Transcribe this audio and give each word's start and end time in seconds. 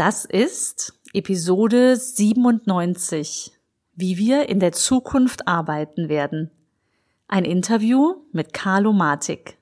Das 0.00 0.24
ist 0.24 0.98
Episode 1.12 1.94
97, 1.94 3.52
wie 3.96 4.16
wir 4.16 4.48
in 4.48 4.58
der 4.58 4.72
Zukunft 4.72 5.46
arbeiten 5.46 6.08
werden. 6.08 6.50
Ein 7.28 7.44
Interview 7.44 8.14
mit 8.32 8.54
Carlo 8.54 8.94
Matik. 8.94 9.58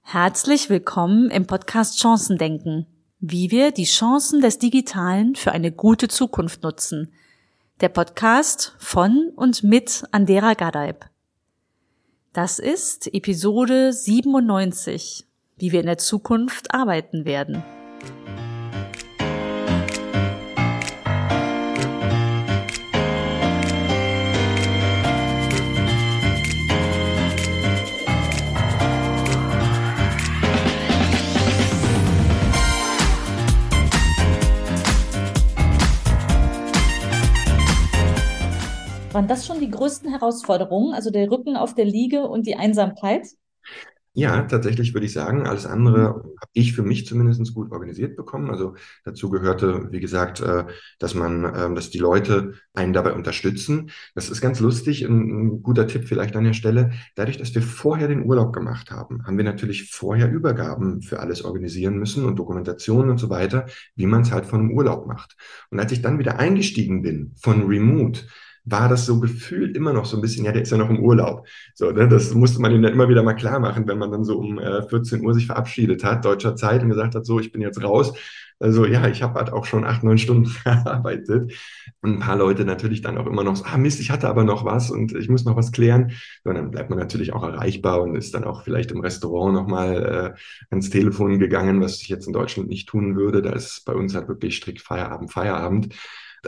Herzlich 0.00 0.70
willkommen 0.70 1.28
im 1.30 1.46
Podcast 1.46 2.00
Chancendenken, 2.00 2.86
wie 3.18 3.50
wir 3.50 3.70
die 3.70 3.84
Chancen 3.84 4.40
des 4.40 4.58
Digitalen 4.58 5.36
für 5.36 5.52
eine 5.52 5.72
gute 5.72 6.08
Zukunft 6.08 6.62
nutzen. 6.62 7.12
Der 7.82 7.90
Podcast 7.90 8.74
von 8.78 9.30
und 9.36 9.62
mit 9.62 10.04
Andera 10.10 10.54
Gadeib. 10.54 11.04
Das 12.32 12.58
ist 12.58 13.12
Episode 13.12 13.92
97, 13.92 15.26
wie 15.58 15.70
wir 15.70 15.80
in 15.80 15.86
der 15.86 15.98
Zukunft 15.98 16.72
arbeiten 16.72 17.26
werden. 17.26 17.62
Waren 39.12 39.26
das 39.26 39.44
schon 39.44 39.58
die 39.58 39.70
größten 39.70 40.08
Herausforderungen, 40.10 40.94
also 40.94 41.10
der 41.10 41.28
Rücken 41.30 41.56
auf 41.56 41.74
der 41.74 41.84
Liege 41.84 42.28
und 42.28 42.46
die 42.46 42.54
Einsamkeit? 42.54 43.26
Ja, 44.12 44.42
tatsächlich 44.42 44.92
würde 44.92 45.06
ich 45.06 45.12
sagen, 45.12 45.46
alles 45.46 45.66
andere 45.66 46.06
habe 46.14 46.50
ich 46.52 46.72
für 46.74 46.82
mich 46.82 47.06
zumindest 47.06 47.54
gut 47.54 47.70
organisiert 47.70 48.16
bekommen. 48.16 48.50
Also 48.50 48.74
dazu 49.04 49.30
gehörte, 49.30 49.88
wie 49.92 50.00
gesagt, 50.00 50.40
äh, 50.40 50.64
dass 50.98 51.14
man, 51.14 51.44
ähm, 51.56 51.74
dass 51.76 51.90
die 51.90 51.98
Leute 51.98 52.54
einen 52.74 52.92
dabei 52.92 53.12
unterstützen. 53.12 53.90
Das 54.16 54.28
ist 54.28 54.40
ganz 54.40 54.58
lustig, 54.58 55.02
ein, 55.02 55.62
guter 55.62 55.86
Tipp 55.86 56.04
vielleicht 56.06 56.34
an 56.34 56.44
der 56.44 56.54
Stelle. 56.54 56.90
Dadurch, 57.14 57.38
dass 57.38 57.54
wir 57.54 57.62
vorher 57.62 58.08
den 58.08 58.24
Urlaub 58.24 58.52
gemacht 58.52 58.90
haben, 58.90 59.24
haben 59.26 59.36
wir 59.36 59.44
natürlich 59.44 59.90
vorher 59.90 60.30
Übergaben 60.30 61.02
für 61.02 61.20
alles 61.20 61.44
organisieren 61.44 61.96
müssen 61.96 62.24
und 62.24 62.36
Dokumentationen 62.36 63.10
und 63.10 63.18
so 63.18 63.30
weiter, 63.30 63.66
wie 63.94 64.06
man 64.06 64.22
es 64.22 64.32
halt 64.32 64.46
von 64.46 64.60
einem 64.60 64.72
Urlaub 64.72 65.06
macht. 65.06 65.36
Und 65.70 65.78
als 65.78 65.92
ich 65.92 66.02
dann 66.02 66.18
wieder 66.18 66.38
eingestiegen 66.38 67.02
bin 67.02 67.34
von 67.40 67.66
Remote, 67.66 68.22
war 68.64 68.88
das 68.88 69.06
so 69.06 69.20
gefühlt 69.20 69.76
immer 69.76 69.92
noch 69.92 70.04
so 70.04 70.16
ein 70.16 70.20
bisschen, 70.22 70.44
ja, 70.44 70.52
der 70.52 70.62
ist 70.62 70.70
ja 70.70 70.78
noch 70.78 70.90
im 70.90 71.00
Urlaub. 71.00 71.46
So, 71.74 71.90
ne, 71.90 72.08
das 72.08 72.34
musste 72.34 72.60
man 72.60 72.72
ihm 72.72 72.82
dann 72.82 72.92
immer 72.92 73.08
wieder 73.08 73.22
mal 73.22 73.34
klar 73.34 73.58
machen, 73.58 73.86
wenn 73.88 73.98
man 73.98 74.12
dann 74.12 74.24
so 74.24 74.38
um 74.38 74.58
äh, 74.58 74.82
14 74.82 75.24
Uhr 75.24 75.34
sich 75.34 75.46
verabschiedet 75.46 76.04
hat, 76.04 76.24
deutscher 76.24 76.56
Zeit, 76.56 76.82
und 76.82 76.90
gesagt 76.90 77.14
hat, 77.14 77.24
so, 77.26 77.40
ich 77.40 77.52
bin 77.52 77.62
jetzt 77.62 77.82
raus. 77.82 78.12
Also 78.62 78.84
ja, 78.84 79.08
ich 79.08 79.22
habe 79.22 79.38
halt 79.38 79.50
auch 79.52 79.64
schon 79.64 79.84
acht, 79.86 80.02
neun 80.02 80.18
Stunden 80.18 80.54
gearbeitet. 80.64 81.52
Und 82.02 82.14
ein 82.14 82.18
paar 82.20 82.36
Leute 82.36 82.64
natürlich 82.66 83.00
dann 83.00 83.16
auch 83.16 83.26
immer 83.26 83.42
noch 83.42 83.56
so, 83.56 83.64
ah 83.64 83.78
Mist, 83.78 84.00
ich 84.00 84.10
hatte 84.10 84.28
aber 84.28 84.44
noch 84.44 84.64
was 84.66 84.90
und 84.90 85.14
ich 85.14 85.30
muss 85.30 85.46
noch 85.46 85.56
was 85.56 85.72
klären. 85.72 86.12
Und 86.44 86.54
dann 86.54 86.70
bleibt 86.70 86.90
man 86.90 86.98
natürlich 86.98 87.32
auch 87.32 87.42
erreichbar 87.42 88.02
und 88.02 88.16
ist 88.16 88.34
dann 88.34 88.44
auch 88.44 88.62
vielleicht 88.62 88.90
im 88.92 89.00
Restaurant 89.00 89.54
nochmal 89.54 90.34
äh, 90.36 90.40
ans 90.70 90.90
Telefon 90.90 91.38
gegangen, 91.38 91.80
was 91.80 92.02
ich 92.02 92.08
jetzt 92.08 92.26
in 92.26 92.34
Deutschland 92.34 92.68
nicht 92.68 92.88
tun 92.88 93.16
würde. 93.16 93.40
Da 93.40 93.52
ist 93.52 93.84
bei 93.86 93.94
uns 93.94 94.14
halt 94.14 94.28
wirklich 94.28 94.56
strikt 94.56 94.82
Feierabend, 94.82 95.32
Feierabend. 95.32 95.94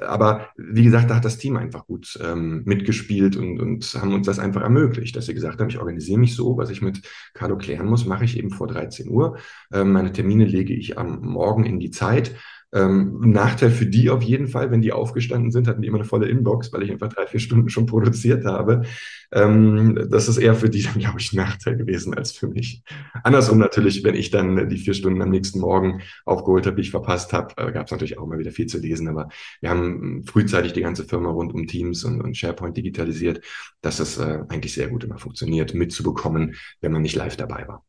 Aber 0.00 0.48
wie 0.56 0.84
gesagt, 0.84 1.10
da 1.10 1.16
hat 1.16 1.24
das 1.24 1.38
Team 1.38 1.56
einfach 1.56 1.86
gut 1.86 2.18
ähm, 2.22 2.62
mitgespielt 2.64 3.36
und, 3.36 3.60
und 3.60 3.84
haben 4.00 4.14
uns 4.14 4.26
das 4.26 4.38
einfach 4.38 4.62
ermöglicht, 4.62 5.16
dass 5.16 5.26
sie 5.26 5.34
gesagt 5.34 5.60
haben, 5.60 5.68
ich 5.68 5.78
organisiere 5.78 6.18
mich 6.18 6.34
so, 6.34 6.56
was 6.56 6.70
ich 6.70 6.82
mit 6.82 7.02
Carlo 7.34 7.58
klären 7.58 7.86
muss, 7.86 8.06
mache 8.06 8.24
ich 8.24 8.38
eben 8.38 8.50
vor 8.50 8.66
13 8.66 9.08
Uhr. 9.08 9.36
Ähm, 9.72 9.92
meine 9.92 10.12
Termine 10.12 10.44
lege 10.44 10.74
ich 10.74 10.98
am 10.98 11.20
Morgen 11.20 11.64
in 11.64 11.78
die 11.78 11.90
Zeit 11.90 12.34
ähm, 12.72 13.20
Nachteil 13.30 13.70
für 13.70 13.86
die 13.86 14.08
auf 14.08 14.22
jeden 14.22 14.48
Fall, 14.48 14.70
wenn 14.70 14.80
die 14.80 14.92
aufgestanden 14.92 15.50
sind, 15.50 15.68
hatten 15.68 15.82
die 15.82 15.88
immer 15.88 15.98
eine 15.98 16.06
volle 16.06 16.28
Inbox, 16.28 16.72
weil 16.72 16.82
ich 16.82 16.90
einfach 16.90 17.12
drei, 17.12 17.26
vier 17.26 17.40
Stunden 17.40 17.68
schon 17.68 17.86
produziert 17.86 18.44
habe. 18.46 18.82
Ähm, 19.30 20.08
das 20.10 20.28
ist 20.28 20.38
eher 20.38 20.54
für 20.54 20.70
die 20.70 20.82
dann, 20.82 20.98
glaube 20.98 21.20
ich, 21.20 21.32
ein 21.32 21.36
Nachteil 21.36 21.76
gewesen 21.76 22.14
als 22.14 22.32
für 22.32 22.48
mich. 22.48 22.82
Andersrum 23.22 23.58
natürlich, 23.58 24.04
wenn 24.04 24.14
ich 24.14 24.30
dann 24.30 24.68
die 24.68 24.78
vier 24.78 24.94
Stunden 24.94 25.20
am 25.20 25.30
nächsten 25.30 25.60
Morgen 25.60 26.00
aufgeholt 26.24 26.66
habe, 26.66 26.76
die 26.76 26.82
ich 26.82 26.90
verpasst 26.90 27.32
habe, 27.32 27.54
äh, 27.58 27.72
gab 27.72 27.86
es 27.86 27.92
natürlich 27.92 28.18
auch 28.18 28.24
immer 28.24 28.38
wieder 28.38 28.52
viel 28.52 28.66
zu 28.66 28.78
lesen. 28.78 29.08
Aber 29.08 29.28
wir 29.60 29.68
haben 29.70 30.24
frühzeitig 30.24 30.72
die 30.72 30.82
ganze 30.82 31.04
Firma 31.04 31.30
rund 31.30 31.52
um 31.52 31.66
Teams 31.66 32.04
und, 32.04 32.22
und 32.22 32.36
SharePoint 32.36 32.76
digitalisiert, 32.76 33.44
dass 33.82 33.98
das 33.98 34.18
äh, 34.18 34.40
eigentlich 34.48 34.72
sehr 34.72 34.88
gut 34.88 35.04
immer 35.04 35.18
funktioniert, 35.18 35.74
mitzubekommen, 35.74 36.54
wenn 36.80 36.92
man 36.92 37.02
nicht 37.02 37.16
live 37.16 37.36
dabei 37.36 37.68
war. 37.68 37.84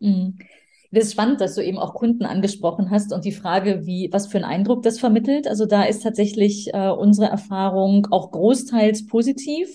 Mhm. 0.00 0.38
Das 0.92 1.04
ist 1.04 1.12
spannend, 1.12 1.40
dass 1.40 1.54
du 1.54 1.64
eben 1.64 1.78
auch 1.78 1.94
Kunden 1.94 2.24
angesprochen 2.24 2.90
hast 2.90 3.12
und 3.12 3.24
die 3.24 3.32
Frage, 3.32 3.86
wie, 3.86 4.08
was 4.12 4.26
für 4.26 4.38
einen 4.38 4.44
Eindruck 4.44 4.82
das 4.82 4.98
vermittelt. 4.98 5.46
Also 5.46 5.64
da 5.66 5.84
ist 5.84 6.02
tatsächlich 6.02 6.74
äh, 6.74 6.88
unsere 6.88 7.28
Erfahrung 7.28 8.08
auch 8.10 8.32
großteils 8.32 9.06
positiv, 9.06 9.68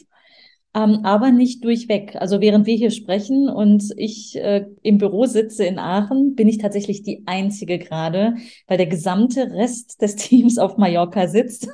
ähm, 0.75 0.99
aber 1.03 1.31
nicht 1.31 1.63
durchweg. 1.63 2.17
Also 2.17 2.41
während 2.41 2.65
wir 2.65 2.75
hier 2.75 2.91
sprechen 2.91 3.47
und 3.47 3.93
ich 3.95 4.35
äh, 4.35 4.65
im 4.81 4.97
Büro 4.97 5.25
sitze 5.25 5.63
in 5.63 5.79
Aachen, 5.79 6.35
bin 6.35 6.49
ich 6.49 6.57
tatsächlich 6.57 7.01
die 7.01 7.23
einzige 7.25 7.79
gerade, 7.79 8.35
weil 8.67 8.77
der 8.77 8.87
gesamte 8.87 9.53
Rest 9.53 10.01
des 10.01 10.15
Teams 10.17 10.57
auf 10.57 10.75
Mallorca 10.75 11.27
sitzt. 11.27 11.69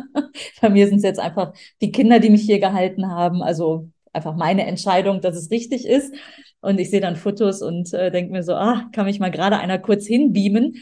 Bei 0.62 0.70
mir 0.70 0.88
sind 0.88 0.98
es 0.98 1.02
jetzt 1.02 1.20
einfach 1.20 1.52
die 1.82 1.92
Kinder, 1.92 2.18
die 2.18 2.30
mich 2.30 2.42
hier 2.42 2.60
gehalten 2.60 3.10
haben. 3.10 3.42
Also 3.42 3.90
einfach 4.16 4.34
meine 4.34 4.66
Entscheidung, 4.66 5.20
dass 5.20 5.36
es 5.36 5.50
richtig 5.50 5.86
ist. 5.86 6.14
Und 6.60 6.80
ich 6.80 6.90
sehe 6.90 7.00
dann 7.00 7.16
Fotos 7.16 7.62
und 7.62 7.92
äh, 7.94 8.10
denke 8.10 8.32
mir 8.32 8.42
so, 8.42 8.54
ah, 8.54 8.88
kann 8.92 9.04
mich 9.04 9.20
mal 9.20 9.30
gerade 9.30 9.58
einer 9.58 9.78
kurz 9.78 10.06
hinbeamen. 10.06 10.76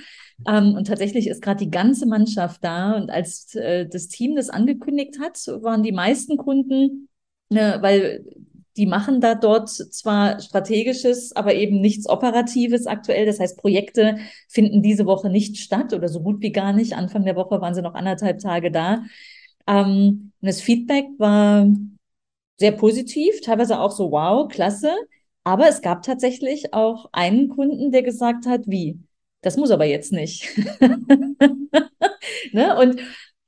Ähm, 0.48 0.74
und 0.74 0.86
tatsächlich 0.86 1.26
ist 1.26 1.42
gerade 1.42 1.64
die 1.64 1.70
ganze 1.70 2.06
Mannschaft 2.06 2.64
da. 2.64 2.92
Und 2.96 3.10
als 3.10 3.54
äh, 3.54 3.86
das 3.86 4.08
Team 4.08 4.36
das 4.36 4.48
angekündigt 4.48 5.18
hat, 5.20 5.36
waren 5.62 5.82
die 5.82 5.92
meisten 5.92 6.36
Kunden, 6.36 7.08
ne, 7.50 7.78
weil 7.80 8.24
die 8.76 8.86
machen 8.86 9.20
da 9.20 9.34
dort 9.34 9.68
zwar 9.68 10.40
strategisches, 10.40 11.34
aber 11.36 11.54
eben 11.54 11.80
nichts 11.80 12.08
Operatives 12.08 12.86
aktuell. 12.86 13.24
Das 13.26 13.38
heißt, 13.38 13.56
Projekte 13.58 14.18
finden 14.48 14.82
diese 14.82 15.06
Woche 15.06 15.30
nicht 15.30 15.58
statt 15.58 15.92
oder 15.92 16.08
so 16.08 16.20
gut 16.20 16.40
wie 16.42 16.50
gar 16.50 16.72
nicht. 16.72 16.94
Anfang 16.94 17.24
der 17.24 17.36
Woche 17.36 17.60
waren 17.60 17.74
sie 17.74 17.82
noch 17.82 17.94
anderthalb 17.94 18.40
Tage 18.40 18.70
da. 18.72 19.04
Ähm, 19.66 20.32
das 20.40 20.60
Feedback 20.60 21.06
war 21.18 21.68
sehr 22.58 22.72
positiv, 22.72 23.40
teilweise 23.40 23.78
auch 23.80 23.90
so, 23.90 24.10
wow, 24.10 24.48
klasse. 24.48 24.92
Aber 25.44 25.68
es 25.68 25.82
gab 25.82 26.02
tatsächlich 26.02 26.72
auch 26.72 27.08
einen 27.12 27.48
Kunden, 27.48 27.92
der 27.92 28.02
gesagt 28.02 28.46
hat, 28.46 28.62
wie? 28.66 28.98
Das 29.42 29.56
muss 29.58 29.70
aber 29.70 29.84
jetzt 29.84 30.12
nicht. 30.12 30.48
ne? 32.52 32.78
Und, 32.78 33.00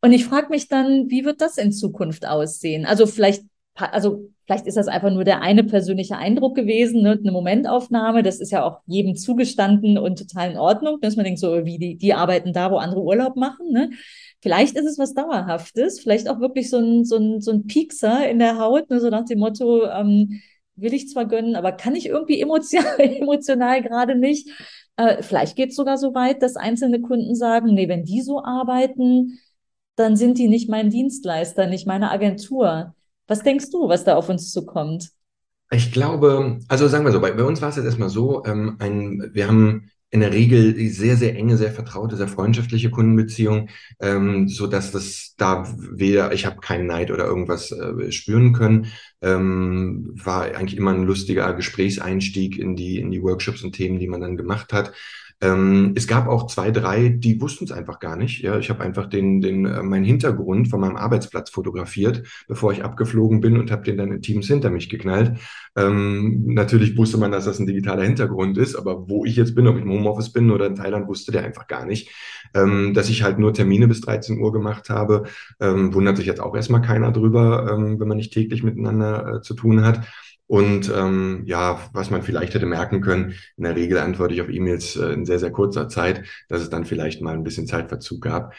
und 0.02 0.12
ich 0.12 0.26
frage 0.26 0.50
mich 0.50 0.68
dann, 0.68 1.08
wie 1.08 1.24
wird 1.24 1.40
das 1.40 1.56
in 1.56 1.72
Zukunft 1.72 2.26
aussehen? 2.26 2.84
Also 2.84 3.06
vielleicht, 3.06 3.44
also 3.74 4.28
vielleicht 4.44 4.66
ist 4.66 4.76
das 4.76 4.88
einfach 4.88 5.10
nur 5.10 5.24
der 5.24 5.40
eine 5.40 5.64
persönliche 5.64 6.18
Eindruck 6.18 6.54
gewesen, 6.54 7.02
ne? 7.02 7.12
eine 7.12 7.32
Momentaufnahme. 7.32 8.22
Das 8.22 8.40
ist 8.40 8.52
ja 8.52 8.62
auch 8.62 8.80
jedem 8.86 9.16
zugestanden 9.16 9.96
und 9.96 10.18
total 10.18 10.50
in 10.50 10.58
Ordnung, 10.58 11.00
dass 11.00 11.16
man 11.16 11.24
denkt, 11.24 11.40
so 11.40 11.64
wie 11.64 11.78
die, 11.78 11.96
die 11.96 12.12
arbeiten 12.12 12.52
da, 12.52 12.70
wo 12.70 12.76
andere 12.76 13.02
Urlaub 13.02 13.36
machen. 13.36 13.72
Ne? 13.72 13.90
Vielleicht 14.42 14.76
ist 14.76 14.86
es 14.86 14.98
was 14.98 15.14
Dauerhaftes, 15.14 16.00
vielleicht 16.00 16.28
auch 16.28 16.40
wirklich 16.40 16.70
so 16.70 16.78
ein, 16.78 17.04
so 17.04 17.16
ein, 17.16 17.40
so 17.40 17.50
ein 17.52 17.66
Piekser 17.66 18.28
in 18.28 18.38
der 18.38 18.58
Haut, 18.58 18.90
ne? 18.90 19.00
so 19.00 19.08
nach 19.08 19.24
dem 19.24 19.38
Motto, 19.38 19.86
ähm, 19.86 20.40
will 20.76 20.92
ich 20.92 21.08
zwar 21.08 21.26
gönnen, 21.26 21.56
aber 21.56 21.72
kann 21.72 21.94
ich 21.94 22.06
irgendwie 22.06 22.40
emotional, 22.40 23.00
emotional 23.00 23.82
gerade 23.82 24.14
nicht. 24.14 24.48
Äh, 24.96 25.22
vielleicht 25.22 25.56
geht 25.56 25.70
es 25.70 25.76
sogar 25.76 25.98
so 25.98 26.14
weit, 26.14 26.42
dass 26.42 26.56
einzelne 26.56 27.00
Kunden 27.00 27.34
sagen, 27.34 27.74
nee, 27.74 27.88
wenn 27.88 28.04
die 28.04 28.22
so 28.22 28.44
arbeiten, 28.44 29.38
dann 29.96 30.16
sind 30.16 30.38
die 30.38 30.48
nicht 30.48 30.68
mein 30.68 30.90
Dienstleister, 30.90 31.66
nicht 31.66 31.86
meine 31.86 32.10
Agentur. 32.10 32.94
Was 33.26 33.42
denkst 33.42 33.70
du, 33.70 33.88
was 33.88 34.04
da 34.04 34.16
auf 34.16 34.28
uns 34.28 34.52
zukommt? 34.52 35.10
Ich 35.70 35.90
glaube, 35.90 36.60
also 36.68 36.86
sagen 36.86 37.04
wir 37.04 37.12
so, 37.12 37.20
bei, 37.20 37.32
bei 37.32 37.42
uns 37.42 37.60
war 37.60 37.70
es 37.70 37.76
jetzt 37.76 37.86
erstmal 37.86 38.08
so, 38.08 38.44
ähm, 38.44 38.76
ein, 38.78 39.30
wir 39.32 39.48
haben 39.48 39.90
in 40.10 40.20
der 40.20 40.32
Regel 40.32 40.88
sehr, 40.90 41.16
sehr 41.16 41.36
enge, 41.36 41.56
sehr 41.56 41.72
vertraute, 41.72 42.16
sehr 42.16 42.28
freundschaftliche 42.28 42.90
Kundenbeziehung, 42.90 43.68
ähm, 44.00 44.48
so 44.48 44.66
dass 44.66 44.92
das 44.92 45.34
da 45.36 45.66
weder, 45.78 46.32
ich 46.32 46.46
habe 46.46 46.60
keinen 46.60 46.86
Neid 46.86 47.10
oder 47.10 47.26
irgendwas 47.26 47.72
äh, 47.72 48.12
spüren 48.12 48.52
können, 48.52 48.86
ähm, 49.20 50.12
war 50.14 50.44
eigentlich 50.44 50.76
immer 50.76 50.92
ein 50.92 51.04
lustiger 51.04 51.52
Gesprächseinstieg 51.54 52.58
in 52.58 52.76
die, 52.76 52.98
in 52.98 53.10
die 53.10 53.22
Workshops 53.22 53.62
und 53.62 53.72
Themen, 53.72 53.98
die 53.98 54.08
man 54.08 54.20
dann 54.20 54.36
gemacht 54.36 54.72
hat. 54.72 54.92
Ähm, 55.42 55.92
es 55.94 56.06
gab 56.06 56.28
auch 56.28 56.46
zwei, 56.46 56.70
drei, 56.70 57.10
die 57.10 57.40
wussten 57.40 57.64
es 57.64 57.72
einfach 57.72 57.98
gar 58.00 58.16
nicht. 58.16 58.42
Ja, 58.42 58.58
ich 58.58 58.70
habe 58.70 58.82
einfach 58.82 59.06
den, 59.06 59.40
den, 59.40 59.66
äh, 59.66 59.82
meinen 59.82 60.04
Hintergrund 60.04 60.68
von 60.68 60.80
meinem 60.80 60.96
Arbeitsplatz 60.96 61.50
fotografiert, 61.50 62.22
bevor 62.48 62.72
ich 62.72 62.82
abgeflogen 62.82 63.40
bin 63.40 63.58
und 63.58 63.70
habe 63.70 63.82
den 63.82 63.98
dann 63.98 64.12
in 64.12 64.22
Teams 64.22 64.46
hinter 64.46 64.70
mich 64.70 64.88
geknallt. 64.88 65.38
Ähm, 65.76 66.54
natürlich 66.54 66.96
wusste 66.96 67.18
man, 67.18 67.32
dass 67.32 67.44
das 67.44 67.58
ein 67.58 67.66
digitaler 67.66 68.04
Hintergrund 68.04 68.56
ist, 68.56 68.76
aber 68.76 69.08
wo 69.08 69.26
ich 69.26 69.36
jetzt 69.36 69.54
bin, 69.54 69.66
ob 69.66 69.76
ich 69.76 69.82
im 69.82 69.90
Homeoffice 69.90 70.32
bin 70.32 70.50
oder 70.50 70.66
in 70.66 70.74
Thailand, 70.74 71.06
wusste 71.06 71.32
der 71.32 71.44
einfach 71.44 71.66
gar 71.66 71.84
nicht. 71.84 72.10
Ähm, 72.54 72.94
dass 72.94 73.10
ich 73.10 73.22
halt 73.22 73.38
nur 73.38 73.52
Termine 73.52 73.88
bis 73.88 74.00
13 74.00 74.40
Uhr 74.40 74.52
gemacht 74.52 74.88
habe, 74.88 75.24
ähm, 75.60 75.92
wundert 75.92 76.16
sich 76.16 76.26
jetzt 76.26 76.40
auch 76.40 76.54
erstmal 76.54 76.80
keiner 76.80 77.12
drüber, 77.12 77.70
ähm, 77.72 78.00
wenn 78.00 78.08
man 78.08 78.16
nicht 78.16 78.32
täglich 78.32 78.62
miteinander 78.62 79.36
äh, 79.36 79.42
zu 79.42 79.54
tun 79.54 79.84
hat. 79.84 80.06
Und 80.48 80.88
ähm, 80.94 81.42
ja, 81.46 81.80
was 81.92 82.10
man 82.10 82.22
vielleicht 82.22 82.54
hätte 82.54 82.66
merken 82.66 83.00
können, 83.00 83.34
in 83.56 83.64
der 83.64 83.74
Regel 83.74 83.98
antworte 83.98 84.34
ich 84.34 84.42
auf 84.42 84.48
E-Mails 84.48 84.96
äh, 84.96 85.08
in 85.12 85.26
sehr, 85.26 85.40
sehr 85.40 85.50
kurzer 85.50 85.88
Zeit, 85.88 86.24
dass 86.48 86.62
es 86.62 86.70
dann 86.70 86.84
vielleicht 86.84 87.20
mal 87.20 87.34
ein 87.34 87.42
bisschen 87.42 87.66
Zeitverzug 87.66 88.22
gab. 88.22 88.54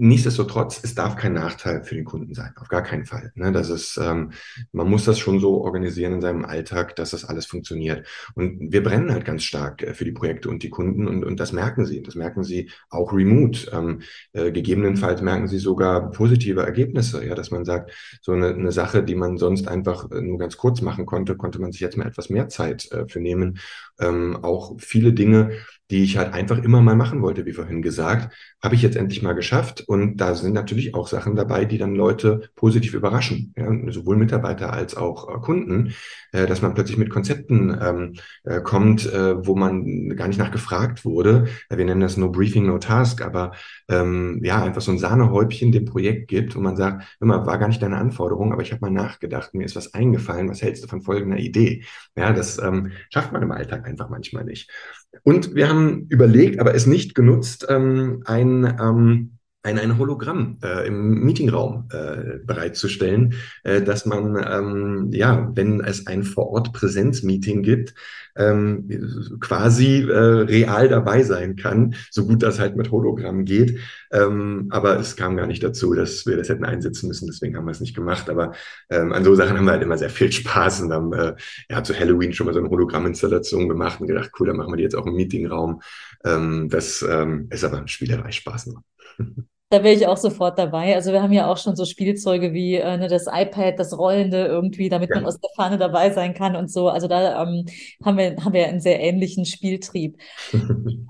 Nichtsdestotrotz, 0.00 0.80
es 0.84 0.94
darf 0.94 1.16
kein 1.16 1.32
Nachteil 1.32 1.82
für 1.82 1.96
den 1.96 2.04
Kunden 2.04 2.32
sein, 2.32 2.52
auf 2.56 2.68
gar 2.68 2.82
keinen 2.82 3.04
Fall. 3.04 3.32
Ne? 3.34 3.50
Das 3.50 3.68
ist, 3.68 3.98
ähm, 4.00 4.30
man 4.70 4.88
muss 4.88 5.04
das 5.04 5.18
schon 5.18 5.40
so 5.40 5.62
organisieren 5.64 6.12
in 6.12 6.20
seinem 6.20 6.44
Alltag, 6.44 6.94
dass 6.94 7.10
das 7.10 7.24
alles 7.24 7.46
funktioniert. 7.46 8.06
Und 8.34 8.72
wir 8.72 8.84
brennen 8.84 9.10
halt 9.10 9.24
ganz 9.24 9.42
stark 9.42 9.82
äh, 9.82 9.94
für 9.94 10.04
die 10.04 10.12
Projekte 10.12 10.50
und 10.50 10.62
die 10.62 10.70
Kunden 10.70 11.08
und, 11.08 11.24
und 11.24 11.40
das 11.40 11.52
merken 11.52 11.84
sie. 11.84 12.00
Das 12.00 12.14
merken 12.14 12.44
sie 12.44 12.70
auch 12.90 13.12
remote. 13.12 13.70
Ähm, 13.72 14.02
äh, 14.32 14.52
gegebenenfalls 14.52 15.20
merken 15.20 15.48
sie 15.48 15.58
sogar 15.58 16.12
positive 16.12 16.62
Ergebnisse, 16.62 17.26
ja, 17.26 17.34
dass 17.34 17.50
man 17.50 17.64
sagt, 17.64 17.90
so 18.22 18.32
eine, 18.32 18.54
eine 18.54 18.70
Sache, 18.70 19.02
die 19.02 19.16
man 19.16 19.36
sonst 19.36 19.66
einfach 19.66 20.08
äh, 20.12 20.20
nur 20.20 20.38
ganz 20.38 20.56
kurz 20.56 20.80
machen 20.80 21.06
konnte, 21.06 21.36
konnte 21.36 21.58
man 21.58 21.72
sich 21.72 21.80
jetzt 21.80 21.96
mal 21.96 22.06
etwas 22.06 22.30
mehr 22.30 22.48
Zeit 22.48 22.90
äh, 22.92 23.08
für 23.08 23.18
nehmen. 23.18 23.58
Ähm, 24.00 24.38
auch 24.42 24.76
viele 24.78 25.12
Dinge, 25.12 25.52
die 25.90 26.04
ich 26.04 26.18
halt 26.18 26.34
einfach 26.34 26.58
immer 26.58 26.82
mal 26.82 26.96
machen 26.96 27.22
wollte, 27.22 27.46
wie 27.46 27.52
vorhin 27.54 27.80
gesagt, 27.80 28.34
habe 28.62 28.74
ich 28.74 28.82
jetzt 28.82 28.96
endlich 28.96 29.22
mal 29.22 29.32
geschafft. 29.32 29.84
Und 29.86 30.18
da 30.18 30.34
sind 30.34 30.52
natürlich 30.52 30.94
auch 30.94 31.08
Sachen 31.08 31.34
dabei, 31.34 31.64
die 31.64 31.78
dann 31.78 31.94
Leute 31.94 32.50
positiv 32.56 32.92
überraschen, 32.94 33.54
ja, 33.56 33.66
sowohl 33.90 34.16
Mitarbeiter 34.16 34.72
als 34.72 34.96
auch 34.96 35.34
äh, 35.34 35.38
Kunden, 35.40 35.94
äh, 36.32 36.46
dass 36.46 36.60
man 36.60 36.74
plötzlich 36.74 36.98
mit 36.98 37.08
Konzepten 37.08 37.76
ähm, 37.80 38.14
äh, 38.44 38.60
kommt, 38.60 39.06
äh, 39.10 39.46
wo 39.46 39.56
man 39.56 40.10
gar 40.10 40.28
nicht 40.28 40.38
nachgefragt 40.38 41.04
wurde. 41.04 41.46
Wir 41.70 41.84
nennen 41.84 42.00
das 42.02 42.18
No 42.18 42.30
Briefing, 42.30 42.66
No 42.66 42.78
Task, 42.78 43.22
aber 43.22 43.52
ähm, 43.88 44.40
ja, 44.42 44.62
einfach 44.62 44.82
so 44.82 44.90
ein 44.92 44.98
Sahnehäubchen 44.98 45.72
dem 45.72 45.86
Projekt 45.86 46.28
gibt 46.28 46.54
und 46.54 46.62
man 46.62 46.76
sagt, 46.76 47.16
immer 47.20 47.46
war 47.46 47.58
gar 47.58 47.68
nicht 47.68 47.82
deine 47.82 47.96
Anforderung, 47.96 48.52
aber 48.52 48.62
ich 48.62 48.72
habe 48.72 48.82
mal 48.82 48.90
nachgedacht, 48.90 49.54
mir 49.54 49.64
ist 49.64 49.76
was 49.76 49.94
eingefallen, 49.94 50.50
was 50.50 50.60
hältst 50.62 50.84
du 50.84 50.88
von 50.88 51.00
folgender 51.00 51.38
Idee? 51.38 51.84
Ja, 52.16 52.32
das 52.32 52.58
ähm, 52.58 52.92
schafft 53.10 53.32
man 53.32 53.42
im 53.42 53.52
Alltag 53.52 53.86
einfach 53.88 54.08
manchmal 54.08 54.44
nicht. 54.44 54.70
Und 55.22 55.54
wir 55.54 55.68
haben 55.68 56.06
überlegt, 56.08 56.60
aber 56.60 56.74
es 56.74 56.86
nicht 56.86 57.14
genutzt, 57.14 57.66
ähm, 57.68 58.22
ein, 58.26 58.64
ähm, 58.80 59.37
ein, 59.62 59.78
ein 59.78 59.98
Hologramm 59.98 60.58
äh, 60.62 60.86
im 60.86 61.24
Meetingraum 61.24 61.88
äh, 61.92 62.38
bereitzustellen, 62.44 63.34
äh, 63.64 63.82
dass 63.82 64.06
man, 64.06 64.36
ähm, 64.48 65.10
ja, 65.12 65.50
wenn 65.54 65.80
es 65.80 66.06
ein 66.06 66.22
Vor-Ort-Präsenz-Meeting 66.22 67.62
gibt, 67.62 67.94
ähm, 68.36 68.88
quasi 69.40 70.02
äh, 70.08 70.16
real 70.16 70.88
dabei 70.88 71.24
sein 71.24 71.56
kann, 71.56 71.96
so 72.10 72.24
gut 72.24 72.42
das 72.44 72.60
halt 72.60 72.76
mit 72.76 72.92
Hologramm 72.92 73.44
geht. 73.44 73.80
Ähm, 74.12 74.68
aber 74.70 74.98
es 74.98 75.16
kam 75.16 75.36
gar 75.36 75.48
nicht 75.48 75.62
dazu, 75.62 75.92
dass 75.92 76.24
wir 76.24 76.36
das 76.36 76.48
hätten 76.48 76.64
einsetzen 76.64 77.08
müssen, 77.08 77.26
deswegen 77.26 77.56
haben 77.56 77.66
wir 77.66 77.72
es 77.72 77.80
nicht 77.80 77.96
gemacht. 77.96 78.30
Aber 78.30 78.52
ähm, 78.90 79.12
an 79.12 79.24
so 79.24 79.34
Sachen 79.34 79.56
haben 79.56 79.64
wir 79.64 79.72
halt 79.72 79.82
immer 79.82 79.98
sehr 79.98 80.10
viel 80.10 80.30
Spaß 80.30 80.82
und 80.82 80.92
haben 80.92 81.12
äh, 81.12 81.34
ja, 81.68 81.82
zu 81.82 81.98
Halloween 81.98 82.32
schon 82.32 82.46
mal 82.46 82.52
so 82.52 82.60
eine 82.60 82.70
Hologramminstallation 82.70 83.68
gemacht 83.68 84.00
und 84.00 84.06
gedacht, 84.06 84.30
cool, 84.38 84.46
dann 84.46 84.56
machen 84.56 84.72
wir 84.72 84.76
die 84.76 84.84
jetzt 84.84 84.94
auch 84.96 85.06
im 85.06 85.14
Meetingraum. 85.16 85.82
Ähm, 86.24 86.68
das 86.70 87.04
ähm, 87.08 87.48
ist 87.50 87.64
aber 87.64 87.78
ein 87.78 87.88
Spielerei 87.88 88.30
Spaß 88.30 88.66
nur. 88.68 88.84
Da 89.70 89.84
wäre 89.84 89.94
ich 89.94 90.06
auch 90.06 90.16
sofort 90.16 90.58
dabei. 90.58 90.94
Also 90.94 91.12
wir 91.12 91.22
haben 91.22 91.32
ja 91.32 91.52
auch 91.52 91.58
schon 91.58 91.76
so 91.76 91.84
Spielzeuge 91.84 92.54
wie 92.54 92.76
äh, 92.76 92.96
ne, 92.96 93.06
das 93.06 93.26
iPad, 93.26 93.78
das 93.78 93.98
Rollende 93.98 94.46
irgendwie, 94.46 94.88
damit 94.88 95.10
ja. 95.10 95.16
man 95.16 95.26
aus 95.26 95.38
der 95.38 95.50
Fahne 95.56 95.76
dabei 95.76 96.08
sein 96.10 96.32
kann 96.32 96.56
und 96.56 96.70
so. 96.70 96.88
Also 96.88 97.06
da 97.06 97.42
ähm, 97.42 97.66
haben 98.02 98.16
wir 98.16 98.36
haben 98.42 98.54
wir 98.54 98.66
einen 98.66 98.80
sehr 98.80 98.98
ähnlichen 98.98 99.44
Spieltrieb. 99.44 100.16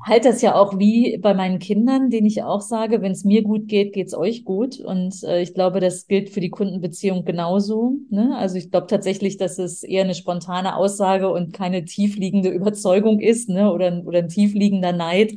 halt 0.05 0.25
das 0.25 0.43
ja 0.43 0.57
auch 0.57 0.77
wie 0.77 1.19
bei 1.19 1.35
meinen 1.35 1.61
Kindern, 1.61 2.11
denen 2.11 2.27
ich 2.27 2.43
auch 2.43 2.61
sage, 2.61 3.01
wenn 3.01 3.13
es 3.13 3.23
mir 3.23 3.45
gut 3.45 3.69
geht, 3.69 3.93
geht's 3.93 4.13
euch 4.13 4.45
gut. 4.45 4.81
Und 4.81 5.23
äh, 5.23 5.41
ich 5.41 5.55
glaube, 5.55 5.79
das 5.79 6.09
gilt 6.09 6.31
für 6.31 6.41
die 6.41 6.51
Kundenbeziehung 6.51 7.25
genauso. 7.25 7.93
Ne? 8.11 8.37
Also 8.37 8.57
ich 8.57 8.73
glaube 8.73 8.89
tatsächlich, 8.89 9.37
dass 9.37 9.61
es 9.61 9.85
eher 9.85 10.03
eine 10.03 10.17
spontane 10.17 10.75
Aussage 10.75 11.31
und 11.31 11.53
keine 11.53 11.85
tiefliegende 11.85 12.49
Überzeugung 12.49 13.21
ist, 13.21 13.49
ne? 13.49 13.71
Oder, 13.73 14.03
oder 14.05 14.19
ein 14.19 14.29
tiefliegender 14.29 14.93
Neid 14.93 15.35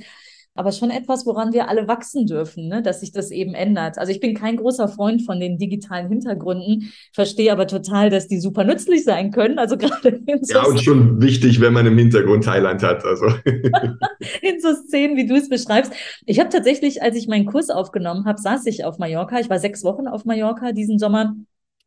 aber 0.62 0.72
schon 0.72 0.92
etwas, 0.92 1.25
woran 1.25 1.54
wir 1.54 1.69
alle 1.69 1.88
wachsen 1.88 2.28
dürfen, 2.28 2.68
ne? 2.68 2.84
dass 2.84 3.00
sich 3.00 3.12
das 3.12 3.31
eben 3.31 3.56
ändert. 3.56 3.98
Also 3.98 4.12
ich 4.12 4.19
bin 4.19 4.36
kein 4.36 4.58
großer 4.58 4.88
Freund 4.88 5.24
von 5.24 5.40
den 5.40 5.58
digitalen 5.58 6.08
Hintergründen, 6.08 6.94
verstehe 7.13 7.52
aber 7.52 7.66
total, 7.66 8.12
dass 8.12 8.28
die 8.28 8.40
super 8.40 8.63
nützlich 8.63 9.04
sein 9.04 9.31
können. 9.31 9.58
Also 9.58 9.75
gerade 9.80 10.22
in 10.28 10.44
so 10.44 10.54
Ja, 10.54 10.63
und 10.63 10.80
schon 10.80 11.19
wichtig, 11.19 11.60
wenn 11.62 11.74
man 11.74 11.88
im 11.88 11.98
Hintergrund 11.98 12.44
Thailand 12.44 12.84
hat. 12.84 13.04
Also. 13.04 13.25
in 14.44 14.62
so 14.62 14.75
Szenen, 14.75 15.18
wie 15.18 15.25
du 15.25 15.36
es 15.36 15.50
beschreibst. 15.50 15.92
Ich 16.28 16.40
habe 16.40 16.50
tatsächlich, 16.50 17.02
als 17.02 17.16
ich 17.16 17.28
meinen 17.28 17.48
Kurs 17.48 17.72
aufgenommen 17.72 18.25
habe, 18.25 18.40
saß 18.40 18.68
ich 18.68 18.86
auf 18.86 19.00
Mallorca. 19.00 19.40
Ich 19.40 19.50
war 19.50 19.58
sechs 19.58 19.84
Wochen 19.84 20.08
auf 20.08 20.25
Mallorca 20.25 20.74
diesen 20.74 21.00
Sommer 21.00 21.34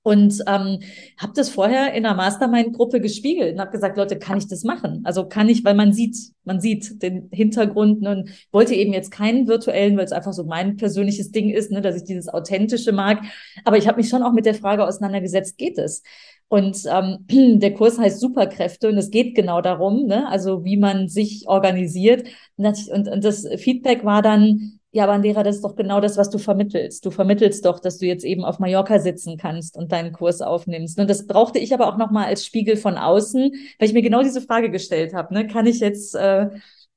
und 0.04 0.44
ähm, 0.46 0.80
habe 1.16 1.32
das 1.34 1.48
vorher 1.48 1.94
in 1.94 2.04
einer 2.04 2.14
Mastermind-Gruppe 2.14 3.00
gespiegelt 3.00 3.54
und 3.54 3.60
habe 3.60 3.70
gesagt, 3.70 3.96
Leute, 3.96 4.18
kann 4.18 4.36
ich 4.36 4.46
das 4.46 4.62
machen? 4.62 5.00
Also 5.04 5.26
kann 5.26 5.48
ich, 5.48 5.64
weil 5.64 5.74
man 5.74 5.94
sieht, 5.94 6.16
man 6.44 6.60
sieht 6.60 7.02
den 7.02 7.30
Hintergrund 7.32 8.06
und 8.06 8.28
wollte 8.52 8.74
eben 8.74 8.92
jetzt 8.92 9.10
keinen 9.10 9.48
virtuellen, 9.48 9.96
weil 9.96 10.04
es 10.04 10.12
einfach 10.12 10.34
so 10.34 10.44
mein 10.44 10.76
persönliches 10.76 11.30
Ding 11.30 11.48
ist, 11.48 11.72
ne, 11.72 11.80
dass 11.80 11.96
ich 11.96 12.04
dieses 12.04 12.28
Authentische 12.28 12.92
mag. 12.92 13.22
Aber 13.64 13.78
ich 13.78 13.88
habe 13.88 13.96
mich 13.96 14.10
schon 14.10 14.22
auch 14.22 14.34
mit 14.34 14.44
der 14.44 14.54
Frage 14.54 14.86
auseinandergesetzt, 14.86 15.56
geht 15.56 15.78
es? 15.78 16.02
Und 16.48 16.82
ähm, 16.86 17.24
der 17.60 17.72
Kurs 17.72 17.98
heißt 17.98 18.20
Superkräfte 18.20 18.90
und 18.90 18.98
es 18.98 19.10
geht 19.10 19.34
genau 19.34 19.62
darum, 19.62 20.04
ne, 20.04 20.28
also 20.28 20.66
wie 20.66 20.76
man 20.76 21.08
sich 21.08 21.48
organisiert. 21.48 22.28
Und, 22.56 23.08
und 23.08 23.24
das 23.24 23.48
Feedback 23.56 24.04
war 24.04 24.20
dann, 24.20 24.80
ja, 24.94 25.06
Bandera, 25.06 25.42
das 25.42 25.56
ist 25.56 25.64
doch 25.64 25.74
genau 25.74 26.00
das, 26.00 26.16
was 26.16 26.30
du 26.30 26.38
vermittelst. 26.38 27.04
Du 27.04 27.10
vermittelst 27.10 27.64
doch, 27.66 27.80
dass 27.80 27.98
du 27.98 28.06
jetzt 28.06 28.24
eben 28.24 28.44
auf 28.44 28.60
Mallorca 28.60 29.00
sitzen 29.00 29.36
kannst 29.36 29.76
und 29.76 29.90
deinen 29.90 30.12
Kurs 30.12 30.40
aufnimmst. 30.40 31.00
Und 31.00 31.10
das 31.10 31.26
brauchte 31.26 31.58
ich 31.58 31.74
aber 31.74 31.88
auch 31.88 31.96
nochmal 31.96 32.26
als 32.26 32.46
Spiegel 32.46 32.76
von 32.76 32.96
außen, 32.96 33.50
weil 33.78 33.88
ich 33.88 33.92
mir 33.92 34.02
genau 34.02 34.22
diese 34.22 34.40
Frage 34.40 34.70
gestellt 34.70 35.12
habe. 35.12 35.34
Ne? 35.34 35.48
Kann 35.48 35.66
ich 35.66 35.80
jetzt 35.80 36.14
äh, 36.14 36.48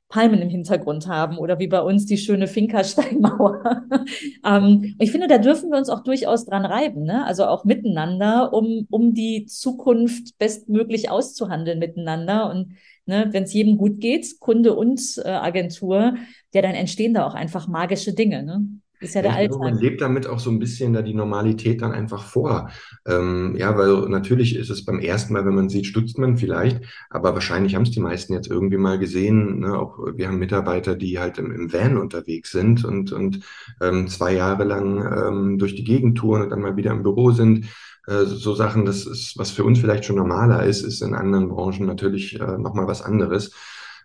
Palmen 0.09 0.43
im 0.43 0.49
Hintergrund 0.49 1.07
haben 1.07 1.39
oder 1.39 1.57
wie 1.57 1.65
bei 1.65 1.81
uns 1.81 2.05
die 2.05 2.19
schöne 2.19 2.45
Finkersteinmauer? 2.45 3.81
ähm, 4.45 4.95
ich 4.99 5.11
finde, 5.11 5.25
da 5.25 5.39
dürfen 5.39 5.71
wir 5.71 5.79
uns 5.79 5.89
auch 5.89 6.03
durchaus 6.03 6.45
dran 6.45 6.65
reiben, 6.65 7.01
ne? 7.01 7.25
also 7.25 7.45
auch 7.45 7.65
miteinander, 7.65 8.53
um, 8.53 8.85
um 8.91 9.15
die 9.15 9.47
Zukunft 9.47 10.37
bestmöglich 10.37 11.09
auszuhandeln 11.09 11.79
miteinander. 11.79 12.51
Und 12.51 12.75
ne, 13.07 13.29
wenn 13.31 13.43
es 13.43 13.53
jedem 13.53 13.77
gut 13.77 13.99
geht, 13.99 14.39
Kunde 14.39 14.75
und 14.75 15.01
äh, 15.23 15.29
Agentur, 15.29 16.15
ja, 16.53 16.61
dann 16.61 16.75
entstehen 16.75 17.13
da 17.13 17.25
auch 17.25 17.33
einfach 17.33 17.67
magische 17.67 18.13
Dinge. 18.13 18.43
Ne? 18.43 18.67
Ist 18.99 19.13
ja, 19.13 19.21
der 19.21 19.31
ja, 19.31 19.37
Alltag. 19.37 19.59
Man 19.59 19.77
lebt 19.77 20.01
damit 20.01 20.25
auch 20.25 20.39
so 20.39 20.49
ein 20.49 20.57
bisschen 20.57 20.93
da 20.93 21.03
die 21.03 21.13
Normalität 21.13 21.81
dann 21.81 21.91
einfach 21.91 22.23
vor. 22.23 22.71
Ähm, 23.07 23.55
ja, 23.57 23.77
weil 23.77 24.09
natürlich 24.09 24.55
ist 24.55 24.71
es 24.71 24.85
beim 24.85 24.99
ersten 24.99 25.33
Mal, 25.33 25.45
wenn 25.45 25.53
man 25.53 25.69
sieht, 25.69 25.85
stutzt 25.85 26.17
man 26.17 26.37
vielleicht, 26.37 26.81
aber 27.09 27.35
wahrscheinlich 27.35 27.75
haben 27.75 27.83
es 27.83 27.91
die 27.91 27.99
meisten 27.99 28.33
jetzt 28.33 28.49
irgendwie 28.49 28.77
mal 28.77 28.97
gesehen. 28.97 29.59
Ne? 29.59 29.77
Auch 29.77 29.99
wir 30.15 30.27
haben 30.27 30.39
Mitarbeiter, 30.39 30.95
die 30.95 31.19
halt 31.19 31.37
im, 31.37 31.51
im 31.51 31.71
Van 31.71 31.97
unterwegs 31.97 32.51
sind 32.51 32.85
und, 32.85 33.11
und 33.11 33.41
ähm, 33.81 34.07
zwei 34.07 34.33
Jahre 34.33 34.63
lang 34.63 34.97
ähm, 34.99 35.57
durch 35.59 35.75
die 35.75 35.83
Gegend 35.83 36.17
touren 36.17 36.41
und 36.41 36.49
dann 36.49 36.61
mal 36.61 36.75
wieder 36.75 36.91
im 36.91 37.03
Büro 37.03 37.31
sind. 37.31 37.65
Äh, 38.07 38.25
so 38.25 38.55
Sachen, 38.55 38.85
das 38.85 39.05
ist, 39.05 39.37
was 39.37 39.51
für 39.51 39.63
uns 39.63 39.79
vielleicht 39.79 40.05
schon 40.05 40.15
normaler 40.15 40.63
ist, 40.63 40.81
ist 40.83 41.01
in 41.01 41.13
anderen 41.13 41.49
Branchen 41.49 41.85
natürlich 41.85 42.39
äh, 42.39 42.57
nochmal 42.57 42.87
was 42.87 43.01
anderes. 43.01 43.51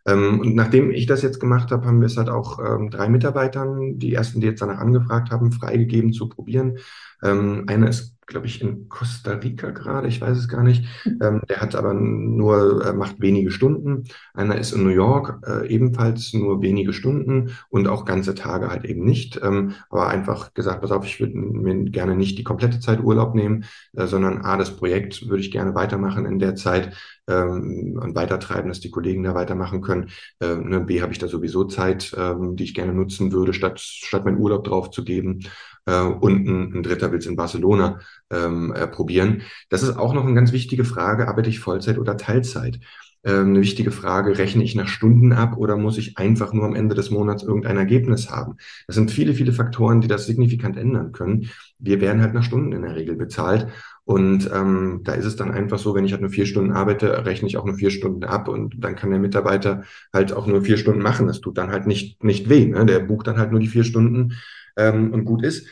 Ähm, 0.04 0.40
und 0.40 0.54
nachdem 0.54 0.90
ich 0.90 1.06
das 1.06 1.22
jetzt 1.22 1.38
gemacht 1.40 1.70
habe, 1.70 1.86
haben 1.86 2.00
wir 2.00 2.06
es 2.06 2.16
halt 2.16 2.28
auch 2.28 2.58
ähm, 2.58 2.90
drei 2.90 3.08
Mitarbeitern, 3.08 3.98
die 3.98 4.12
ersten, 4.14 4.40
die 4.40 4.48
jetzt 4.48 4.60
danach 4.60 4.78
angefragt 4.78 5.30
haben, 5.30 5.52
freigegeben 5.52 6.12
zu 6.12 6.28
probieren. 6.28 6.78
Ähm, 7.22 7.64
einer 7.68 7.88
ist 7.88 8.12
glaube 8.26 8.46
ich, 8.46 8.60
in 8.62 8.88
Costa 8.88 9.32
Rica 9.32 9.70
gerade, 9.70 10.08
ich 10.08 10.20
weiß 10.20 10.36
es 10.36 10.48
gar 10.48 10.62
nicht. 10.62 10.84
Mhm. 11.04 11.18
Ähm, 11.22 11.42
der 11.48 11.60
hat 11.60 11.74
aber 11.74 11.94
nur, 11.94 12.84
äh, 12.84 12.92
macht 12.92 13.20
wenige 13.20 13.50
Stunden. 13.50 14.04
Einer 14.34 14.56
ist 14.58 14.72
in 14.72 14.82
New 14.82 14.90
York, 14.90 15.40
äh, 15.46 15.68
ebenfalls 15.68 16.32
nur 16.32 16.62
wenige 16.62 16.92
Stunden 16.92 17.50
und 17.68 17.88
auch 17.88 18.04
ganze 18.04 18.34
Tage 18.34 18.68
halt 18.68 18.84
eben 18.84 19.04
nicht. 19.04 19.40
Ähm, 19.42 19.74
aber 19.90 20.08
einfach 20.08 20.54
gesagt, 20.54 20.80
pass 20.80 20.90
auf, 20.90 21.04
ich 21.04 21.20
würde 21.20 21.36
mir 21.36 21.90
gerne 21.90 22.16
nicht 22.16 22.38
die 22.38 22.44
komplette 22.44 22.80
Zeit 22.80 23.02
Urlaub 23.02 23.34
nehmen, 23.34 23.64
äh, 23.92 24.06
sondern 24.06 24.42
A, 24.42 24.56
das 24.56 24.76
Projekt 24.76 25.28
würde 25.28 25.42
ich 25.42 25.50
gerne 25.50 25.74
weitermachen 25.74 26.26
in 26.26 26.38
der 26.38 26.56
Zeit 26.56 26.94
ähm, 27.28 27.98
und 28.02 28.14
weitertreiben, 28.14 28.68
dass 28.68 28.80
die 28.80 28.90
Kollegen 28.90 29.22
da 29.22 29.34
weitermachen 29.34 29.80
können. 29.80 30.10
Ähm, 30.40 30.68
ne, 30.68 30.80
B, 30.80 31.02
habe 31.02 31.12
ich 31.12 31.18
da 31.18 31.28
sowieso 31.28 31.64
Zeit, 31.64 32.14
ähm, 32.18 32.56
die 32.56 32.64
ich 32.64 32.74
gerne 32.74 32.92
nutzen 32.92 33.32
würde, 33.32 33.52
statt, 33.52 33.80
statt 33.80 34.24
meinen 34.24 34.38
Urlaub 34.38 34.64
drauf 34.64 34.90
zu 34.90 35.04
geben 35.04 35.40
äh, 35.86 36.00
und 36.02 36.46
ein, 36.46 36.72
ein 36.78 36.82
Dritter 36.82 37.12
will 37.12 37.18
es 37.18 37.26
in 37.26 37.36
Barcelona 37.36 38.00
ähm, 38.30 38.72
äh, 38.74 38.86
probieren. 38.86 39.42
Das 39.68 39.82
ist 39.82 39.96
auch 39.96 40.14
noch 40.14 40.24
eine 40.24 40.34
ganz 40.34 40.52
wichtige 40.52 40.84
Frage, 40.84 41.28
arbeite 41.28 41.50
ich 41.50 41.60
Vollzeit 41.60 41.98
oder 41.98 42.16
Teilzeit? 42.16 42.80
Ähm, 43.24 43.50
eine 43.50 43.60
wichtige 43.60 43.92
Frage, 43.92 44.36
rechne 44.36 44.64
ich 44.64 44.74
nach 44.74 44.88
Stunden 44.88 45.32
ab 45.32 45.56
oder 45.56 45.76
muss 45.76 45.96
ich 45.96 46.18
einfach 46.18 46.52
nur 46.52 46.64
am 46.64 46.74
Ende 46.74 46.96
des 46.96 47.10
Monats 47.10 47.44
irgendein 47.44 47.76
Ergebnis 47.76 48.30
haben? 48.30 48.56
Das 48.88 48.96
sind 48.96 49.12
viele, 49.12 49.34
viele 49.34 49.52
Faktoren, 49.52 50.00
die 50.00 50.08
das 50.08 50.26
signifikant 50.26 50.76
ändern 50.76 51.12
können. 51.12 51.48
Wir 51.78 52.00
werden 52.00 52.20
halt 52.20 52.34
nach 52.34 52.42
Stunden 52.42 52.72
in 52.72 52.82
der 52.82 52.96
Regel 52.96 53.14
bezahlt. 53.16 53.68
Und 54.04 54.50
ähm, 54.52 55.02
da 55.04 55.12
ist 55.12 55.26
es 55.26 55.36
dann 55.36 55.52
einfach 55.52 55.78
so, 55.78 55.94
wenn 55.94 56.04
ich 56.04 56.10
halt 56.12 56.22
nur 56.22 56.30
vier 56.30 56.46
Stunden 56.46 56.72
arbeite, 56.72 57.24
rechne 57.24 57.46
ich 57.46 57.56
auch 57.56 57.64
nur 57.64 57.76
vier 57.76 57.90
Stunden 57.90 58.24
ab 58.24 58.48
und 58.48 58.74
dann 58.78 58.96
kann 58.96 59.10
der 59.10 59.20
Mitarbeiter 59.20 59.84
halt 60.12 60.32
auch 60.32 60.48
nur 60.48 60.62
vier 60.62 60.76
Stunden 60.76 61.02
machen. 61.02 61.28
Das 61.28 61.40
tut 61.40 61.56
dann 61.56 61.70
halt 61.70 61.86
nicht, 61.86 62.24
nicht 62.24 62.48
weh. 62.48 62.66
Ne? 62.66 62.84
Der 62.86 62.98
bucht 62.98 63.28
dann 63.28 63.38
halt 63.38 63.52
nur 63.52 63.60
die 63.60 63.68
vier 63.68 63.84
Stunden 63.84 64.32
ähm, 64.76 65.12
und 65.12 65.24
gut 65.24 65.44
ist. 65.44 65.68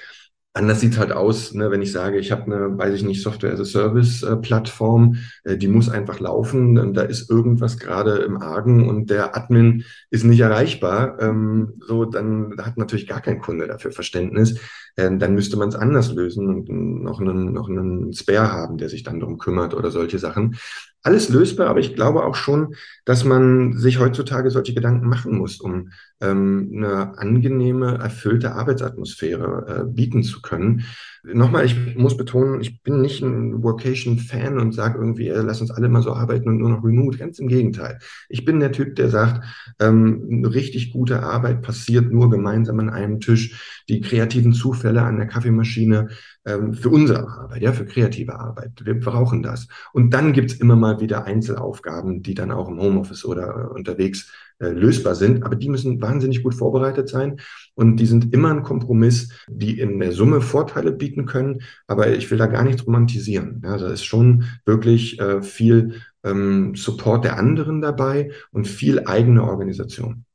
Anders 0.53 0.81
sieht 0.81 0.99
halt 0.99 1.13
aus, 1.13 1.55
ne, 1.55 1.71
wenn 1.71 1.81
ich 1.81 1.93
sage, 1.93 2.19
ich 2.19 2.33
habe 2.33 2.47
eine, 2.47 2.77
weiß 2.77 2.93
ich 2.95 3.05
nicht, 3.05 3.23
Software-as-a-Service-Plattform, 3.23 5.17
äh, 5.45 5.57
die 5.57 5.69
muss 5.69 5.89
einfach 5.89 6.19
laufen, 6.19 6.77
und 6.77 6.95
da 6.95 7.03
ist 7.03 7.31
irgendwas 7.31 7.79
gerade 7.79 8.17
im 8.17 8.43
Argen 8.43 8.89
und 8.89 9.11
der 9.11 9.37
Admin 9.37 9.85
ist 10.11 10.25
nicht 10.25 10.41
erreichbar, 10.41 11.19
ähm, 11.21 11.75
so, 11.87 12.05
dann 12.05 12.57
hat 12.59 12.77
natürlich 12.79 13.07
gar 13.07 13.21
kein 13.21 13.41
Kunde 13.41 13.69
dafür 13.69 13.93
Verständnis. 13.93 14.59
Äh, 15.01 15.17
dann 15.17 15.35
müsste 15.35 15.57
man 15.57 15.69
es 15.69 15.75
anders 15.75 16.13
lösen 16.13 16.47
und 16.47 16.69
noch 17.03 17.21
einen, 17.21 17.53
noch 17.53 17.69
einen 17.69 18.13
Spare 18.13 18.53
haben, 18.53 18.79
der 18.79 18.89
sich 18.89 19.03
dann 19.03 19.21
darum 19.21 19.39
kümmert 19.39 19.75
oder 19.75 19.91
solche 19.91 20.19
Sachen 20.19 20.57
alles 21.03 21.31
lösbar, 21.31 21.69
aber 21.69 21.81
ich 21.81 21.95
glaube 21.95 22.25
auch 22.25 22.35
schon, 22.35 22.75
dass 23.05 23.25
man 23.25 23.79
sich 23.79 23.99
heutzutage 23.99 24.51
solche 24.51 24.75
Gedanken 24.75 25.09
machen 25.09 25.37
muss, 25.37 25.59
um 25.59 25.91
ähm, 26.21 26.73
eine 26.75 27.19
angenehme, 27.19 27.99
erfüllte 27.99 28.53
Arbeitsatmosphäre 28.53 29.67
äh, 29.67 29.85
bieten 29.91 30.23
zu 30.23 30.43
können. 30.43 30.85
Nochmal, 31.23 31.65
ich 31.65 31.97
muss 31.97 32.17
betonen, 32.17 32.61
ich 32.61 32.83
bin 32.83 33.01
nicht 33.01 33.23
ein 33.23 33.63
Workation-Fan 33.63 34.59
und 34.59 34.73
sage 34.73 34.99
irgendwie, 34.99 35.29
äh, 35.29 35.41
lass 35.41 35.63
uns 35.63 35.71
alle 35.71 35.89
mal 35.89 36.03
so 36.03 36.13
arbeiten 36.13 36.49
und 36.49 36.59
nur 36.59 36.71
noch 36.71 36.85
remote. 36.85 37.17
Ganz 37.17 37.39
im 37.39 37.49
Gegenteil. 37.49 37.99
Ich 38.29 38.45
bin 38.45 38.61
der 38.61 38.73
Typ, 38.73 38.95
der 38.97 39.09
sagt, 39.09 39.45
ähm, 39.81 40.27
eine 40.31 40.55
richtig 40.55 40.93
gute 40.93 41.23
Arbeit 41.23 41.63
passiert 41.63 42.13
nur 42.13 42.31
gemeinsam 42.31 42.79
an 42.79 42.91
einem 42.91 43.21
Tisch. 43.21 43.83
Die 43.89 44.03
kreativen 44.03 44.53
Zufälle 44.53 44.90
an 44.99 45.17
der 45.17 45.27
Kaffeemaschine 45.27 46.09
ähm, 46.45 46.75
für 46.75 46.91
unsere 46.91 47.29
Arbeit, 47.29 47.63
ja, 47.63 47.73
für 47.73 47.87
kreative 47.87 48.39
Arbeit. 48.39 48.73
Wir 48.85 48.99
brauchen 48.99 49.43
das. 49.43 49.69
Und 49.93 50.13
dann 50.13 50.33
gibt's 50.33 50.55
immer 50.55 50.77
mal 50.77 51.01
wieder 51.01 51.25
Einzelaufgaben, 51.25 52.23
die 52.23 52.35
dann 52.35 52.51
auch 52.51 52.69
im 52.69 52.81
Homeoffice 52.81 53.25
oder 53.25 53.71
äh, 53.71 53.75
unterwegs 53.75 54.33
äh, 54.61 54.69
lösbar 54.69 55.15
sind, 55.15 55.43
aber 55.43 55.57
die 55.57 55.71
müssen 55.71 56.03
wahnsinnig 56.03 56.43
gut 56.43 56.55
vorbereitet 56.55 57.09
sein 57.09 57.41
und 57.75 57.97
die 57.97 58.05
sind 58.05 58.35
immer 58.35 58.51
ein 58.51 58.63
Kompromiss, 58.63 59.33
die 59.49 59.81
in 59.81 59.99
der 60.01 60.13
Summe 60.13 60.43
Vorteile 60.43 60.93
bieten 60.93 61.25
können, 61.25 61.63
aber 61.87 62.11
ich 62.11 62.31
will 62.31 62.37
da 62.37 62.47
gar 62.47 62.63
nichts 62.65 62.87
romantisieren. 62.87 63.63
Ja, 63.65 63.79
da 63.79 63.89
ist 63.89 64.05
schon 64.05 64.45
wirklich 64.67 65.19
äh, 65.19 65.41
viel 65.43 66.03
ähm, 66.25 66.75
Support 66.75 67.25
der 67.25 67.39
anderen 67.39 67.81
dabei 67.81 68.33
und 68.51 68.69
viel 68.69 69.07
eigene 69.07 69.45
Organisation. 69.45 70.27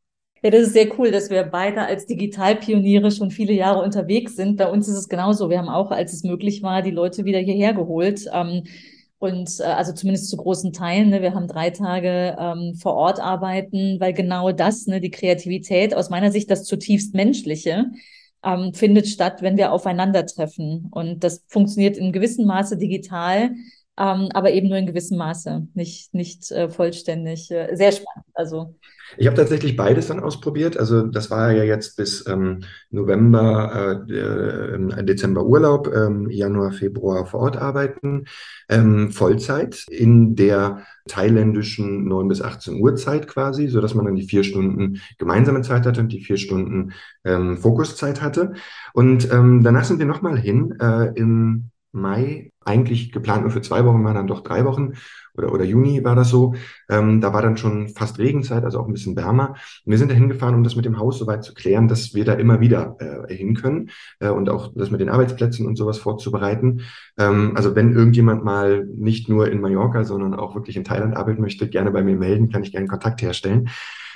Ja, 0.45 0.51
das 0.51 0.67
ist 0.67 0.73
sehr 0.73 0.99
cool, 0.99 1.09
dass 1.09 1.31
wir 1.31 1.41
beide 1.41 1.81
als 1.81 2.05
Digitalpioniere 2.05 3.09
schon 3.09 3.31
viele 3.31 3.51
Jahre 3.51 3.81
unterwegs 3.81 4.35
sind. 4.35 4.57
Bei 4.57 4.69
uns 4.69 4.87
ist 4.87 4.95
es 4.95 5.09
genauso. 5.09 5.49
Wir 5.49 5.57
haben 5.57 5.69
auch, 5.69 5.89
als 5.89 6.13
es 6.13 6.23
möglich 6.23 6.61
war, 6.61 6.83
die 6.83 6.91
Leute 6.91 7.25
wieder 7.25 7.39
hierher 7.39 7.73
geholt. 7.73 8.29
Ähm, 8.31 8.61
und 9.17 9.49
äh, 9.59 9.63
also 9.63 9.91
zumindest 9.91 10.29
zu 10.29 10.37
großen 10.37 10.71
Teilen. 10.71 11.09
Ne, 11.09 11.23
wir 11.23 11.33
haben 11.33 11.47
drei 11.47 11.71
Tage 11.71 12.35
ähm, 12.39 12.75
vor 12.75 12.93
Ort 12.93 13.19
arbeiten, 13.19 13.99
weil 13.99 14.13
genau 14.13 14.51
das, 14.51 14.85
ne, 14.85 15.01
die 15.01 15.09
Kreativität, 15.09 15.95
aus 15.95 16.11
meiner 16.11 16.31
Sicht 16.31 16.51
das 16.51 16.63
zutiefst 16.65 17.15
Menschliche, 17.15 17.85
ähm, 18.43 18.71
findet 18.75 19.07
statt, 19.07 19.41
wenn 19.41 19.57
wir 19.57 19.71
aufeinandertreffen. 19.71 20.89
Und 20.91 21.23
das 21.23 21.43
funktioniert 21.47 21.97
in 21.97 22.11
gewissem 22.11 22.45
Maße 22.45 22.77
digital, 22.77 23.49
ähm, 23.97 24.29
aber 24.33 24.51
eben 24.51 24.67
nur 24.67 24.77
in 24.77 24.85
gewissem 24.85 25.17
Maße, 25.17 25.67
nicht, 25.73 26.13
nicht 26.13 26.51
äh, 26.51 26.69
vollständig. 26.69 27.49
Äh, 27.51 27.75
sehr 27.75 27.91
spannend. 27.91 28.25
Also 28.33 28.75
ich 29.17 29.27
habe 29.27 29.37
tatsächlich 29.37 29.75
beides 29.75 30.07
dann 30.07 30.19
ausprobiert. 30.19 30.77
Also 30.77 31.03
das 31.03 31.29
war 31.29 31.51
ja 31.51 31.63
jetzt 31.63 31.95
bis 31.95 32.27
ähm, 32.27 32.61
November, 32.89 34.03
äh, 34.09 34.13
äh, 34.13 35.03
Dezember 35.03 35.45
Urlaub, 35.45 35.93
ähm, 35.93 36.29
Januar, 36.29 36.71
Februar 36.71 37.25
vor 37.25 37.41
Ort 37.41 37.57
arbeiten, 37.57 38.25
ähm, 38.67 39.11
Vollzeit 39.11 39.85
in 39.89 40.35
der 40.35 40.83
thailändischen 41.07 42.05
9 42.07 42.27
bis 42.27 42.41
18 42.41 42.81
Uhr 42.81 42.95
Zeit 42.95 43.27
quasi, 43.27 43.67
so 43.67 43.79
dass 43.79 43.93
man 43.93 44.05
dann 44.05 44.15
die 44.15 44.27
vier 44.27 44.43
Stunden 44.43 45.01
gemeinsame 45.17 45.61
Zeit 45.61 45.85
hatte 45.85 46.01
und 46.01 46.11
die 46.11 46.23
vier 46.23 46.37
Stunden 46.37 46.93
ähm, 47.23 47.57
Fokuszeit 47.57 48.21
hatte. 48.21 48.53
Und 48.93 49.31
ähm, 49.31 49.63
danach 49.63 49.85
sind 49.85 49.99
wir 49.99 50.05
nochmal 50.05 50.37
hin 50.37 50.75
äh, 50.81 51.13
im 51.15 51.69
Mai, 51.91 52.51
eigentlich 52.65 53.11
geplant 53.11 53.43
nur 53.43 53.51
für 53.51 53.61
zwei 53.61 53.85
Wochen, 53.85 54.03
waren 54.03 54.15
dann 54.15 54.27
doch 54.27 54.41
drei 54.41 54.65
Wochen 54.65 54.93
oder, 55.37 55.51
oder 55.51 55.63
Juni 55.63 56.03
war 56.03 56.15
das 56.15 56.29
so. 56.29 56.55
Ähm, 56.89 57.21
da 57.21 57.33
war 57.33 57.41
dann 57.41 57.57
schon 57.57 57.89
fast 57.89 58.19
Regenzeit, 58.19 58.63
also 58.63 58.79
auch 58.79 58.87
ein 58.87 58.93
bisschen 58.93 59.15
wärmer. 59.15 59.55
Und 59.85 59.91
wir 59.91 59.97
sind 59.97 60.11
da 60.11 60.15
hingefahren, 60.15 60.55
um 60.55 60.63
das 60.63 60.75
mit 60.75 60.85
dem 60.85 60.97
Haus 60.97 61.19
soweit 61.19 61.43
zu 61.43 61.53
klären, 61.53 61.87
dass 61.87 62.13
wir 62.13 62.25
da 62.25 62.33
immer 62.33 62.59
wieder 62.59 62.97
äh, 62.99 63.33
hin 63.33 63.55
können 63.55 63.89
äh, 64.19 64.29
und 64.29 64.49
auch 64.49 64.71
das 64.75 64.91
mit 64.91 65.01
den 65.01 65.09
Arbeitsplätzen 65.09 65.65
und 65.65 65.75
sowas 65.75 65.97
vorzubereiten. 65.97 66.81
Ähm, 67.17 67.53
also 67.55 67.75
wenn 67.75 67.93
irgendjemand 67.93 68.43
mal 68.43 68.85
nicht 68.85 69.29
nur 69.29 69.49
in 69.49 69.61
Mallorca, 69.61 70.03
sondern 70.03 70.33
auch 70.33 70.55
wirklich 70.55 70.77
in 70.77 70.83
Thailand 70.83 71.15
arbeiten 71.15 71.41
möchte, 71.41 71.67
gerne 71.69 71.91
bei 71.91 72.03
mir 72.03 72.15
melden, 72.15 72.49
kann 72.49 72.63
ich 72.63 72.71
gerne 72.71 72.87
Kontakt 72.87 73.21
herstellen. 73.21 73.69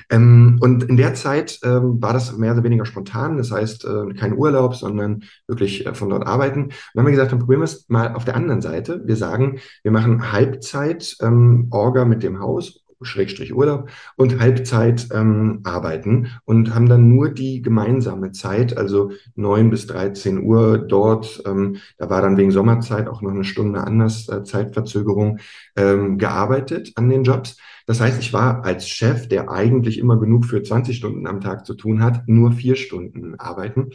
Ähm, 0.10 0.58
und 0.62 0.84
in 0.84 0.98
der 0.98 1.14
Zeit 1.14 1.60
ähm, 1.64 2.02
war 2.02 2.14
das 2.14 2.36
mehr 2.38 2.54
oder 2.54 2.64
weniger 2.64 2.86
spontan, 2.86 3.38
das 3.38 3.52
heißt 3.52 3.86
äh, 3.86 4.14
kein 4.14 4.38
Urlaub, 4.38 4.76
sondern 4.76 5.24
wirklich 5.48 5.86
äh, 5.86 5.94
von 5.94 6.10
dort 6.10 6.26
arbeiten. 6.26 6.64
Und 6.64 6.74
dann 6.94 7.02
haben 7.02 7.08
wir 7.08 7.12
gesagt, 7.12 7.32
dann 7.32 7.40
probieren 7.40 7.62
wir 7.62 7.66
es 7.66 7.88
mal 7.90 8.16
auf 8.16 8.26
der 8.26 8.36
anderen 8.36 8.62
Seite. 8.62 9.02
Wir 9.06 9.16
sagen, 9.16 9.60
wir 9.84 9.92
machen 9.92 10.32
Halbzeit 10.32 11.16
ähm, 11.22 11.68
Orga 11.72 12.06
mit 12.06 12.24
dem 12.24 12.40
Haus 12.40 12.84
Schrägstrich 13.02 13.54
Urlaub 13.56 13.90
und 14.18 14.40
Halbzeit 14.40 15.08
ähm, 15.14 15.62
arbeiten 15.64 16.32
und 16.46 16.76
haben 16.76 16.90
dann 16.90 17.08
nur 17.08 17.30
die 17.30 17.62
gemeinsame 17.62 18.32
Zeit, 18.32 18.78
also 18.78 19.12
neun 19.36 19.70
bis 19.70 19.88
13 19.88 20.44
Uhr 20.44 20.78
dort. 20.78 21.42
Ähm, 21.46 21.78
da 21.98 22.10
war 22.10 22.22
dann 22.22 22.38
wegen 22.38 22.52
Sommerzeit 22.52 23.08
auch 23.08 23.22
noch 23.22 23.32
eine 23.32 23.46
Stunde 23.46 23.82
anders 23.82 24.28
äh, 24.28 24.44
Zeitverzögerung 24.44 25.40
ähm, 25.76 26.18
gearbeitet 26.18 26.92
an 26.96 27.10
den 27.10 27.24
Jobs. 27.24 27.58
Das 27.90 28.02
heißt, 28.02 28.20
ich 28.20 28.34
war 28.34 28.66
als 28.66 28.88
Chef, 28.88 29.28
der 29.28 29.50
eigentlich 29.50 29.98
immer 29.98 30.20
genug 30.20 30.46
für 30.46 30.62
20 30.62 30.96
Stunden 30.96 31.26
am 31.26 31.42
Tag 31.42 31.66
zu 31.66 31.74
tun 31.74 32.04
hat, 32.04 32.28
nur 32.28 32.52
vier 32.52 32.76
Stunden 32.76 33.34
arbeiten. 33.40 33.90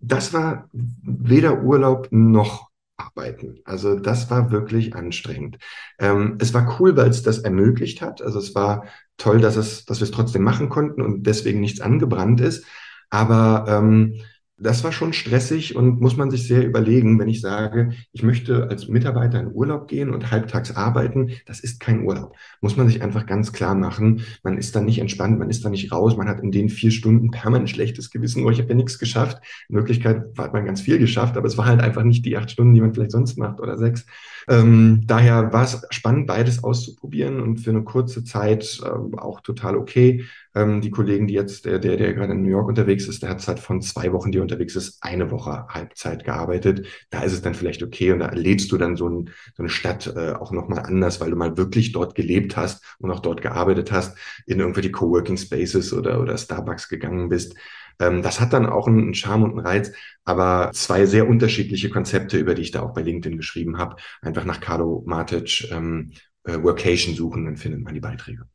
Das 0.00 0.32
war 0.32 0.68
weder 0.72 1.64
Urlaub 1.64 2.06
noch 2.12 2.70
arbeiten. 2.96 3.58
Also 3.64 3.98
das 3.98 4.30
war 4.30 4.52
wirklich 4.52 4.94
anstrengend. 4.94 5.58
Ähm, 5.98 6.36
es 6.38 6.54
war 6.54 6.78
cool, 6.78 6.96
weil 6.96 7.10
es 7.10 7.24
das 7.24 7.40
ermöglicht 7.40 8.00
hat. 8.00 8.22
Also 8.22 8.38
es 8.38 8.54
war 8.54 8.84
toll, 9.16 9.40
dass 9.40 9.56
es, 9.56 9.86
dass 9.86 9.98
wir 9.98 10.04
es 10.04 10.12
trotzdem 10.12 10.44
machen 10.44 10.68
konnten 10.68 11.02
und 11.02 11.24
deswegen 11.24 11.58
nichts 11.58 11.80
angebrannt 11.80 12.40
ist. 12.40 12.64
Aber 13.10 13.64
ähm, 13.66 14.20
das 14.58 14.84
war 14.84 14.92
schon 14.92 15.12
stressig 15.12 15.74
und 15.76 16.00
muss 16.00 16.16
man 16.16 16.30
sich 16.30 16.46
sehr 16.46 16.64
überlegen, 16.64 17.18
wenn 17.18 17.28
ich 17.28 17.40
sage, 17.40 17.92
ich 18.12 18.22
möchte 18.22 18.68
als 18.68 18.88
Mitarbeiter 18.88 19.40
in 19.40 19.52
Urlaub 19.52 19.88
gehen 19.88 20.10
und 20.10 20.30
halbtags 20.30 20.74
arbeiten, 20.76 21.32
das 21.46 21.60
ist 21.60 21.80
kein 21.80 22.04
Urlaub. 22.04 22.36
Muss 22.60 22.76
man 22.76 22.86
sich 22.86 23.02
einfach 23.02 23.26
ganz 23.26 23.52
klar 23.52 23.74
machen. 23.74 24.22
Man 24.42 24.58
ist 24.58 24.76
dann 24.76 24.84
nicht 24.84 25.00
entspannt, 25.00 25.38
man 25.38 25.50
ist 25.50 25.64
dann 25.64 25.72
nicht 25.72 25.90
raus, 25.90 26.16
man 26.16 26.28
hat 26.28 26.40
in 26.40 26.52
den 26.52 26.68
vier 26.68 26.90
Stunden 26.90 27.30
permanent 27.30 27.70
schlechtes 27.70 28.10
Gewissen, 28.10 28.44
oh, 28.44 28.50
ich 28.50 28.58
habe 28.58 28.68
ja 28.68 28.74
nichts 28.76 28.98
geschafft. 28.98 29.42
In 29.68 29.76
Wirklichkeit 29.76 30.22
hat 30.38 30.52
man 30.52 30.64
ganz 30.64 30.80
viel 30.80 30.98
geschafft, 30.98 31.36
aber 31.36 31.46
es 31.46 31.58
war 31.58 31.66
halt 31.66 31.80
einfach 31.80 32.04
nicht 32.04 32.24
die 32.24 32.36
acht 32.36 32.50
Stunden, 32.50 32.74
die 32.74 32.80
man 32.80 32.94
vielleicht 32.94 33.12
sonst 33.12 33.38
macht 33.38 33.60
oder 33.60 33.76
sechs. 33.78 34.06
Ähm, 34.48 35.02
daher 35.06 35.52
war 35.52 35.64
es 35.64 35.82
spannend, 35.90 36.26
beides 36.26 36.64
auszuprobieren 36.64 37.40
und 37.40 37.58
für 37.58 37.70
eine 37.70 37.84
kurze 37.84 38.24
Zeit 38.24 38.80
äh, 38.82 39.16
auch 39.16 39.40
total 39.40 39.76
okay. 39.76 40.24
Ähm, 40.54 40.80
die 40.80 40.90
Kollegen, 40.90 41.26
die 41.26 41.34
jetzt, 41.34 41.64
der, 41.64 41.78
der, 41.78 41.96
der 41.96 42.12
gerade 42.12 42.32
in 42.32 42.42
New 42.42 42.50
York 42.50 42.68
unterwegs 42.68 43.06
ist, 43.06 43.22
der 43.22 43.30
hat 43.30 43.46
halt 43.46 43.60
von 43.60 43.80
zwei 43.80 44.12
Wochen, 44.12 44.32
die 44.32 44.40
unterwegs 44.52 44.76
ist, 44.76 45.02
eine 45.02 45.30
Woche 45.30 45.66
Halbzeit 45.68 46.24
gearbeitet. 46.24 46.86
Da 47.10 47.22
ist 47.22 47.32
es 47.32 47.42
dann 47.42 47.54
vielleicht 47.54 47.82
okay 47.82 48.12
und 48.12 48.20
da 48.20 48.26
erlebst 48.26 48.70
du 48.70 48.78
dann 48.78 48.96
so, 48.96 49.08
ein, 49.08 49.30
so 49.56 49.62
eine 49.62 49.70
Stadt 49.70 50.12
äh, 50.14 50.32
auch 50.32 50.52
nochmal 50.52 50.80
anders, 50.80 51.20
weil 51.20 51.30
du 51.30 51.36
mal 51.36 51.56
wirklich 51.56 51.92
dort 51.92 52.14
gelebt 52.14 52.56
hast 52.56 52.84
und 52.98 53.10
auch 53.10 53.20
dort 53.20 53.42
gearbeitet 53.42 53.92
hast, 53.92 54.16
in 54.46 54.60
irgendwelche 54.60 54.90
Coworking 54.90 55.36
Spaces 55.36 55.92
oder, 55.92 56.20
oder 56.20 56.36
Starbucks 56.36 56.88
gegangen 56.88 57.28
bist. 57.28 57.54
Ähm, 57.98 58.22
das 58.22 58.40
hat 58.40 58.52
dann 58.52 58.66
auch 58.66 58.86
einen 58.86 59.14
Charme 59.14 59.44
und 59.44 59.50
einen 59.52 59.66
Reiz, 59.66 59.92
aber 60.24 60.70
zwei 60.74 61.06
sehr 61.06 61.28
unterschiedliche 61.28 61.90
Konzepte, 61.90 62.38
über 62.38 62.54
die 62.54 62.62
ich 62.62 62.70
da 62.70 62.82
auch 62.82 62.92
bei 62.92 63.02
LinkedIn 63.02 63.38
geschrieben 63.38 63.78
habe. 63.78 63.96
Einfach 64.20 64.44
nach 64.44 64.60
Carlo 64.60 65.02
Matic 65.06 65.70
ähm, 65.70 66.12
äh, 66.44 66.62
Workation 66.62 67.14
suchen, 67.14 67.44
dann 67.44 67.56
findet 67.56 67.82
man 67.82 67.94
die 67.94 68.00
Beiträge. 68.00 68.46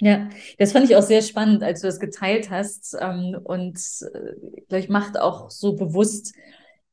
Ja, 0.00 0.28
das 0.58 0.72
fand 0.72 0.90
ich 0.90 0.96
auch 0.96 1.02
sehr 1.02 1.22
spannend, 1.22 1.62
als 1.62 1.80
du 1.80 1.86
das 1.86 2.00
geteilt 2.00 2.50
hast 2.50 2.96
ähm, 3.00 3.38
und 3.42 3.78
äh, 4.12 4.62
glaube 4.68 4.80
ich 4.80 4.88
macht 4.88 5.18
auch 5.18 5.50
so 5.50 5.74
bewusst, 5.76 6.34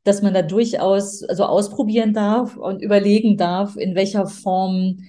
dass 0.03 0.22
man 0.22 0.34
da 0.34 0.43
durchaus 0.43 1.24
also 1.24 1.46
ausprobieren 1.46 2.13
darf 2.13 2.58
und 2.58 2.81
überlegen 2.81 3.38
darf, 3.38 3.75
in 3.75 3.96
welcher 3.96 4.27
Form 4.27 5.03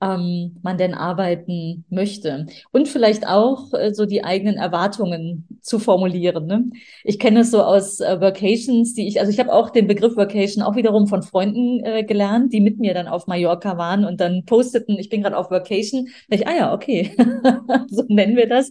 ähm, 0.00 0.58
man 0.62 0.78
denn 0.78 0.94
arbeiten 0.94 1.84
möchte. 1.90 2.46
Und 2.70 2.88
vielleicht 2.88 3.26
auch 3.26 3.72
äh, 3.72 3.92
so 3.92 4.06
die 4.06 4.24
eigenen 4.24 4.56
Erwartungen 4.56 5.46
zu 5.60 5.78
formulieren. 5.78 6.46
Ne? 6.46 6.70
Ich 7.04 7.18
kenne 7.18 7.40
es 7.40 7.50
so 7.50 7.62
aus 7.62 8.00
äh, 8.00 8.20
Vacations, 8.20 8.94
die 8.94 9.08
ich, 9.08 9.20
also 9.20 9.32
ich 9.32 9.38
habe 9.40 9.52
auch 9.52 9.70
den 9.70 9.86
Begriff 9.86 10.16
Vacation 10.16 10.62
auch 10.62 10.76
wiederum 10.76 11.08
von 11.08 11.22
Freunden 11.22 11.84
äh, 11.84 12.04
gelernt, 12.04 12.52
die 12.52 12.60
mit 12.60 12.78
mir 12.78 12.94
dann 12.94 13.08
auf 13.08 13.26
Mallorca 13.26 13.76
waren 13.76 14.04
und 14.04 14.20
dann 14.20 14.44
posteten, 14.44 14.98
ich 14.98 15.08
bin 15.08 15.22
gerade 15.22 15.36
auf 15.36 15.50
Vacation. 15.50 16.08
Da 16.28 16.36
ich, 16.36 16.46
ah 16.46 16.56
ja, 16.56 16.74
okay, 16.74 17.12
so 17.88 18.04
nennen 18.08 18.36
wir 18.36 18.48
das. 18.48 18.70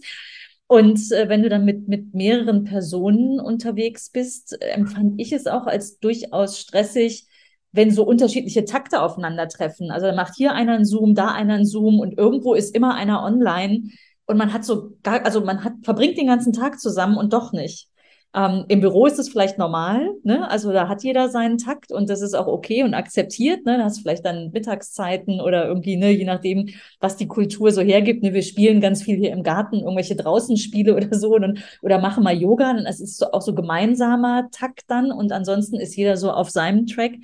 Und 0.66 1.12
äh, 1.12 1.28
wenn 1.28 1.42
du 1.42 1.48
dann 1.48 1.64
mit, 1.64 1.88
mit 1.88 2.14
mehreren 2.14 2.64
Personen 2.64 3.40
unterwegs 3.40 4.10
bist, 4.10 4.60
empfand 4.60 5.20
ich 5.20 5.32
es 5.32 5.46
auch 5.46 5.66
als 5.66 5.98
durchaus 5.98 6.58
stressig, 6.58 7.26
wenn 7.72 7.90
so 7.90 8.04
unterschiedliche 8.04 8.64
Takte 8.64 9.02
aufeinandertreffen. 9.02 9.90
Also 9.90 10.06
da 10.06 10.14
macht 10.14 10.34
hier 10.36 10.52
einer 10.52 10.74
einen 10.74 10.84
Zoom, 10.84 11.14
da 11.14 11.28
einer 11.28 11.54
einen 11.54 11.66
Zoom 11.66 12.00
und 12.00 12.16
irgendwo 12.16 12.54
ist 12.54 12.74
immer 12.74 12.94
einer 12.94 13.22
online 13.22 13.90
und 14.26 14.36
man 14.36 14.52
hat 14.52 14.64
so 14.64 14.92
gar, 15.02 15.24
also 15.24 15.40
man 15.40 15.64
hat, 15.64 15.72
verbringt 15.82 16.18
den 16.18 16.26
ganzen 16.26 16.52
Tag 16.52 16.80
zusammen 16.80 17.16
und 17.16 17.32
doch 17.32 17.52
nicht. 17.52 17.88
Ähm, 18.34 18.66
Im 18.68 18.80
Büro 18.80 19.06
ist 19.06 19.18
es 19.18 19.30
vielleicht 19.30 19.56
normal, 19.56 20.10
ne? 20.22 20.50
Also 20.50 20.70
da 20.70 20.86
hat 20.86 21.02
jeder 21.02 21.30
seinen 21.30 21.56
Takt 21.56 21.90
und 21.90 22.10
das 22.10 22.20
ist 22.20 22.34
auch 22.34 22.46
okay 22.46 22.82
und 22.82 22.92
akzeptiert. 22.92 23.64
Ne? 23.64 23.78
Da 23.78 23.84
hast 23.84 24.00
vielleicht 24.00 24.26
dann 24.26 24.50
Mittagszeiten 24.52 25.40
oder 25.40 25.66
irgendwie, 25.66 25.96
ne, 25.96 26.10
je 26.10 26.26
nachdem, 26.26 26.68
was 27.00 27.16
die 27.16 27.26
Kultur 27.26 27.70
so 27.72 27.80
hergibt. 27.80 28.22
Ne? 28.22 28.34
Wir 28.34 28.42
spielen 28.42 28.82
ganz 28.82 29.02
viel 29.02 29.16
hier 29.16 29.32
im 29.32 29.42
Garten, 29.42 29.76
irgendwelche 29.76 30.14
Draußenspiele 30.14 30.94
oder 30.96 31.16
so 31.18 31.36
und, 31.36 31.64
oder 31.80 31.98
machen 32.00 32.22
mal 32.22 32.36
Yoga. 32.36 32.72
Und 32.72 32.84
es 32.86 33.00
ist 33.00 33.16
so, 33.16 33.32
auch 33.32 33.40
so 33.40 33.54
gemeinsamer 33.54 34.50
Takt 34.52 34.82
dann 34.88 35.10
und 35.10 35.32
ansonsten 35.32 35.76
ist 35.76 35.96
jeder 35.96 36.18
so 36.18 36.30
auf 36.30 36.50
seinem 36.50 36.86
Track 36.86 37.14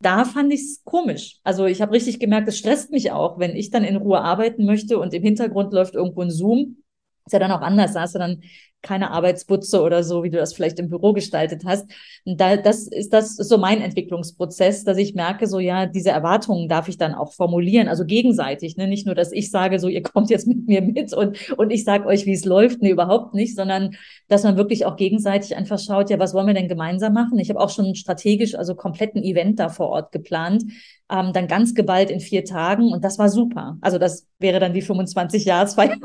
da 0.00 0.24
fand 0.24 0.52
ich 0.52 0.60
es 0.60 0.84
komisch. 0.84 1.38
Also 1.44 1.66
ich 1.66 1.80
habe 1.80 1.92
richtig 1.92 2.20
gemerkt, 2.20 2.48
es 2.48 2.58
stresst 2.58 2.90
mich 2.90 3.12
auch, 3.12 3.38
wenn 3.38 3.56
ich 3.56 3.70
dann 3.70 3.84
in 3.84 3.96
Ruhe 3.96 4.20
arbeiten 4.20 4.64
möchte 4.64 4.98
und 4.98 5.14
im 5.14 5.22
Hintergrund 5.22 5.72
läuft 5.72 5.94
irgendwo 5.94 6.22
ein 6.22 6.30
Zoom. 6.30 6.78
Ist 7.26 7.32
ja 7.32 7.38
dann 7.38 7.52
auch 7.52 7.62
anders. 7.62 7.94
Da 7.94 8.02
du 8.14 8.18
dann 8.18 8.42
keine 8.84 9.10
Arbeitsbutze 9.10 9.82
oder 9.82 10.04
so, 10.04 10.22
wie 10.22 10.30
du 10.30 10.38
das 10.38 10.54
vielleicht 10.54 10.78
im 10.78 10.88
Büro 10.88 11.12
gestaltet 11.12 11.62
hast. 11.64 11.90
Da, 12.24 12.56
das 12.56 12.86
ist 12.86 13.12
das 13.12 13.38
ist 13.38 13.48
so 13.48 13.58
mein 13.58 13.80
Entwicklungsprozess, 13.80 14.84
dass 14.84 14.98
ich 14.98 15.14
merke, 15.14 15.48
so 15.48 15.58
ja, 15.58 15.86
diese 15.86 16.10
Erwartungen 16.10 16.68
darf 16.68 16.88
ich 16.88 16.98
dann 16.98 17.14
auch 17.14 17.32
formulieren, 17.32 17.88
also 17.88 18.04
gegenseitig, 18.04 18.76
ne? 18.76 18.86
Nicht 18.86 19.06
nur, 19.06 19.16
dass 19.16 19.32
ich 19.32 19.50
sage, 19.50 19.80
so 19.80 19.88
ihr 19.88 20.02
kommt 20.02 20.30
jetzt 20.30 20.46
mit 20.46 20.68
mir 20.68 20.82
mit 20.82 21.12
und 21.12 21.52
und 21.56 21.70
ich 21.70 21.84
sage 21.84 22.06
euch, 22.06 22.26
wie 22.26 22.32
es 22.34 22.44
läuft, 22.44 22.82
nee, 22.82 22.90
überhaupt 22.90 23.34
nicht, 23.34 23.56
sondern 23.56 23.96
dass 24.28 24.44
man 24.44 24.56
wirklich 24.56 24.86
auch 24.86 24.96
gegenseitig 24.96 25.56
einfach 25.56 25.78
schaut, 25.78 26.10
ja, 26.10 26.18
was 26.18 26.34
wollen 26.34 26.46
wir 26.46 26.54
denn 26.54 26.68
gemeinsam 26.68 27.12
machen? 27.12 27.38
Ich 27.38 27.48
habe 27.50 27.60
auch 27.60 27.70
schon 27.70 27.94
strategisch, 27.94 28.54
also 28.54 28.74
kompletten 28.74 29.22
Event 29.22 29.58
da 29.58 29.68
vor 29.68 29.88
Ort 29.88 30.12
geplant, 30.12 30.64
ähm, 31.10 31.32
dann 31.32 31.48
ganz 31.48 31.74
geballt 31.74 32.10
in 32.10 32.20
vier 32.20 32.44
Tagen 32.44 32.92
und 32.92 33.04
das 33.04 33.18
war 33.18 33.28
super. 33.28 33.78
Also 33.80 33.98
das 33.98 34.26
wäre 34.38 34.60
dann 34.60 34.74
die 34.74 34.82
25 34.82 35.44
Jahresfeier, 35.44 35.96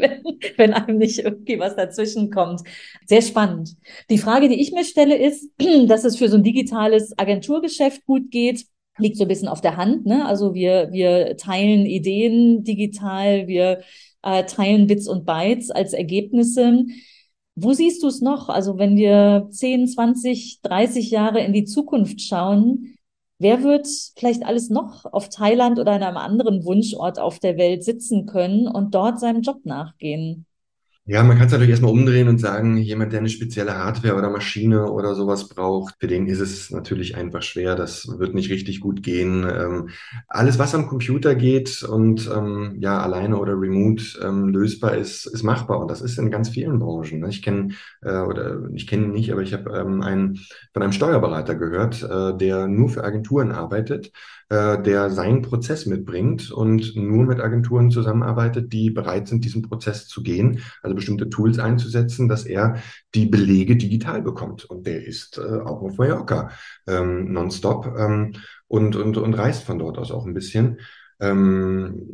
wenn, 0.56 0.74
einem 0.74 0.98
nicht 0.98 1.18
irgendwie 1.18 1.58
was 1.58 1.76
dazwischen 1.76 2.30
kommt. 2.30 2.62
Sehr 3.06 3.22
spannend. 3.22 3.76
Die 4.08 4.18
Frage, 4.18 4.48
die 4.48 4.60
ich 4.60 4.72
mir 4.72 4.84
stelle, 4.84 5.16
ist, 5.16 5.50
dass 5.86 6.04
es 6.04 6.16
für 6.16 6.28
so 6.28 6.36
ein 6.36 6.44
digitales 6.44 7.18
Agenturgeschäft 7.18 8.04
gut 8.06 8.30
geht 8.30 8.64
liegt 8.98 9.16
so 9.16 9.24
ein 9.24 9.28
bisschen 9.28 9.48
auf 9.48 9.60
der 9.60 9.76
Hand. 9.76 10.06
Ne? 10.06 10.26
Also 10.26 10.54
wir, 10.54 10.90
wir 10.92 11.36
teilen 11.36 11.86
Ideen 11.86 12.64
digital, 12.64 13.48
wir 13.48 13.80
äh, 14.22 14.44
teilen 14.44 14.86
Bits 14.86 15.08
und 15.08 15.24
Bytes 15.26 15.70
als 15.70 15.92
Ergebnisse. 15.92 16.84
Wo 17.54 17.72
siehst 17.72 18.02
du 18.02 18.08
es 18.08 18.20
noch? 18.20 18.48
Also 18.48 18.78
wenn 18.78 18.96
wir 18.96 19.48
10, 19.50 19.88
20, 19.88 20.60
30 20.62 21.10
Jahre 21.10 21.40
in 21.40 21.52
die 21.52 21.64
Zukunft 21.64 22.20
schauen, 22.20 22.94
Wer 23.40 23.64
wird 23.64 23.88
vielleicht 24.16 24.44
alles 24.44 24.70
noch 24.70 25.04
auf 25.04 25.28
Thailand 25.30 25.80
oder 25.80 25.96
in 25.96 26.02
einem 26.04 26.16
anderen 26.16 26.64
Wunschort 26.64 27.18
auf 27.18 27.40
der 27.40 27.56
Welt 27.56 27.82
sitzen 27.82 28.26
können 28.26 28.68
und 28.68 28.94
dort 28.94 29.18
seinem 29.18 29.42
Job 29.42 29.64
nachgehen? 29.66 30.46
Ja, 31.06 31.24
man 31.24 31.36
kann 31.36 31.46
es 31.46 31.52
natürlich 31.52 31.70
erstmal 31.70 31.90
umdrehen 31.90 32.28
und 32.28 32.38
sagen, 32.38 32.76
jemand, 32.76 33.12
der 33.12 33.18
eine 33.18 33.28
spezielle 33.28 33.76
Hardware 33.76 34.14
oder 34.14 34.30
Maschine 34.30 34.92
oder 34.92 35.16
sowas 35.16 35.48
braucht, 35.48 35.96
für 35.98 36.06
den 36.06 36.26
ist 36.28 36.38
es 36.38 36.70
natürlich 36.70 37.16
einfach 37.16 37.42
schwer. 37.42 37.74
Das 37.74 38.06
wird 38.18 38.32
nicht 38.34 38.48
richtig 38.50 38.78
gut 38.80 39.02
gehen. 39.02 39.42
Ähm, 39.44 39.88
alles, 40.28 40.60
was 40.60 40.74
am 40.74 40.86
Computer 40.86 41.34
geht 41.34 41.82
und 41.82 42.30
ähm, 42.32 42.76
ja 42.80 43.00
alleine 43.00 43.38
oder 43.38 43.54
remote 43.54 44.04
ähm, 44.22 44.50
lösbar 44.50 44.94
ist, 44.96 45.26
ist 45.26 45.42
machbar. 45.42 45.80
Und 45.80 45.90
das 45.90 46.00
ist 46.00 46.16
in 46.18 46.30
ganz 46.30 46.50
vielen 46.50 46.78
Branchen. 46.78 47.18
Ne? 47.20 47.28
Ich 47.30 47.42
kenne 47.42 47.70
äh, 48.02 48.20
oder 48.20 48.68
ich 48.74 48.86
kenne 48.86 49.06
ihn 49.06 49.12
nicht, 49.12 49.32
aber 49.32 49.42
ich 49.42 49.52
habe 49.52 49.70
ähm, 49.76 50.02
einen 50.02 50.38
von 50.72 50.82
einem 50.82 50.92
Steuerberater 50.92 51.56
gehört, 51.56 52.02
äh, 52.04 52.36
der 52.36 52.68
nur 52.68 52.88
für 52.88 53.02
Agenturen 53.02 53.50
arbeitet 53.50 54.12
äh, 54.50 54.82
der 54.82 55.10
seinen 55.10 55.42
Prozess 55.42 55.86
mitbringt 55.86 56.50
und 56.50 56.96
nur 56.96 57.24
mit 57.24 57.40
Agenturen 57.40 57.90
zusammenarbeitet, 57.90 58.72
die 58.72 58.90
bereit 58.90 59.28
sind, 59.28 59.44
diesen 59.44 59.62
Prozess 59.62 60.08
zu 60.08 60.24
gehen, 60.24 60.60
also 60.82 60.96
bestimmte 60.96 61.30
Tools 61.30 61.60
einzusetzen, 61.60 62.28
dass 62.28 62.44
er 62.44 62.76
die 63.14 63.26
Belege 63.26 63.76
digital 63.76 64.22
bekommt. 64.22 64.64
Und 64.64 64.88
der 64.88 65.06
ist 65.06 65.38
äh, 65.38 65.60
auch 65.60 65.82
auf 65.82 65.98
Mallorca 65.98 66.50
ähm, 66.88 67.32
nonstop 67.32 67.94
ähm, 67.96 68.32
und, 68.66 68.96
und, 68.96 69.16
und 69.16 69.34
reist 69.34 69.62
von 69.62 69.78
dort 69.78 69.98
aus 69.98 70.10
auch 70.10 70.26
ein 70.26 70.34
bisschen. 70.34 70.80
Ähm, 71.20 72.08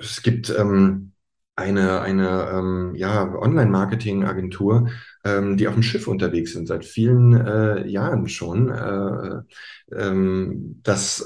es 0.00 0.22
gibt 0.22 0.48
ähm, 0.56 1.12
eine, 1.56 2.02
eine 2.02 2.50
ähm, 2.52 2.94
ja, 2.94 3.34
Online-Marketing-Agentur, 3.34 4.90
ähm, 5.24 5.56
die 5.56 5.66
auf 5.66 5.74
dem 5.74 5.82
Schiff 5.82 6.06
unterwegs 6.06 6.52
sind, 6.52 6.68
seit 6.68 6.84
vielen 6.84 7.32
äh, 7.32 7.86
Jahren 7.88 8.28
schon. 8.28 8.68
Äh, 8.68 9.40
ähm, 9.98 10.80
das 10.82 11.24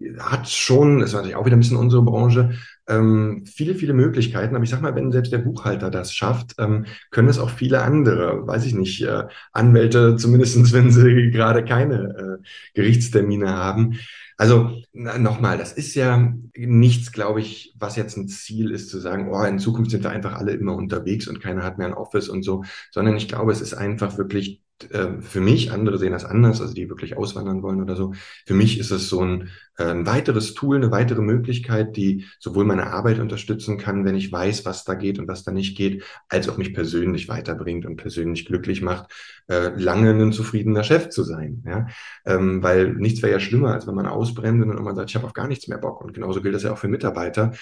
äh, 0.00 0.18
hat 0.18 0.48
schon, 0.48 1.00
das 1.00 1.10
ist 1.10 1.14
natürlich 1.14 1.36
auch 1.36 1.44
wieder 1.44 1.56
ein 1.56 1.60
bisschen 1.60 1.76
unsere 1.76 2.02
Branche, 2.02 2.54
ähm, 2.88 3.44
viele, 3.44 3.74
viele 3.74 3.92
Möglichkeiten. 3.92 4.54
Aber 4.54 4.64
ich 4.64 4.70
sag 4.70 4.80
mal, 4.80 4.94
wenn 4.94 5.12
selbst 5.12 5.32
der 5.32 5.38
Buchhalter 5.38 5.90
das 5.90 6.14
schafft, 6.14 6.54
ähm, 6.58 6.86
können 7.10 7.28
es 7.28 7.38
auch 7.38 7.50
viele 7.50 7.82
andere, 7.82 8.46
weiß 8.46 8.64
ich 8.64 8.74
nicht, 8.74 9.02
äh, 9.02 9.24
Anwälte, 9.52 10.16
zumindestens 10.16 10.72
wenn 10.72 10.90
sie 10.90 11.30
gerade 11.30 11.62
keine 11.62 12.38
äh, 12.40 12.44
Gerichtstermine 12.74 13.54
haben. 13.54 13.98
Also 14.38 14.70
nochmal, 14.94 15.58
das 15.58 15.72
ist 15.72 15.94
ja 15.96 16.32
nichts, 16.56 17.10
glaube 17.12 17.40
ich, 17.40 17.74
was 17.78 17.96
jetzt 17.96 18.16
ein 18.16 18.28
Ziel 18.28 18.70
ist, 18.70 18.88
zu 18.88 19.00
sagen, 19.00 19.30
oh, 19.32 19.42
in 19.42 19.58
Zukunft 19.58 19.90
sind 19.90 20.04
wir 20.04 20.10
einfach 20.10 20.34
alle 20.34 20.52
immer 20.52 20.76
unterwegs 20.76 21.26
und 21.26 21.40
keiner 21.40 21.64
hat 21.64 21.78
mehr 21.78 21.88
ein 21.88 21.94
Office 21.94 22.28
und 22.28 22.44
so, 22.44 22.62
sondern 22.92 23.16
ich 23.16 23.26
glaube, 23.28 23.50
es 23.52 23.60
ist 23.60 23.74
einfach 23.74 24.16
wirklich 24.16 24.62
äh, 24.90 25.20
für 25.20 25.40
mich, 25.40 25.72
andere 25.72 25.98
sehen 25.98 26.12
das 26.12 26.24
anders, 26.24 26.60
also 26.60 26.74
die 26.74 26.88
wirklich 26.88 27.16
auswandern 27.16 27.62
wollen 27.62 27.82
oder 27.82 27.96
so. 27.96 28.12
Für 28.46 28.54
mich 28.54 28.78
ist 28.78 28.90
es 28.90 29.08
so 29.08 29.22
ein, 29.22 29.50
äh, 29.76 29.84
ein 29.84 30.06
weiteres 30.06 30.54
Tool, 30.54 30.76
eine 30.76 30.90
weitere 30.90 31.22
Möglichkeit, 31.22 31.96
die 31.96 32.26
sowohl 32.38 32.64
meine 32.64 32.88
Arbeit 32.88 33.18
unterstützen 33.18 33.78
kann, 33.78 34.04
wenn 34.04 34.14
ich 34.14 34.30
weiß, 34.30 34.64
was 34.64 34.84
da 34.84 34.94
geht 34.94 35.18
und 35.18 35.28
was 35.28 35.44
da 35.44 35.52
nicht 35.52 35.76
geht, 35.76 36.04
als 36.28 36.48
auch 36.48 36.56
mich 36.56 36.74
persönlich 36.74 37.28
weiterbringt 37.28 37.86
und 37.86 37.96
persönlich 37.96 38.46
glücklich 38.46 38.82
macht, 38.82 39.12
äh, 39.48 39.70
lange 39.76 40.10
ein 40.10 40.32
zufriedener 40.32 40.84
Chef 40.84 41.08
zu 41.08 41.24
sein. 41.24 41.64
Ja? 41.66 41.86
Ähm, 42.24 42.62
weil 42.62 42.94
nichts 42.94 43.22
wäre 43.22 43.32
ja 43.32 43.40
schlimmer, 43.40 43.72
als 43.74 43.86
wenn 43.86 43.94
man 43.94 44.06
ausbrennt 44.06 44.62
und 44.62 44.82
man 44.82 44.96
sagt, 44.96 45.10
ich 45.10 45.16
habe 45.16 45.26
auf 45.26 45.32
gar 45.32 45.48
nichts 45.48 45.68
mehr 45.68 45.78
Bock. 45.78 46.02
Und 46.02 46.14
genauso 46.14 46.40
gilt 46.42 46.54
das 46.54 46.62
ja 46.62 46.72
auch 46.72 46.78
für 46.78 46.88
Mitarbeiter. 46.88 47.52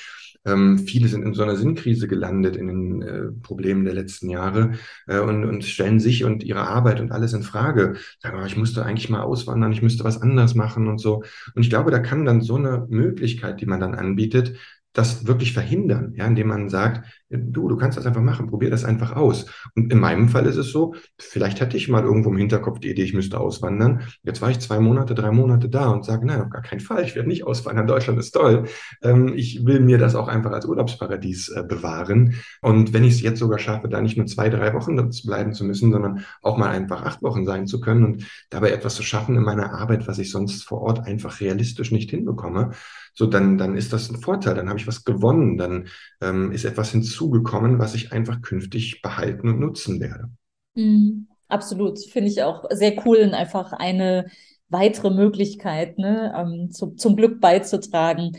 Ähm, 0.46 0.78
viele 0.78 1.08
sind 1.08 1.24
in 1.24 1.34
so 1.34 1.42
einer 1.42 1.56
Sinnkrise 1.56 2.08
gelandet 2.08 2.56
in 2.56 2.68
den 2.68 3.02
äh, 3.02 3.32
Problemen 3.42 3.84
der 3.84 3.94
letzten 3.94 4.30
Jahre 4.30 4.72
äh, 5.06 5.18
und, 5.18 5.44
und 5.44 5.64
stellen 5.64 6.00
sich 6.00 6.24
und 6.24 6.44
ihre 6.44 6.68
Arbeit 6.68 7.00
und 7.00 7.12
alles 7.12 7.32
in 7.32 7.42
Frage. 7.42 7.96
Sagen, 8.20 8.38
oh, 8.40 8.46
ich 8.46 8.56
müsste 8.56 8.84
eigentlich 8.84 9.10
mal 9.10 9.22
auswandern, 9.22 9.72
ich 9.72 9.82
müsste 9.82 10.04
was 10.04 10.22
anderes 10.22 10.54
machen 10.54 10.86
und 10.86 10.98
so. 10.98 11.24
Und 11.54 11.62
ich 11.62 11.68
glaube, 11.70 11.90
da 11.90 11.98
kann 11.98 12.24
dann 12.24 12.40
so 12.40 12.56
eine 12.56 12.86
Möglichkeit, 12.88 13.60
die 13.60 13.66
man 13.66 13.80
dann 13.80 13.94
anbietet, 13.94 14.56
das 14.92 15.26
wirklich 15.26 15.52
verhindern, 15.52 16.14
ja, 16.16 16.26
indem 16.26 16.48
man 16.48 16.70
sagt, 16.70 17.06
du, 17.30 17.68
du 17.68 17.76
kannst 17.76 17.98
das 17.98 18.06
einfach 18.06 18.22
machen, 18.22 18.46
probier 18.46 18.70
das 18.70 18.84
einfach 18.84 19.16
aus. 19.16 19.46
Und 19.74 19.92
in 19.92 19.98
meinem 19.98 20.28
Fall 20.28 20.46
ist 20.46 20.56
es 20.56 20.70
so, 20.70 20.94
vielleicht 21.18 21.60
hatte 21.60 21.76
ich 21.76 21.88
mal 21.88 22.04
irgendwo 22.04 22.30
im 22.30 22.36
Hinterkopf 22.36 22.78
die 22.78 22.90
Idee, 22.90 23.02
ich 23.02 23.14
müsste 23.14 23.40
auswandern. 23.40 24.02
Jetzt 24.22 24.42
war 24.42 24.50
ich 24.50 24.60
zwei 24.60 24.78
Monate, 24.80 25.14
drei 25.14 25.30
Monate 25.30 25.68
da 25.68 25.88
und 25.90 26.04
sage, 26.04 26.26
nein, 26.26 26.40
auf 26.40 26.50
gar 26.50 26.62
keinen 26.62 26.80
Fall, 26.80 27.04
ich 27.04 27.16
werde 27.16 27.28
nicht 27.28 27.46
auswandern, 27.46 27.86
Deutschland 27.86 28.18
ist 28.18 28.32
toll. 28.32 28.64
Ähm, 29.02 29.32
ich 29.34 29.64
will 29.66 29.80
mir 29.80 29.98
das 29.98 30.14
auch 30.14 30.28
einfach 30.28 30.52
als 30.52 30.66
Urlaubsparadies 30.66 31.48
äh, 31.48 31.62
bewahren. 31.62 32.34
Und 32.62 32.92
wenn 32.92 33.04
ich 33.04 33.14
es 33.14 33.22
jetzt 33.22 33.38
sogar 33.38 33.58
schaffe, 33.58 33.88
da 33.88 34.00
nicht 34.00 34.16
nur 34.16 34.26
zwei, 34.26 34.48
drei 34.48 34.72
Wochen 34.74 34.96
bleiben 35.24 35.52
zu 35.52 35.64
müssen, 35.64 35.92
sondern 35.92 36.24
auch 36.42 36.56
mal 36.56 36.70
einfach 36.70 37.04
acht 37.04 37.22
Wochen 37.22 37.44
sein 37.44 37.66
zu 37.66 37.80
können 37.80 38.04
und 38.04 38.26
dabei 38.50 38.70
etwas 38.70 38.94
zu 38.94 39.02
schaffen 39.02 39.36
in 39.36 39.42
meiner 39.42 39.72
Arbeit, 39.72 40.06
was 40.06 40.18
ich 40.18 40.30
sonst 40.30 40.62
vor 40.62 40.80
Ort 40.82 41.06
einfach 41.06 41.40
realistisch 41.40 41.90
nicht 41.90 42.10
hinbekomme, 42.10 42.70
so 43.16 43.26
dann, 43.26 43.56
dann 43.56 43.76
ist 43.76 43.94
das 43.94 44.10
ein 44.10 44.20
Vorteil, 44.20 44.54
dann 44.54 44.68
habe 44.68 44.78
ich 44.78 44.86
was 44.86 45.04
gewonnen, 45.04 45.56
dann 45.56 45.88
ähm, 46.20 46.52
ist 46.52 46.66
etwas 46.66 46.90
hinzugekommen, 47.16 47.78
was 47.78 47.94
ich 47.94 48.12
einfach 48.12 48.42
künftig 48.42 49.02
behalten 49.02 49.48
und 49.48 49.60
nutzen 49.60 50.00
werde. 50.00 50.30
Mhm, 50.74 51.28
absolut, 51.48 51.98
finde 51.98 52.30
ich 52.30 52.42
auch 52.42 52.64
sehr 52.70 52.94
cool 53.06 53.18
und 53.18 53.34
einfach 53.34 53.72
eine 53.72 54.26
weitere 54.68 55.10
Möglichkeit 55.10 55.98
ne, 55.98 56.34
ähm, 56.36 56.70
zu, 56.70 56.90
zum 56.96 57.16
Glück 57.16 57.40
beizutragen. 57.40 58.36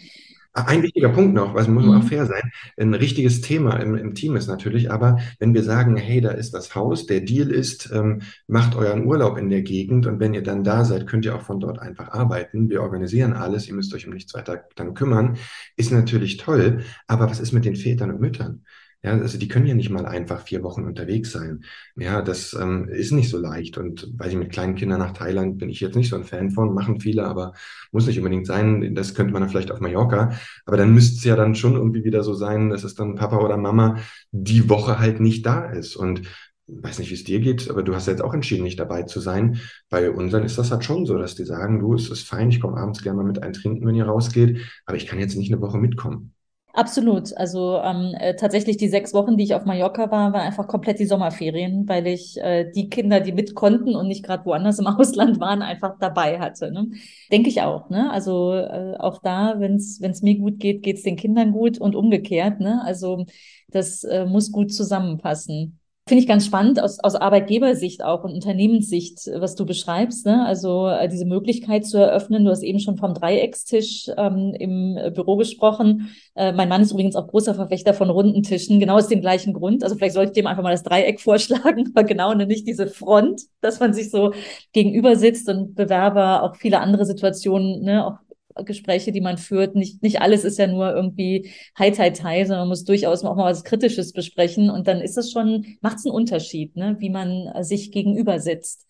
Ein 0.66 0.82
wichtiger 0.82 1.10
Punkt 1.10 1.36
noch, 1.36 1.54
was 1.54 1.68
muss 1.68 1.86
man 1.86 2.00
auch 2.00 2.04
mhm. 2.04 2.08
fair 2.08 2.26
sein, 2.26 2.52
ein 2.78 2.96
richtiges 2.96 3.42
Thema 3.42 3.76
im, 3.76 3.96
im, 3.96 4.16
Team 4.16 4.36
ist 4.36 4.48
natürlich, 4.48 4.90
aber 4.90 5.20
wenn 5.38 5.54
wir 5.54 5.62
sagen, 5.62 5.98
hey, 5.98 6.20
da 6.20 6.32
ist 6.32 6.52
das 6.54 6.74
Haus, 6.74 7.06
der 7.06 7.22
Deal 7.22 7.52
ist, 7.52 7.92
ähm, 7.94 8.24
macht 8.48 8.76
euren 8.76 9.06
Urlaub 9.06 9.38
in 9.38 9.50
der 9.50 9.62
Gegend 9.62 10.08
und 10.08 10.20
wenn 10.20 10.34
ihr 10.34 10.42
dann 10.42 10.64
da 10.64 10.84
seid, 10.84 11.06
könnt 11.06 11.26
ihr 11.26 11.36
auch 11.36 11.44
von 11.44 11.60
dort 11.60 11.78
einfach 11.78 12.10
arbeiten. 12.10 12.70
Wir 12.70 12.82
organisieren 12.82 13.34
alles, 13.34 13.68
ihr 13.68 13.76
müsst 13.76 13.94
euch 13.94 14.08
um 14.08 14.14
nichts 14.14 14.34
weiter 14.34 14.64
dann 14.76 14.96
kümmern, 14.96 15.38
ist 15.76 15.92
natürlich 15.92 16.38
toll, 16.38 16.82
aber 17.06 17.30
was 17.30 17.40
ist 17.40 17.52
mit 17.52 17.66
den 17.66 17.76
Vätern 17.76 18.10
und 18.10 18.20
Müttern? 18.20 18.64
Ja, 19.04 19.12
also 19.12 19.38
die 19.38 19.48
können 19.48 19.68
ja 19.68 19.76
nicht 19.76 19.92
mal 19.92 20.06
einfach 20.08 20.42
vier 20.42 20.64
Wochen 20.64 20.84
unterwegs 20.84 21.32
sein. 21.32 21.64
Ja, 21.96 22.22
das 22.22 22.54
ähm, 22.60 22.90
ist 22.90 23.12
nicht 23.12 23.30
so 23.30 23.38
leicht. 23.38 23.78
Und 23.78 24.12
weil 24.18 24.30
ich 24.30 24.36
mit 24.36 24.52
kleinen 24.52 24.76
Kindern 24.76 25.00
nach 25.00 25.14
Thailand 25.14 25.60
bin 25.60 25.70
ich 25.70 25.80
jetzt 25.80 25.96
nicht 25.96 26.10
so 26.10 26.16
ein 26.16 26.24
Fan 26.26 26.50
von, 26.52 26.74
machen 26.74 27.00
viele, 27.00 27.26
aber 27.26 27.54
muss 27.92 28.08
nicht 28.08 28.18
unbedingt 28.18 28.48
sein. 28.48 28.96
Das 28.96 29.14
könnte 29.14 29.32
man 29.34 29.42
dann 29.44 29.50
vielleicht 29.50 29.72
auf 29.72 29.80
Mallorca. 29.82 30.32
Aber 30.66 30.78
dann 30.78 30.94
müsste 30.94 31.18
es 31.18 31.24
ja 31.24 31.36
dann 31.36 31.56
schon 31.56 31.76
irgendwie 31.76 32.04
wieder 32.04 32.24
so 32.24 32.34
sein, 32.34 32.70
dass 32.72 32.84
es 32.84 32.96
dann 32.96 33.16
Papa 33.16 33.38
oder 33.38 33.56
Mama 33.58 33.98
die 34.32 34.68
Woche 34.68 35.00
halt 35.00 35.20
nicht 35.20 35.46
da 35.46 35.66
ist. 35.70 35.96
Und 35.96 36.24
weiß 36.68 37.00
nicht, 37.00 37.10
wie 37.12 37.14
es 37.16 37.24
dir 37.24 37.40
geht, 37.40 37.70
aber 37.70 37.84
du 37.84 37.96
hast 37.96 38.08
jetzt 38.08 38.22
auch 38.22 38.34
entschieden, 38.34 38.64
nicht 38.64 38.80
dabei 38.80 39.04
zu 39.04 39.20
sein. 39.22 39.62
Bei 39.90 40.10
unseren 40.12 40.44
ist 40.44 40.58
das 40.58 40.72
halt 40.72 40.84
schon 40.84 41.06
so, 41.06 41.18
dass 41.18 41.36
die 41.36 41.46
sagen, 41.46 41.80
du, 41.80 41.94
es 41.94 42.10
ist 42.10 42.28
fein, 42.28 42.50
ich 42.50 42.60
komme 42.60 42.78
abends 42.78 43.02
gerne 43.04 43.18
mal 43.18 43.26
mit 43.26 43.42
eintrinken, 43.42 43.88
wenn 43.88 43.96
ihr 43.96 44.06
rausgeht, 44.06 44.60
aber 44.86 44.98
ich 44.98 45.06
kann 45.08 45.20
jetzt 45.20 45.36
nicht 45.38 45.52
eine 45.54 45.62
Woche 45.62 45.78
mitkommen. 45.78 46.34
Absolut. 46.78 47.36
Also 47.36 47.80
ähm, 47.84 48.14
äh, 48.20 48.36
tatsächlich 48.36 48.78
die 48.78 48.88
sechs 48.88 49.12
Wochen, 49.16 49.36
die 49.36 49.44
ich 49.46 49.56
auf 49.56 49.66
Mallorca 49.66 50.12
war, 50.12 50.32
waren 50.32 50.42
einfach 50.42 50.68
komplett 50.68 51.00
die 51.00 51.08
Sommerferien, 51.08 51.90
weil 51.90 52.06
ich 52.06 52.38
äh, 52.38 52.70
die 52.72 52.88
Kinder, 52.88 53.20
die 53.20 53.32
mit 53.32 53.56
konnten 53.56 53.96
und 53.96 54.08
nicht 54.08 54.24
gerade 54.24 54.46
woanders 54.46 54.78
im 54.78 54.86
Ausland 54.88 55.40
waren, 55.40 55.64
einfach 55.64 55.98
dabei 56.00 56.40
hatte. 56.40 56.72
Ne? 56.72 56.92
Denke 57.32 57.50
ich 57.50 57.64
auch. 57.64 57.90
Ne? 57.90 58.12
Also 58.12 58.54
äh, 58.54 58.96
auch 59.00 59.20
da, 59.24 59.56
wenn 59.60 59.78
es 59.78 60.22
mir 60.22 60.38
gut 60.38 60.60
geht, 60.60 60.84
geht 60.84 60.98
es 60.98 61.04
den 61.04 61.16
Kindern 61.16 61.52
gut 61.52 61.80
und 61.80 61.96
umgekehrt. 61.96 62.60
Ne? 62.60 62.80
Also 62.84 63.26
das 63.70 64.04
äh, 64.04 64.26
muss 64.26 64.52
gut 64.52 64.72
zusammenpassen. 64.72 65.77
Finde 66.08 66.22
ich 66.22 66.28
ganz 66.28 66.46
spannend 66.46 66.82
aus, 66.82 67.00
aus 67.02 67.16
Arbeitgebersicht 67.16 68.02
auch 68.02 68.24
und 68.24 68.32
Unternehmenssicht, 68.32 69.30
was 69.36 69.56
du 69.56 69.66
beschreibst. 69.66 70.26
Ne? 70.26 70.46
Also 70.46 70.88
äh, 70.88 71.10
diese 71.10 71.26
Möglichkeit 71.26 71.86
zu 71.86 71.98
eröffnen. 71.98 72.46
Du 72.46 72.52
hast 72.52 72.64
eben 72.64 72.80
schon 72.80 72.96
vom 72.96 73.14
Dreieckstisch 73.14 74.10
ähm, 74.16 74.54
im 74.58 75.14
Büro 75.14 75.36
gesprochen. 75.36 76.10
Äh, 76.36 76.54
mein 76.54 76.70
Mann 76.70 76.82
ist 76.82 76.92
übrigens 76.92 77.18
auch 77.18 77.28
großer 77.28 77.56
Verfechter 77.56 77.94
von 77.94 78.10
runden 78.10 78.42
Tischen, 78.42 78.80
genau 78.80 78.96
aus 78.96 79.10
dem 79.10 79.20
gleichen 79.20 79.52
Grund. 79.52 79.84
Also 79.84 79.98
vielleicht 79.98 80.14
sollte 80.14 80.32
ich 80.32 80.36
dem 80.36 80.48
einfach 80.48 80.64
mal 80.64 80.72
das 80.72 80.84
Dreieck 80.84 81.20
vorschlagen, 81.28 81.92
aber 81.94 82.06
genau 82.06 82.32
und 82.32 82.48
nicht 82.48 82.66
diese 82.66 82.88
Front, 82.88 83.42
dass 83.60 83.82
man 83.82 83.94
sich 83.94 84.10
so 84.10 84.32
gegenüber 84.72 85.18
sitzt 85.18 85.50
und 85.50 85.76
Bewerber 85.76 86.44
auch 86.44 86.56
viele 86.56 86.80
andere 86.80 87.06
Situationen, 87.06 87.84
ne, 87.84 88.08
auch 88.08 88.27
Gespräche, 88.66 89.12
die 89.12 89.22
man 89.22 89.38
führt. 89.38 89.76
Nicht, 89.76 90.02
nicht 90.04 90.22
alles 90.22 90.44
ist 90.44 90.58
ja 90.58 90.68
nur 90.68 90.94
irgendwie 90.94 91.52
Hi, 91.76 91.92
Tai, 91.92 92.12
Tai, 92.12 92.44
sondern 92.44 92.62
man 92.62 92.70
muss 92.70 92.84
durchaus 92.84 93.24
auch 93.24 93.36
mal 93.36 93.52
was 93.52 93.64
Kritisches 93.64 94.14
besprechen. 94.14 94.70
Und 94.70 94.88
dann 94.88 95.02
ist 95.02 95.18
es 95.18 95.32
schon, 95.32 95.78
macht 95.82 95.98
es 95.98 96.06
einen 96.06 96.16
Unterschied, 96.16 96.76
ne? 96.76 96.96
wie 97.00 97.10
man 97.10 97.52
sich 97.64 97.92
gegenüber 97.92 98.40
sitzt 98.40 98.88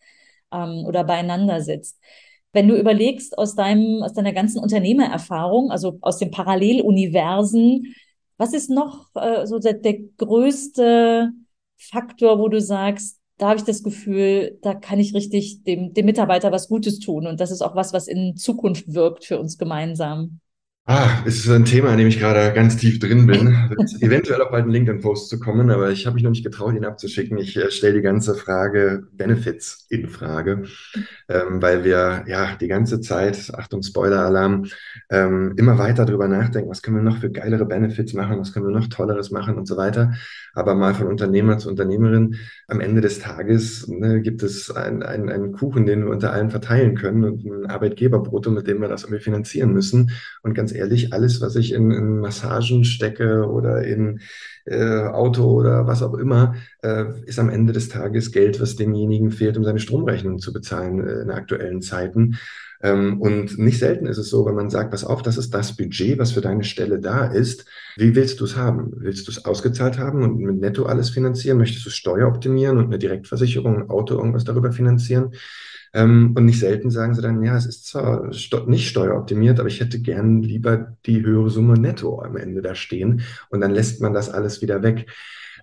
ähm, 0.51 0.85
oder 0.85 1.03
beieinander 1.03 1.61
sitzt. 1.61 1.99
Wenn 2.53 2.67
du 2.67 2.75
überlegst 2.75 3.37
aus 3.37 3.55
deinem, 3.55 4.01
aus 4.03 4.13
deiner 4.13 4.33
ganzen 4.33 4.59
Unternehmererfahrung, 4.59 5.71
also 5.71 5.97
aus 6.01 6.17
den 6.17 6.31
Paralleluniversen, 6.31 7.93
was 8.37 8.53
ist 8.53 8.69
noch 8.69 9.09
äh, 9.15 9.45
so 9.45 9.59
der, 9.59 9.73
der 9.73 9.99
größte 10.17 11.31
Faktor, 11.77 12.39
wo 12.39 12.47
du 12.47 12.61
sagst, 12.61 13.19
da 13.37 13.49
habe 13.49 13.59
ich 13.59 13.65
das 13.65 13.83
Gefühl, 13.83 14.57
da 14.61 14.73
kann 14.73 14.99
ich 14.99 15.13
richtig 15.13 15.63
dem, 15.63 15.93
dem 15.93 16.05
Mitarbeiter 16.05 16.51
was 16.51 16.67
Gutes 16.67 16.99
tun. 16.99 17.27
Und 17.27 17.39
das 17.39 17.51
ist 17.51 17.61
auch 17.61 17.75
was, 17.75 17.93
was 17.93 18.07
in 18.07 18.35
Zukunft 18.35 18.93
wirkt 18.93 19.25
für 19.25 19.39
uns 19.39 19.57
gemeinsam. 19.57 20.39
Ah, 20.89 21.21
es 21.25 21.39
ist 21.39 21.49
ein 21.49 21.65
Thema, 21.65 21.89
an 21.89 21.97
dem 21.97 22.07
ich 22.07 22.17
gerade 22.17 22.53
ganz 22.53 22.77
tief 22.77 22.97
drin 22.99 23.27
bin. 23.27 23.47
Eventuell 23.99 24.41
auch 24.41 24.51
bald 24.51 24.67
ein 24.67 24.71
LinkedIn-Post 24.71 25.27
zu 25.27 25.37
kommen, 25.37 25.69
aber 25.69 25.91
ich 25.91 26.05
habe 26.05 26.13
mich 26.13 26.23
noch 26.23 26.29
nicht 26.29 26.45
getraut, 26.45 26.75
ihn 26.75 26.85
abzuschicken. 26.85 27.37
Ich 27.39 27.57
äh, 27.57 27.69
stelle 27.71 27.95
die 27.95 28.01
ganze 28.01 28.35
Frage 28.35 29.03
Benefits 29.11 29.85
in 29.89 30.07
Frage, 30.07 30.63
ähm, 31.27 31.61
weil 31.61 31.83
wir 31.83 32.23
ja 32.27 32.55
die 32.55 32.69
ganze 32.69 33.01
Zeit, 33.01 33.51
Achtung, 33.53 33.83
Spoiler-Alarm, 33.83 34.67
ähm, 35.09 35.55
immer 35.57 35.77
weiter 35.77 36.05
darüber 36.05 36.29
nachdenken, 36.29 36.69
was 36.69 36.81
können 36.81 36.95
wir 36.95 37.03
noch 37.03 37.17
für 37.17 37.31
geilere 37.31 37.65
Benefits 37.65 38.13
machen, 38.13 38.39
was 38.39 38.53
können 38.53 38.65
wir 38.65 38.73
noch 38.73 38.87
Tolleres 38.87 39.29
machen 39.29 39.57
und 39.57 39.67
so 39.67 39.75
weiter. 39.75 40.13
Aber 40.53 40.73
mal 40.73 40.93
von 40.95 41.07
Unternehmer 41.07 41.57
zu 41.57 41.67
Unternehmerin, 41.67 42.37
am 42.69 42.79
Ende 42.79 43.01
des 43.01 43.19
Tages 43.19 43.89
ne, 43.89 44.21
gibt 44.21 44.41
es 44.41 44.71
einen, 44.71 45.03
einen, 45.03 45.29
einen 45.29 45.51
Kuchen, 45.51 45.85
den 45.85 46.05
wir 46.05 46.11
unter 46.11 46.31
allen 46.31 46.49
verteilen 46.49 46.95
können 46.95 47.25
und 47.25 47.45
ein 47.45 47.65
Arbeitgeberbrutto, 47.65 48.51
mit 48.51 48.67
dem 48.67 48.79
wir 48.79 48.87
das 48.87 49.03
irgendwie 49.03 49.21
finanzieren 49.21 49.73
müssen. 49.73 50.11
Und 50.43 50.53
ganz 50.53 50.76
ehrlich, 50.77 51.13
alles, 51.13 51.41
was 51.41 51.55
ich 51.55 51.73
in, 51.73 51.91
in 51.91 52.19
Massagen 52.19 52.85
stecke 52.85 53.45
oder 53.49 53.83
in 53.83 54.21
äh, 54.65 55.01
Auto 55.07 55.45
oder 55.45 55.87
was 55.87 56.03
auch 56.03 56.13
immer, 56.13 56.55
äh, 56.81 57.05
ist 57.25 57.39
am 57.39 57.49
Ende 57.49 57.73
des 57.73 57.89
Tages 57.89 58.31
Geld, 58.31 58.59
was 58.61 58.75
demjenigen 58.75 59.31
fehlt, 59.31 59.57
um 59.57 59.63
seine 59.63 59.79
Stromrechnung 59.79 60.39
zu 60.39 60.53
bezahlen 60.53 61.05
äh, 61.05 61.21
in 61.21 61.31
aktuellen 61.31 61.81
Zeiten. 61.81 62.37
Ähm, 62.81 63.19
und 63.21 63.57
nicht 63.57 63.79
selten 63.79 64.05
ist 64.05 64.17
es 64.17 64.29
so, 64.29 64.45
wenn 64.45 64.55
man 64.55 64.69
sagt, 64.69 64.91
pass 64.91 65.03
auf, 65.03 65.21
das 65.23 65.37
ist 65.37 65.53
das 65.53 65.75
Budget, 65.75 66.19
was 66.19 66.33
für 66.33 66.41
deine 66.41 66.63
Stelle 66.63 66.99
da 66.99 67.25
ist. 67.25 67.65
Wie 67.95 68.15
willst 68.15 68.39
du 68.39 68.45
es 68.45 68.55
haben? 68.55 68.91
Willst 68.97 69.27
du 69.27 69.31
es 69.31 69.45
ausgezahlt 69.45 69.97
haben 69.97 70.21
und 70.21 70.37
mit 70.37 70.59
Netto 70.59 70.85
alles 70.85 71.09
finanzieren? 71.09 71.57
Möchtest 71.57 71.85
du 71.85 71.89
Steuer 71.89 72.27
optimieren 72.27 72.77
und 72.77 72.85
eine 72.85 72.99
Direktversicherung, 72.99 73.77
ein 73.77 73.89
Auto, 73.89 74.15
irgendwas 74.15 74.43
darüber 74.43 74.71
finanzieren? 74.71 75.31
Ähm, 75.93 76.33
und 76.35 76.45
nicht 76.45 76.59
selten 76.59 76.91
sagen 76.91 77.13
sie 77.13 77.21
dann, 77.21 77.41
ja, 77.43 77.55
es 77.55 77.65
ist 77.65 77.87
zwar 77.87 78.29
nicht 78.67 78.87
steueroptimiert, 78.87 79.59
aber 79.59 79.69
ich 79.69 79.79
hätte 79.79 79.99
gern 79.99 80.41
lieber 80.41 80.97
die 81.05 81.23
höhere 81.23 81.49
Summe 81.49 81.75
netto 81.75 82.21
am 82.21 82.37
Ende 82.37 82.61
da 82.61 82.75
stehen. 82.75 83.21
Und 83.49 83.61
dann 83.61 83.71
lässt 83.71 84.01
man 84.01 84.13
das 84.13 84.29
alles 84.29 84.61
wieder 84.61 84.83
weg. 84.83 85.07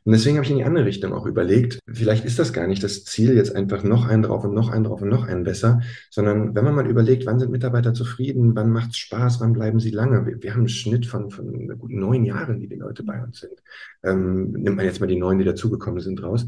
Und 0.07 0.13
deswegen 0.13 0.37
habe 0.37 0.45
ich 0.45 0.51
in 0.51 0.59
die 0.59 0.65
andere 0.65 0.85
Richtung 0.85 1.15
auch 1.15 1.25
überlegt, 1.25 1.79
vielleicht 1.91 2.27
ist 2.27 2.39
das 2.39 2.53
gar 2.53 2.67
nicht 2.67 2.83
das 2.85 3.05
Ziel, 3.05 3.35
jetzt 3.35 3.57
einfach 3.57 3.83
noch 3.85 4.07
einen 4.07 4.23
drauf 4.23 4.45
und 4.45 4.53
noch 4.53 4.69
einen 4.69 4.85
drauf 4.85 5.01
und 5.01 5.09
noch 5.09 5.27
einen 5.27 5.45
besser, 5.45 5.81
sondern 6.11 6.55
wenn 6.55 6.65
man 6.65 6.75
mal 6.75 6.87
überlegt, 6.87 7.25
wann 7.25 7.39
sind 7.39 7.51
Mitarbeiter 7.51 7.95
zufrieden, 7.95 8.55
wann 8.55 8.71
macht 8.71 8.91
es 8.91 8.99
Spaß, 8.99 9.41
wann 9.41 9.55
bleiben 9.55 9.81
sie 9.81 9.91
lange. 9.91 10.27
Wir, 10.27 10.43
wir, 10.43 10.51
haben 10.53 10.61
einen 10.61 10.69
Schnitt 10.69 11.07
von, 11.07 11.31
von 11.31 11.69
guten 11.79 11.99
neun 12.01 12.27
Jahren, 12.27 12.61
die 12.61 12.69
die 12.69 12.77
Leute 12.77 13.03
bei 13.03 13.23
uns 13.23 13.41
sind. 13.41 13.63
Ähm, 14.03 14.53
nimmt 14.53 14.77
man 14.77 14.85
jetzt 14.85 15.01
mal 15.01 15.07
die 15.07 15.17
neun, 15.17 15.39
die 15.39 15.45
dazugekommen 15.45 16.01
sind, 16.01 16.23
raus. 16.23 16.45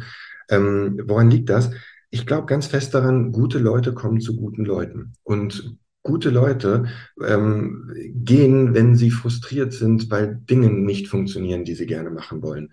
Ähm, 0.50 1.00
woran 1.06 1.30
liegt 1.30 1.48
das? 1.48 1.70
Ich 2.10 2.26
glaube 2.26 2.46
ganz 2.46 2.66
fest 2.66 2.94
daran, 2.94 3.32
gute 3.32 3.58
Leute 3.58 3.92
kommen 3.92 4.20
zu 4.20 4.36
guten 4.36 4.64
Leuten. 4.64 5.14
Und 5.22 5.76
gute 6.02 6.30
Leute 6.30 6.86
ähm, 7.22 7.92
gehen, 8.14 8.74
wenn 8.74 8.94
sie 8.94 9.10
frustriert 9.10 9.72
sind, 9.72 10.08
weil 10.10 10.36
Dinge 10.48 10.70
nicht 10.70 11.08
funktionieren, 11.08 11.64
die 11.64 11.74
sie 11.74 11.86
gerne 11.86 12.10
machen 12.10 12.42
wollen. 12.42 12.70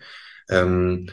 Ähm, 0.49 1.09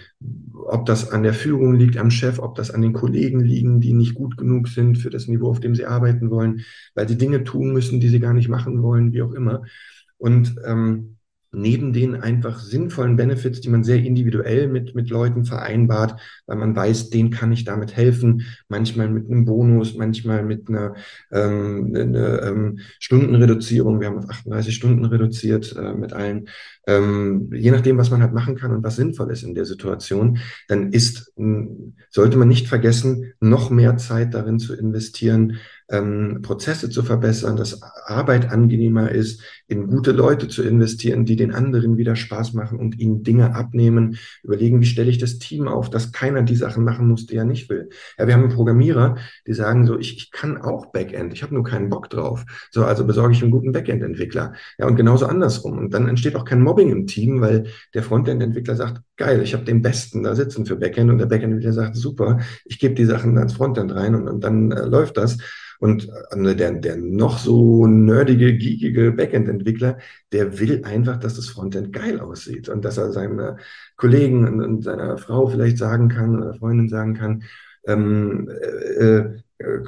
ob 0.55 0.87
das 0.87 1.11
an 1.11 1.23
der 1.23 1.35
Führung 1.35 1.75
liegt, 1.77 1.97
am 1.97 2.11
Chef, 2.11 2.39
ob 2.39 2.57
das 2.57 2.71
an 2.71 2.83
den 2.83 2.93
Kollegen 2.93 3.41
liegen, 3.41 3.81
die 3.81 3.93
nicht 3.93 4.15
gut 4.15 4.37
genug 4.37 4.69
sind 4.69 4.99
für 4.99 5.09
das 5.09 5.29
Niveau, 5.29 5.49
auf 5.49 5.61
dem 5.61 5.75
sie 5.75 5.87
arbeiten 5.87 6.31
wollen, 6.31 6.65
weil 6.95 7.09
sie 7.09 7.17
Dinge 7.17 7.45
tun 7.45 7.73
müssen, 7.73 8.01
die 8.01 8.09
sie 8.09 8.21
gar 8.21 8.35
nicht 8.35 8.49
machen 8.49 8.83
wollen, 8.83 9.13
wie 9.13 9.23
auch 9.23 9.33
immer. 9.33 9.63
Und 10.19 10.57
ähm, 10.67 11.17
neben 11.53 11.93
den 11.93 12.15
einfach 12.15 12.61
sinnvollen 12.61 13.17
Benefits, 13.17 13.61
die 13.61 13.69
man 13.69 13.83
sehr 13.83 13.99
individuell 13.99 14.69
mit, 14.69 14.95
mit 14.95 15.11
Leuten 15.11 15.45
vereinbart, 15.45 16.21
weil 16.47 16.57
man 16.57 16.77
weiß, 16.77 17.11
denen 17.11 17.31
kann 17.31 17.53
ich 17.53 17.65
damit 17.65 17.97
helfen, 17.97 18.43
manchmal 18.69 19.09
mit 19.09 19.29
einem 19.31 19.45
Bonus, 19.45 19.97
manchmal 19.97 20.45
mit 20.45 20.69
einer, 20.69 20.95
ähm, 21.33 21.93
einer 21.95 22.43
ähm, 22.43 22.79
Stundenreduzierung. 22.99 24.01
Wir 24.01 24.09
haben 24.09 24.19
auf 24.19 24.31
38 24.31 24.75
Stunden 24.75 25.05
reduziert 25.05 25.75
äh, 25.77 25.95
mit 25.95 26.13
allen. 26.13 26.49
Ähm, 26.87 27.51
je 27.53 27.71
nachdem, 27.71 27.99
was 27.99 28.11
man 28.11 28.23
halt 28.23 28.33
machen 28.33 28.57
kann 28.57 28.73
und 28.73 28.83
was 28.85 28.97
sinnvoll 28.97 29.31
ist 29.31 29.43
in 29.43 29.55
der 29.55 29.65
Situation, 29.65 30.39
dann 30.69 30.93
ist, 30.93 31.33
sollte 32.11 32.37
man 32.39 32.49
nicht 32.49 32.69
vergessen, 32.69 33.33
noch 33.41 33.71
mehr 33.71 33.97
Zeit 33.97 34.35
darin 34.35 34.59
zu 34.59 34.75
investieren, 34.75 35.59
ähm, 35.91 36.41
Prozesse 36.43 36.89
zu 36.89 37.03
verbessern, 37.03 37.57
dass 37.57 37.83
Arbeit 37.83 38.51
angenehmer 38.51 39.11
ist, 39.11 39.43
in 39.71 39.87
gute 39.87 40.11
Leute 40.11 40.49
zu 40.49 40.65
investieren, 40.65 41.25
die 41.25 41.37
den 41.37 41.55
anderen 41.55 41.97
wieder 41.97 42.17
Spaß 42.17 42.55
machen 42.55 42.79
und 42.79 42.99
ihnen 42.99 43.23
Dinge 43.23 43.55
abnehmen, 43.55 44.19
überlegen, 44.43 44.81
wie 44.81 44.87
stelle 44.87 45.11
ich 45.11 45.19
das 45.19 45.39
Team 45.39 45.69
auf, 45.69 45.91
dass 45.91 46.11
keiner 46.11 46.43
die 46.43 46.57
Sachen 46.57 46.83
machen 46.83 47.07
muss, 47.07 47.27
die 47.27 47.37
er 47.37 47.45
nicht 47.45 47.71
will. 47.71 47.89
Ja, 48.19 48.27
wir 48.27 48.35
haben 48.35 48.49
Programmierer, 48.49 49.17
die 49.47 49.53
sagen 49.53 49.87
so, 49.87 49.97
ich, 49.97 50.17
ich 50.17 50.33
kann 50.33 50.59
auch 50.59 50.87
Backend, 50.87 51.33
ich 51.33 51.45
habe 51.45 51.55
nur 51.55 51.63
keinen 51.63 51.89
Bock 51.89 52.11
drauf. 52.11 52.45
So, 52.73 52.85
also 52.85 53.07
besorge 53.07 53.33
ich 53.33 53.43
einen 53.43 53.53
guten 53.53 53.71
Backend-Entwickler. 53.71 54.55
Ja, 54.77 54.87
und 54.87 54.97
genauso 54.97 55.27
andersrum. 55.27 55.79
Und 55.79 55.95
dann 55.95 56.09
entsteht 56.09 56.35
auch 56.35 56.45
kein 56.45 56.63
Mobbing 56.63 56.91
im 56.91 57.07
Team, 57.07 57.41
weil 57.41 57.67
der 57.95 58.03
Frontend-Entwickler 58.03 58.75
sagt, 58.75 59.03
geil, 59.17 59.41
ich 59.41 59.55
habe 59.55 59.65
den 59.65 59.83
Besten 59.83 60.25
da 60.25 60.35
sitzen 60.35 60.67
für 60.67 60.77
Backend 60.77 61.13
und 61.13 61.19
der 61.19 61.27
Backend-Entwickler 61.27 61.73
sagt, 61.73 61.97
super, 61.97 62.41
ich 62.65 62.81
gebe 62.81 62.95
die 62.95 63.05
Sachen 63.05 63.39
ans 63.39 63.53
Frontend 63.53 63.95
rein 63.95 64.17
und, 64.17 64.29
und 64.29 64.43
dann 64.43 64.73
äh, 64.73 64.85
läuft 64.85 65.17
das. 65.17 65.39
Und 65.81 66.11
äh, 66.31 66.55
der, 66.55 66.73
der 66.73 66.97
noch 66.97 67.39
so 67.39 67.87
nerdige, 67.87 68.57
geekige 68.57 69.13
Backend-Entwickler, 69.13 69.60
der 70.33 70.59
will 70.59 70.85
einfach, 70.85 71.19
dass 71.19 71.37
das 71.37 71.49
Frontend 71.49 71.93
geil 71.93 72.21
aussieht 72.21 72.69
und 72.69 72.85
dass 72.85 72.99
er 72.99 73.13
seinen 73.13 73.59
Kollegen 73.97 74.47
und, 74.47 74.63
und 74.63 74.83
seiner 74.83 75.19
Frau 75.19 75.47
vielleicht 75.49 75.79
sagen 75.79 76.09
kann 76.09 76.43
oder 76.43 76.55
Freundin 76.55 76.89
sagen 76.89 77.15
kann, 77.15 77.45
ähm, 77.87 78.49
äh, 78.49 79.05
äh 79.05 79.21
äh, 79.21 79.43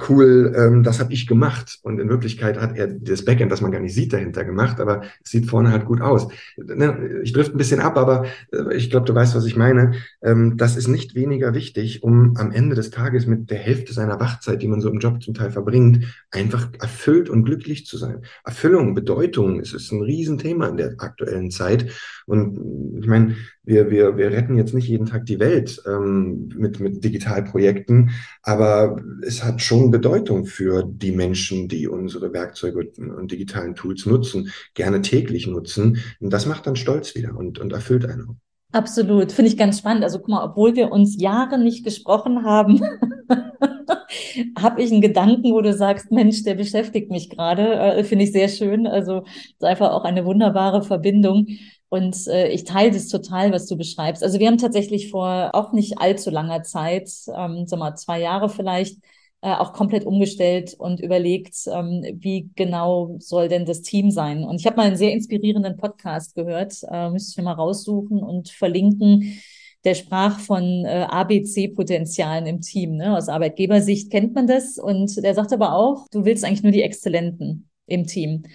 cool, 0.07 0.53
ähm, 0.55 0.83
das 0.83 0.99
habe 0.99 1.13
ich 1.13 1.27
gemacht. 1.27 1.79
Und 1.81 1.99
in 1.99 2.09
Wirklichkeit 2.09 2.59
hat 2.59 2.77
er 2.77 2.87
das 2.87 3.25
Backend, 3.25 3.51
das 3.51 3.61
man 3.61 3.71
gar 3.71 3.79
nicht 3.79 3.95
sieht, 3.95 4.13
dahinter 4.13 4.45
gemacht, 4.45 4.79
aber 4.79 5.01
es 5.23 5.31
sieht 5.31 5.47
vorne 5.47 5.71
halt 5.71 5.85
gut 5.85 6.01
aus. 6.01 6.27
Ne, 6.57 7.21
ich 7.23 7.33
drift 7.33 7.53
ein 7.53 7.57
bisschen 7.57 7.79
ab, 7.79 7.97
aber 7.97 8.25
äh, 8.51 8.75
ich 8.75 8.89
glaube, 8.89 9.05
du 9.05 9.15
weißt, 9.15 9.35
was 9.35 9.45
ich 9.45 9.55
meine. 9.55 9.93
Ähm, 10.21 10.57
das 10.57 10.77
ist 10.77 10.87
nicht 10.87 11.15
weniger 11.15 11.53
wichtig, 11.53 12.03
um 12.03 12.37
am 12.37 12.51
Ende 12.51 12.75
des 12.75 12.91
Tages 12.91 13.25
mit 13.25 13.49
der 13.49 13.57
Hälfte 13.57 13.93
seiner 13.93 14.19
Wachzeit, 14.19 14.61
die 14.61 14.67
man 14.67 14.81
so 14.81 14.89
im 14.89 14.99
Job 14.99 15.23
zum 15.23 15.33
Teil 15.33 15.51
verbringt, 15.51 16.05
einfach 16.31 16.69
erfüllt 16.79 17.29
und 17.29 17.43
glücklich 17.43 17.85
zu 17.85 17.97
sein. 17.97 18.21
Erfüllung, 18.45 18.93
Bedeutung, 18.93 19.59
es 19.59 19.73
ist 19.73 19.91
ein 19.91 20.01
Riesenthema 20.01 20.67
in 20.67 20.77
der 20.77 20.95
aktuellen 20.99 21.49
Zeit. 21.51 21.91
Und 22.25 22.99
ich 23.01 23.07
meine, 23.07 23.35
wir, 23.63 23.89
wir, 23.89 24.17
wir 24.17 24.31
retten 24.31 24.57
jetzt 24.57 24.73
nicht 24.73 24.87
jeden 24.87 25.05
Tag 25.05 25.25
die 25.25 25.39
Welt 25.39 25.81
ähm, 25.87 26.49
mit, 26.55 26.79
mit 26.79 27.03
Digitalprojekten, 27.03 28.11
aber 28.41 28.97
es 29.25 29.43
hat 29.43 29.61
schon 29.61 29.91
Bedeutung 29.91 30.45
für 30.45 30.83
die 30.85 31.11
Menschen, 31.11 31.67
die 31.67 31.87
unsere 31.87 32.33
Werkzeuge 32.33 32.91
und 32.97 33.31
digitalen 33.31 33.75
Tools 33.75 34.05
nutzen, 34.05 34.51
gerne 34.73 35.01
täglich 35.01 35.47
nutzen. 35.47 35.99
Und 36.19 36.31
das 36.33 36.45
macht 36.45 36.67
dann 36.67 36.75
stolz 36.75 37.15
wieder 37.15 37.35
und, 37.35 37.59
und 37.59 37.71
erfüllt 37.73 38.05
einen. 38.05 38.39
Absolut, 38.73 39.31
finde 39.31 39.51
ich 39.51 39.57
ganz 39.57 39.77
spannend. 39.77 40.03
Also 40.03 40.17
guck 40.17 40.29
mal, 40.29 40.43
obwohl 40.43 40.75
wir 40.75 40.91
uns 40.91 41.21
Jahre 41.21 41.59
nicht 41.59 41.85
gesprochen 41.85 42.43
haben, 42.43 42.81
habe 44.57 44.81
ich 44.81 44.91
einen 44.91 45.01
Gedanken, 45.01 45.51
wo 45.51 45.61
du 45.61 45.73
sagst, 45.73 46.11
Mensch, 46.11 46.43
der 46.43 46.55
beschäftigt 46.55 47.11
mich 47.11 47.29
gerade. 47.29 47.75
Äh, 47.75 48.03
finde 48.03 48.25
ich 48.25 48.31
sehr 48.31 48.47
schön. 48.47 48.87
Also 48.87 49.23
ist 49.25 49.63
einfach 49.63 49.91
auch 49.91 50.05
eine 50.05 50.25
wunderbare 50.25 50.81
Verbindung. 50.83 51.47
Und 51.93 52.25
äh, 52.25 52.47
ich 52.47 52.63
teile 52.63 52.89
das 52.89 53.07
total, 53.07 53.51
was 53.51 53.67
du 53.67 53.77
beschreibst. 53.77 54.23
Also 54.23 54.39
wir 54.39 54.47
haben 54.47 54.57
tatsächlich 54.57 55.11
vor 55.11 55.51
auch 55.53 55.73
nicht 55.73 55.99
allzu 55.99 56.31
langer 56.31 56.63
Zeit, 56.63 57.11
ähm, 57.37 57.67
sag 57.67 57.77
mal 57.77 57.93
zwei 57.93 58.19
Jahre 58.19 58.49
vielleicht, 58.49 58.97
äh, 59.41 59.51
auch 59.53 59.73
komplett 59.73 60.03
umgestellt 60.03 60.73
und 60.75 60.99
überlegt, 60.99 61.53
ähm, 61.71 62.03
wie 62.15 62.49
genau 62.55 63.17
soll 63.19 63.47
denn 63.47 63.67
das 63.67 63.83
Team 63.83 64.09
sein. 64.09 64.43
Und 64.43 64.59
ich 64.59 64.65
habe 64.65 64.77
mal 64.77 64.87
einen 64.87 64.95
sehr 64.95 65.13
inspirierenden 65.13 65.77
Podcast 65.77 66.33
gehört, 66.33 66.73
äh, 66.89 67.11
müsste 67.11 67.39
ich 67.39 67.45
mal 67.45 67.53
raussuchen 67.53 68.23
und 68.23 68.49
verlinken. 68.49 69.39
Der 69.83 69.93
sprach 69.93 70.39
von 70.39 70.85
äh, 70.85 71.05
ABC-Potenzialen 71.07 72.47
im 72.47 72.61
Team. 72.61 72.95
Ne? 72.95 73.15
Aus 73.15 73.29
Arbeitgebersicht 73.29 74.09
kennt 74.09 74.33
man 74.33 74.47
das. 74.47 74.79
Und 74.79 75.23
der 75.23 75.35
sagt 75.35 75.53
aber 75.53 75.75
auch, 75.75 76.07
du 76.09 76.25
willst 76.25 76.43
eigentlich 76.43 76.63
nur 76.63 76.71
die 76.71 76.81
Exzellenten 76.81 77.69
im 77.85 78.07
Team. 78.07 78.45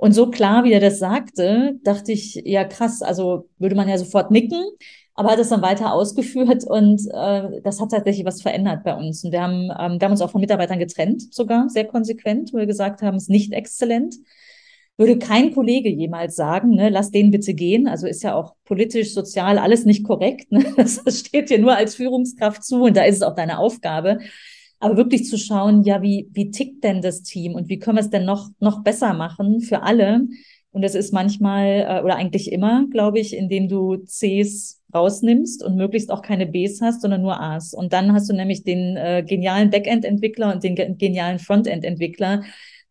Und 0.00 0.14
so 0.14 0.30
klar, 0.30 0.64
wie 0.64 0.72
er 0.72 0.80
das 0.80 0.98
sagte, 0.98 1.78
dachte 1.84 2.12
ich, 2.12 2.36
ja 2.46 2.64
krass, 2.64 3.02
also 3.02 3.50
würde 3.58 3.74
man 3.74 3.86
ja 3.86 3.98
sofort 3.98 4.30
nicken, 4.30 4.64
aber 5.12 5.28
hat 5.32 5.38
es 5.38 5.50
dann 5.50 5.60
weiter 5.60 5.92
ausgeführt 5.92 6.64
und 6.64 7.02
äh, 7.12 7.60
das 7.60 7.82
hat 7.82 7.90
tatsächlich 7.90 8.24
was 8.24 8.40
verändert 8.40 8.82
bei 8.82 8.96
uns. 8.96 9.22
Und 9.24 9.32
wir 9.32 9.42
haben, 9.42 9.64
ähm, 9.78 10.00
wir 10.00 10.06
haben 10.06 10.12
uns 10.12 10.22
auch 10.22 10.30
von 10.30 10.40
Mitarbeitern 10.40 10.78
getrennt, 10.78 11.34
sogar 11.34 11.68
sehr 11.68 11.84
konsequent, 11.84 12.54
wo 12.54 12.56
wir 12.56 12.64
gesagt 12.64 13.02
haben, 13.02 13.18
es 13.18 13.24
ist 13.24 13.28
nicht 13.28 13.52
exzellent. 13.52 14.14
Würde 14.96 15.18
kein 15.18 15.52
Kollege 15.52 15.90
jemals 15.90 16.34
sagen, 16.34 16.70
ne, 16.70 16.88
lass 16.88 17.10
den 17.10 17.30
bitte 17.30 17.52
gehen. 17.52 17.86
Also 17.86 18.06
ist 18.06 18.22
ja 18.22 18.34
auch 18.34 18.54
politisch, 18.64 19.12
sozial 19.12 19.58
alles 19.58 19.84
nicht 19.84 20.04
korrekt. 20.04 20.50
Ne? 20.50 20.64
Das 20.76 21.02
steht 21.18 21.50
dir 21.50 21.58
nur 21.58 21.76
als 21.76 21.94
Führungskraft 21.96 22.64
zu 22.64 22.84
und 22.84 22.96
da 22.96 23.04
ist 23.04 23.16
es 23.16 23.22
auch 23.22 23.34
deine 23.34 23.58
Aufgabe. 23.58 24.20
Aber 24.80 24.96
wirklich 24.96 25.26
zu 25.26 25.38
schauen, 25.38 25.82
ja, 25.84 26.02
wie, 26.02 26.28
wie 26.32 26.50
tickt 26.50 26.82
denn 26.82 27.02
das 27.02 27.22
Team 27.22 27.54
und 27.54 27.68
wie 27.68 27.78
können 27.78 27.98
wir 27.98 28.02
es 28.02 28.10
denn 28.10 28.24
noch, 28.24 28.48
noch 28.60 28.82
besser 28.82 29.12
machen 29.12 29.60
für 29.60 29.82
alle? 29.82 30.26
Und 30.72 30.82
das 30.82 30.94
ist 30.94 31.12
manchmal 31.12 31.86
äh, 31.86 32.02
oder 32.02 32.16
eigentlich 32.16 32.50
immer, 32.50 32.86
glaube 32.90 33.18
ich, 33.18 33.36
indem 33.36 33.68
du 33.68 33.96
Cs 33.98 34.80
rausnimmst 34.94 35.62
und 35.62 35.76
möglichst 35.76 36.10
auch 36.10 36.22
keine 36.22 36.46
Bs 36.46 36.80
hast, 36.80 37.02
sondern 37.02 37.22
nur 37.22 37.40
As. 37.40 37.74
Und 37.74 37.92
dann 37.92 38.12
hast 38.12 38.28
du 38.30 38.34
nämlich 38.34 38.64
den 38.64 38.96
äh, 38.96 39.24
genialen 39.26 39.70
Backend-Entwickler 39.70 40.52
und 40.52 40.64
den 40.64 40.74
genialen 40.96 41.38
Frontend-Entwickler, 41.38 42.42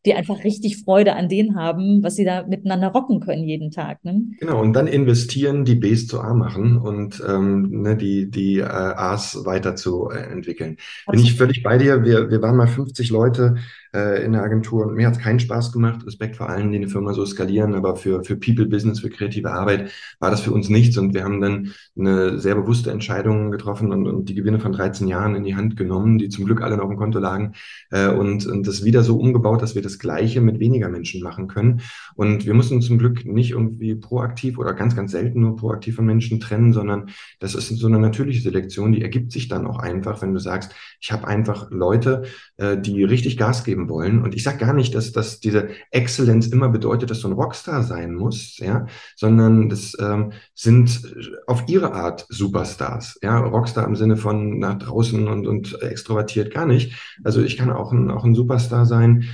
die 0.05 0.13
einfach 0.13 0.43
richtig 0.43 0.83
Freude 0.83 1.15
an 1.15 1.27
denen 1.27 1.55
haben, 1.55 2.01
was 2.03 2.15
sie 2.15 2.23
da 2.23 2.45
miteinander 2.47 2.87
rocken 2.87 3.19
können 3.19 3.43
jeden 3.43 3.69
Tag. 3.69 4.03
Ne? 4.05 4.23
Genau, 4.39 4.61
und 4.61 4.73
dann 4.73 4.87
investieren, 4.87 5.65
die 5.65 5.75
Bs 5.75 6.07
zu 6.07 6.21
A 6.21 6.33
machen 6.33 6.77
und 6.77 7.21
ähm, 7.27 7.81
ne, 7.81 7.97
die, 7.97 8.29
die 8.29 8.59
äh, 8.59 8.63
As 8.63 9.45
weiter 9.45 9.75
zu 9.75 10.09
äh, 10.09 10.31
entwickeln. 10.31 10.77
Bin 11.09 11.19
ich 11.19 11.35
völlig 11.35 11.63
bei 11.63 11.77
dir. 11.77 12.03
Wir, 12.05 12.29
wir 12.29 12.41
waren 12.41 12.55
mal 12.55 12.67
50 12.67 13.09
Leute 13.09 13.55
äh, 13.93 14.23
in 14.23 14.33
der 14.33 14.43
Agentur 14.43 14.87
und 14.87 14.95
mir 14.95 15.07
hat 15.07 15.15
es 15.15 15.21
keinen 15.21 15.39
Spaß 15.39 15.71
gemacht. 15.71 16.05
Respekt 16.05 16.35
vor 16.35 16.49
allen, 16.49 16.71
die 16.71 16.77
eine 16.77 16.89
Firma 16.89 17.13
so 17.13 17.25
skalieren, 17.25 17.75
aber 17.75 17.95
für, 17.95 18.23
für 18.23 18.35
People 18.35 18.65
Business, 18.65 18.99
für 18.99 19.09
kreative 19.09 19.51
Arbeit 19.51 19.91
war 20.19 20.31
das 20.31 20.41
für 20.41 20.51
uns 20.51 20.69
nichts 20.69 20.97
und 20.97 21.13
wir 21.13 21.23
haben 21.23 21.41
dann 21.41 21.73
eine 21.97 22.39
sehr 22.39 22.55
bewusste 22.55 22.91
Entscheidung 22.91 23.51
getroffen 23.51 23.91
und, 23.91 24.07
und 24.07 24.29
die 24.29 24.35
Gewinne 24.35 24.59
von 24.59 24.71
13 24.71 25.07
Jahren 25.07 25.35
in 25.35 25.43
die 25.43 25.55
Hand 25.55 25.75
genommen, 25.77 26.17
die 26.17 26.29
zum 26.29 26.45
Glück 26.45 26.61
alle 26.61 26.77
noch 26.77 26.89
im 26.89 26.97
Konto 26.97 27.19
lagen 27.19 27.53
äh, 27.91 28.07
und, 28.07 28.45
und 28.45 28.67
das 28.67 28.83
wieder 28.83 29.03
so 29.03 29.17
umgebaut, 29.17 29.61
dass 29.61 29.75
wir 29.75 29.81
das 29.81 29.99
Gleiche 29.99 30.41
mit 30.41 30.59
weniger 30.59 30.89
Menschen 30.89 31.21
machen 31.23 31.47
können. 31.47 31.81
Und 32.15 32.45
wir 32.45 32.53
mussten 32.53 32.81
zum 32.81 32.97
Glück 32.97 33.25
nicht 33.25 33.51
irgendwie 33.51 33.95
proaktiv 33.95 34.57
oder 34.57 34.73
ganz, 34.73 34.95
ganz 34.95 35.11
selten 35.11 35.41
nur 35.41 35.55
proaktiv 35.55 35.95
von 35.95 36.05
Menschen 36.05 36.39
trennen, 36.39 36.73
sondern 36.73 37.09
das 37.39 37.55
ist 37.55 37.69
so 37.69 37.87
eine 37.87 37.99
natürliche 37.99 38.41
Selektion, 38.41 38.91
die 38.91 39.01
ergibt 39.01 39.31
sich 39.31 39.47
dann 39.47 39.65
auch 39.65 39.79
einfach, 39.79 40.21
wenn 40.21 40.33
du 40.33 40.39
sagst, 40.39 40.75
ich 41.01 41.11
habe 41.11 41.27
einfach 41.27 41.71
Leute, 41.71 42.23
äh, 42.57 42.77
die 42.77 43.03
richtig 43.03 43.37
Gas 43.37 43.63
geben 43.63 43.78
wollen. 43.87 44.23
Und 44.23 44.35
ich 44.35 44.43
sage 44.43 44.57
gar 44.57 44.73
nicht, 44.73 44.95
dass, 44.95 45.11
dass 45.11 45.39
diese 45.39 45.69
Exzellenz 45.91 46.47
immer 46.47 46.69
bedeutet, 46.69 47.09
dass 47.09 47.21
du 47.21 47.27
ein 47.27 47.33
Rockstar 47.33 47.83
sein 47.83 48.15
musst, 48.15 48.59
ja, 48.59 48.87
sondern 49.15 49.69
das 49.69 49.95
ähm, 49.99 50.33
sind 50.53 51.01
auf 51.47 51.63
ihre 51.67 51.93
Art 51.93 52.25
Superstars. 52.29 53.19
Ja, 53.21 53.39
Rockstar 53.39 53.85
im 53.85 53.95
Sinne 53.95 54.17
von 54.17 54.59
nach 54.59 54.79
draußen 54.79 55.27
und, 55.27 55.47
und 55.47 55.81
extrovertiert 55.81 56.53
gar 56.53 56.65
nicht. 56.65 56.93
Also 57.23 57.41
ich 57.41 57.55
kann 57.55 57.69
auch 57.69 57.93
ein, 57.93 58.11
auch 58.11 58.25
ein 58.25 58.35
Superstar 58.35 58.85
sein, 58.85 59.29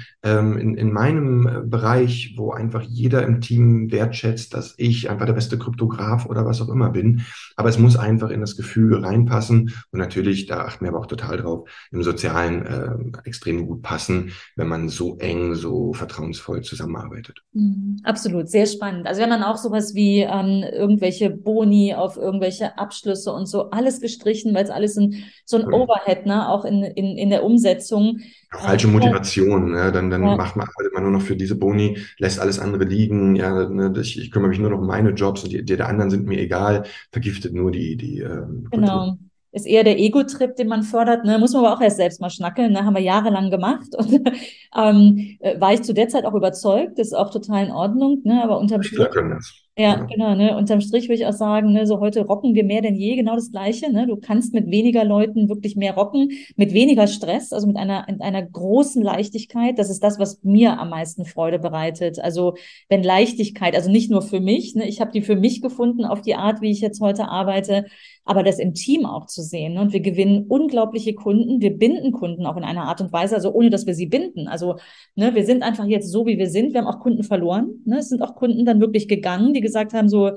in, 0.60 0.76
in 0.76 0.92
meinem 0.92 1.48
äh, 1.48 1.62
Bereich, 1.64 2.34
wo 2.36 2.52
einfach 2.52 2.82
jeder 2.82 3.24
im 3.24 3.42
Team 3.42 3.92
wertschätzt, 3.92 4.54
dass 4.54 4.74
ich 4.78 5.10
einfach 5.10 5.26
der 5.26 5.34
beste 5.34 5.60
Kryptograf 5.60 6.26
oder 6.26 6.46
was 6.46 6.62
auch 6.62 6.70
immer 6.70 6.90
bin. 6.90 7.22
Aber 7.56 7.70
es 7.70 7.78
muss 7.78 7.96
einfach 7.96 8.30
in 8.32 8.42
das 8.42 8.58
Gefüge 8.58 9.04
reinpassen. 9.04 9.74
Und 9.92 10.00
natürlich, 10.00 10.48
da 10.48 10.62
achten 10.62 10.84
wir 10.84 10.90
aber 10.90 11.00
auch 11.00 11.06
total 11.06 11.38
drauf, 11.38 11.70
im 11.92 12.04
Sozialen 12.04 12.66
äh, 12.66 13.20
extrem 13.26 13.68
gut 13.68 13.82
passen, 13.82 14.32
wenn 14.56 14.68
man 14.68 14.90
so 14.90 15.18
eng, 15.18 15.56
so 15.56 15.94
vertrauensvoll 15.94 16.62
zusammenarbeitet. 16.62 17.44
Mhm, 17.54 17.98
absolut, 18.04 18.50
sehr 18.50 18.66
spannend. 18.66 19.08
Also 19.08 19.20
wir 19.20 19.24
haben 19.24 19.42
dann 19.42 19.44
auch 19.44 19.58
sowas 19.58 19.94
wie 19.94 20.22
ähm, 20.22 20.64
irgendwelche 20.72 21.30
Boni 21.30 21.94
auf 21.94 22.18
irgendwelche 22.18 22.78
Abschlüsse 22.78 23.32
und 23.32 23.46
so 23.46 23.70
alles 23.70 24.02
gestrichen, 24.02 24.56
weil 24.56 24.64
es 24.64 24.70
alles 24.72 24.98
ein, 24.98 25.24
so 25.46 25.58
ein 25.58 25.72
Overhead, 25.72 26.26
ne, 26.26 26.50
auch 26.50 26.66
in, 26.66 26.84
in, 26.84 27.18
in 27.18 27.30
der 27.30 27.44
Umsetzung 27.44 28.20
falsche 28.60 28.88
Motivation. 28.88 29.76
Ja, 29.76 29.92
dann 29.92 30.10
dann 30.21 30.32
ja. 30.32 30.36
macht 30.36 30.56
man 30.56 30.67
arbeitet 30.67 30.93
man 30.93 31.04
nur 31.04 31.12
noch 31.12 31.21
für 31.21 31.36
diese 31.36 31.56
Boni, 31.56 31.97
lässt 32.17 32.39
alles 32.39 32.60
andere 32.60 32.84
liegen. 32.86 33.36
Ja, 33.36 33.67
ne, 33.69 33.93
ich, 33.99 34.19
ich 34.19 34.32
kümmere 34.32 34.49
mich 34.49 34.60
nur 34.60 34.69
noch 34.69 34.80
um 34.80 34.88
meine 34.88 35.12
Jobs 35.12 35.43
und 35.43 35.51
die, 35.51 35.63
die 35.63 35.78
der 35.78 35.88
anderen 35.88 36.10
sind 36.10 36.25
mir 36.25 36.39
egal. 36.39 36.84
Vergiftet 37.12 37.54
nur 37.54 37.71
die 37.71 37.95
die. 37.95 38.19
Ähm, 38.19 38.67
genau. 38.71 39.17
Ist 39.51 39.67
eher 39.67 39.86
der 39.86 39.97
Ego-Trip, 39.97 40.54
den 40.58 40.67
man 40.67 40.84
fördert. 40.84 41.23
Ne? 41.23 41.39
Muss 41.39 41.54
man 41.54 41.63
aber 41.63 41.73
auch 41.73 41.82
erst 41.82 41.95
selbst 41.95 42.19
mal 42.19 42.30
schnackeln. 42.30 42.73
Ne? 42.73 42.84
Haben 42.84 42.93
wir 42.93 43.01
jahrelang 43.01 43.49
gemacht. 43.49 43.95
Und 43.97 44.12
ähm, 44.75 45.38
äh, 45.39 45.62
war 45.62 45.73
ich 45.73 45.82
zu 45.84 45.93
der 45.93 46.10
Zeit 46.10 46.25
auch 46.25 46.34
überzeugt. 46.34 46.99
Das 46.99 47.08
ist 47.08 47.13
auch 47.13 47.30
total 47.30 47.67
in 47.67 47.71
Ordnung. 47.71 48.19
Ne? 48.25 48.43
Aber 48.43 48.60
unterm 48.60 48.84
Strich. 48.84 49.10
Können 49.12 49.30
das. 49.30 49.64
Ja, 49.78 49.96
genau. 50.06 50.36
Ne? 50.36 50.56
Unterm 50.56 50.80
Strich 50.80 51.10
würde 51.10 51.16
ich 51.16 51.26
auch 51.26 51.34
sagen, 51.34 51.74
ne, 51.74 51.86
so 51.86 52.00
heute 52.00 52.22
rocken 52.26 52.56
wir 52.56 52.64
mehr 52.64 52.82
denn 52.82 52.96
je 52.96 53.18
genau 53.18 53.36
das 53.36 53.52
Gleiche. 53.52 53.92
Ne? 53.92 54.08
Du 54.08 54.16
kannst 54.16 54.54
mit 54.54 54.72
weniger 54.72 55.04
Leuten 55.04 55.50
wirklich 55.50 55.76
mehr 55.76 55.96
rocken, 55.96 56.30
mit 56.56 56.72
weniger 56.74 57.08
Stress, 57.08 57.52
also 57.52 57.68
mit 57.68 57.76
einer, 57.76 58.06
mit 58.10 58.22
einer 58.22 58.42
großen 58.42 59.04
Leichtigkeit. 59.04 59.78
Das 59.78 59.90
ist 59.90 60.02
das, 60.02 60.18
was 60.18 60.42
mir 60.44 60.80
am 60.80 60.92
meisten 60.92 61.26
Freude 61.26 61.60
bereitet. 61.60 62.20
Also 62.20 62.56
wenn 62.88 63.04
Leichtigkeit, 63.04 63.76
also 63.76 63.92
nicht 63.92 64.10
nur 64.10 64.22
für 64.22 64.40
mich, 64.40 64.76
ne? 64.76 64.88
ich 64.88 65.02
habe 65.02 65.12
die 65.12 65.22
für 65.22 65.36
mich 65.36 65.62
gefunden 65.62 66.06
auf 66.06 66.22
die 66.22 66.36
Art, 66.36 66.62
wie 66.62 66.72
ich 66.72 66.80
jetzt 66.80 67.02
heute 67.02 67.28
arbeite, 67.28 67.86
aber 68.26 68.44
das 68.44 68.60
im 68.60 68.74
Team 68.74 69.06
auch 69.06 69.28
zu 69.28 69.42
sehen. 69.44 69.76
Ne? 69.76 69.82
Und 69.82 69.94
wir 69.94 70.02
gewinnen 70.02 70.46
unglaubliche 70.48 71.14
Kunden, 71.14 71.62
wir 71.62 71.78
binden 71.78 72.12
Kunden 72.12 72.46
auch 72.46 72.58
in 72.58 72.64
einer 72.64 72.84
Art 72.84 73.00
und 73.00 73.14
Weise, 73.14 73.36
also 73.36 73.54
ohne 73.54 73.70
dass 73.70 73.86
wir 73.86 73.94
sie 73.94 74.08
binden. 74.08 74.48
Also 74.48 74.78
ne, 75.16 75.36
wir 75.36 75.46
sind 75.46 75.64
einfach 75.64 75.86
jetzt 75.86 76.12
so, 76.12 76.26
wie 76.26 76.38
wir 76.38 76.50
sind. 76.50 76.74
Wir 76.74 76.82
haben 76.82 76.88
auch 76.88 77.00
Kunden 77.00 77.24
verloren. 77.24 77.82
Ne? 77.86 78.00
Es 78.00 78.10
sind 78.10 78.22
auch 78.22 78.36
Kunden 78.36 78.66
dann 78.66 78.82
wirklich 78.82 79.08
gegangen, 79.08 79.54
die 79.54 79.62
gesagt 79.62 79.94
haben, 79.94 80.10
so, 80.10 80.32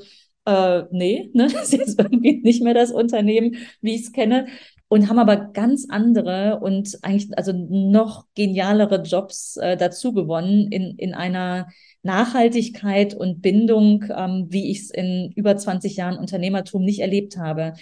äh, 0.44 0.82
nee, 0.90 1.30
ne, 1.34 1.48
das 1.50 1.72
ist 1.72 1.72
jetzt 1.72 1.98
irgendwie 1.98 2.40
nicht 2.42 2.62
mehr 2.62 2.74
das 2.74 2.92
Unternehmen, 2.92 3.56
wie 3.80 3.94
ich 3.94 4.02
es 4.02 4.12
kenne. 4.12 4.46
Und 4.90 5.08
haben 5.08 5.18
aber 5.18 5.36
ganz 5.36 5.86
andere 5.90 6.60
und 6.60 6.98
eigentlich 7.02 7.36
also 7.36 7.52
noch 7.52 8.24
genialere 8.34 9.02
Jobs 9.02 9.56
äh, 9.58 9.76
dazu 9.76 10.14
gewonnen 10.14 10.72
in, 10.72 10.96
in 10.96 11.12
einer 11.12 11.68
Nachhaltigkeit 12.02 13.14
und 13.14 13.42
Bindung, 13.42 14.04
ähm, 14.08 14.46
wie 14.48 14.70
ich 14.70 14.80
es 14.80 14.90
in 14.90 15.30
über 15.36 15.56
20 15.56 15.96
Jahren 15.96 16.16
Unternehmertum 16.16 16.84
nicht 16.84 17.00
erlebt 17.00 17.36
habe. 17.36 17.74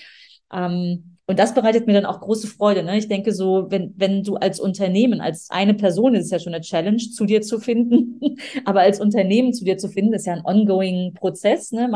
Ähm, 0.52 1.16
und 1.28 1.40
das 1.40 1.54
bereitet 1.54 1.88
mir 1.88 1.92
dann 1.92 2.06
auch 2.06 2.20
große 2.20 2.46
Freude. 2.46 2.84
Ne? 2.84 2.98
Ich 2.98 3.08
denke 3.08 3.32
so, 3.32 3.66
wenn, 3.68 3.94
wenn 3.96 4.22
du 4.22 4.36
als 4.36 4.60
Unternehmen, 4.60 5.20
als 5.20 5.50
eine 5.50 5.74
Person, 5.74 6.14
ist 6.14 6.30
ja 6.30 6.38
schon 6.38 6.54
eine 6.54 6.62
Challenge, 6.62 6.98
zu 6.98 7.24
dir 7.24 7.42
zu 7.42 7.58
finden, 7.58 8.20
aber 8.64 8.80
als 8.80 9.00
Unternehmen 9.00 9.52
zu 9.52 9.64
dir 9.64 9.76
zu 9.76 9.88
finden, 9.88 10.14
ist 10.14 10.26
ja 10.26 10.34
ein 10.34 10.44
ongoing 10.44 11.14
Prozess. 11.14 11.72
Ne? 11.72 11.88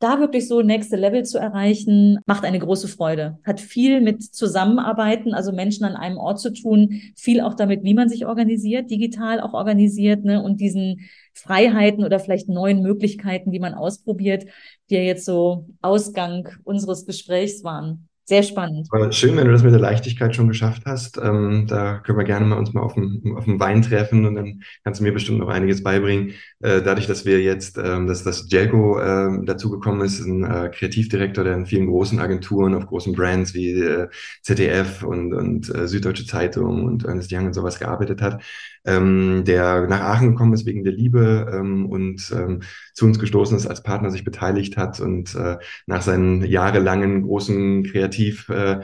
Da 0.00 0.18
wirklich 0.18 0.48
so 0.48 0.62
nächste 0.62 0.96
Level 0.96 1.24
zu 1.26 1.36
erreichen, 1.36 2.20
macht 2.24 2.44
eine 2.44 2.58
große 2.58 2.88
Freude. 2.88 3.38
Hat 3.44 3.60
viel 3.60 4.00
mit 4.00 4.22
Zusammenarbeiten, 4.22 5.34
also 5.34 5.52
Menschen 5.52 5.84
an 5.84 5.94
einem 5.94 6.16
Ort 6.16 6.40
zu 6.40 6.54
tun, 6.54 7.02
viel 7.16 7.42
auch 7.42 7.52
damit, 7.52 7.84
wie 7.84 7.92
man 7.92 8.08
sich 8.08 8.24
organisiert, 8.24 8.90
digital 8.90 9.42
auch 9.42 9.52
organisiert, 9.52 10.24
ne, 10.24 10.42
und 10.42 10.58
diesen 10.58 11.10
Freiheiten 11.34 12.02
oder 12.02 12.18
vielleicht 12.18 12.48
neuen 12.48 12.80
Möglichkeiten, 12.80 13.52
die 13.52 13.60
man 13.60 13.74
ausprobiert, 13.74 14.46
die 14.88 14.94
ja 14.94 15.02
jetzt 15.02 15.26
so 15.26 15.66
Ausgang 15.82 16.48
unseres 16.64 17.04
Gesprächs 17.04 17.62
waren. 17.62 18.08
Sehr 18.30 18.44
spannend. 18.44 18.86
Schön, 19.12 19.36
wenn 19.36 19.46
du 19.46 19.50
das 19.50 19.64
mit 19.64 19.72
der 19.72 19.80
Leichtigkeit 19.80 20.36
schon 20.36 20.46
geschafft 20.46 20.82
hast. 20.86 21.18
Ähm, 21.18 21.66
da 21.66 21.98
können 21.98 22.16
wir 22.16 22.24
gerne 22.24 22.46
mal 22.46 22.58
uns 22.58 22.72
mal 22.72 22.80
auf 22.80 22.94
dem, 22.94 23.36
auf 23.36 23.44
dem 23.44 23.58
Wein 23.58 23.82
treffen 23.82 24.24
und 24.24 24.36
dann 24.36 24.62
kannst 24.84 25.00
du 25.00 25.04
mir 25.04 25.10
bestimmt 25.10 25.40
noch 25.40 25.48
einiges 25.48 25.82
beibringen. 25.82 26.34
Äh, 26.60 26.80
dadurch, 26.80 27.08
dass 27.08 27.24
wir 27.24 27.40
jetzt, 27.40 27.76
ähm, 27.76 28.06
dass 28.06 28.22
das 28.22 28.46
Jelko 28.48 29.00
äh, 29.00 29.44
dazugekommen 29.44 30.02
ist, 30.02 30.20
ein 30.20 30.44
äh, 30.44 30.70
Kreativdirektor, 30.72 31.42
der 31.42 31.54
in 31.54 31.66
vielen 31.66 31.88
großen 31.88 32.20
Agenturen 32.20 32.76
auf 32.76 32.86
großen 32.86 33.14
Brands 33.14 33.52
wie 33.52 33.72
äh, 33.72 34.06
ZDF 34.42 35.02
und, 35.02 35.34
und 35.34 35.74
äh, 35.74 35.88
Süddeutsche 35.88 36.24
Zeitung 36.24 36.84
und 36.84 37.06
Ernest 37.06 37.32
Young 37.32 37.46
und 37.46 37.54
sowas 37.54 37.80
gearbeitet 37.80 38.22
hat, 38.22 38.44
ähm, 38.84 39.44
der 39.46 39.86
nach 39.86 40.00
Aachen 40.00 40.30
gekommen 40.30 40.54
ist 40.54 40.66
wegen 40.66 40.84
der 40.84 40.92
Liebe 40.92 41.50
ähm, 41.52 41.86
und 41.86 42.32
ähm, 42.34 42.62
zu 42.94 43.06
uns 43.06 43.18
gestoßen 43.18 43.56
ist, 43.56 43.66
als 43.66 43.82
Partner 43.82 44.10
sich 44.10 44.24
beteiligt 44.24 44.76
hat 44.76 45.00
und 45.00 45.34
äh, 45.34 45.58
nach 45.86 46.02
seinen 46.02 46.44
jahrelangen 46.44 47.22
großen 47.22 47.86
relativ 47.86 48.48
äh, 48.48 48.80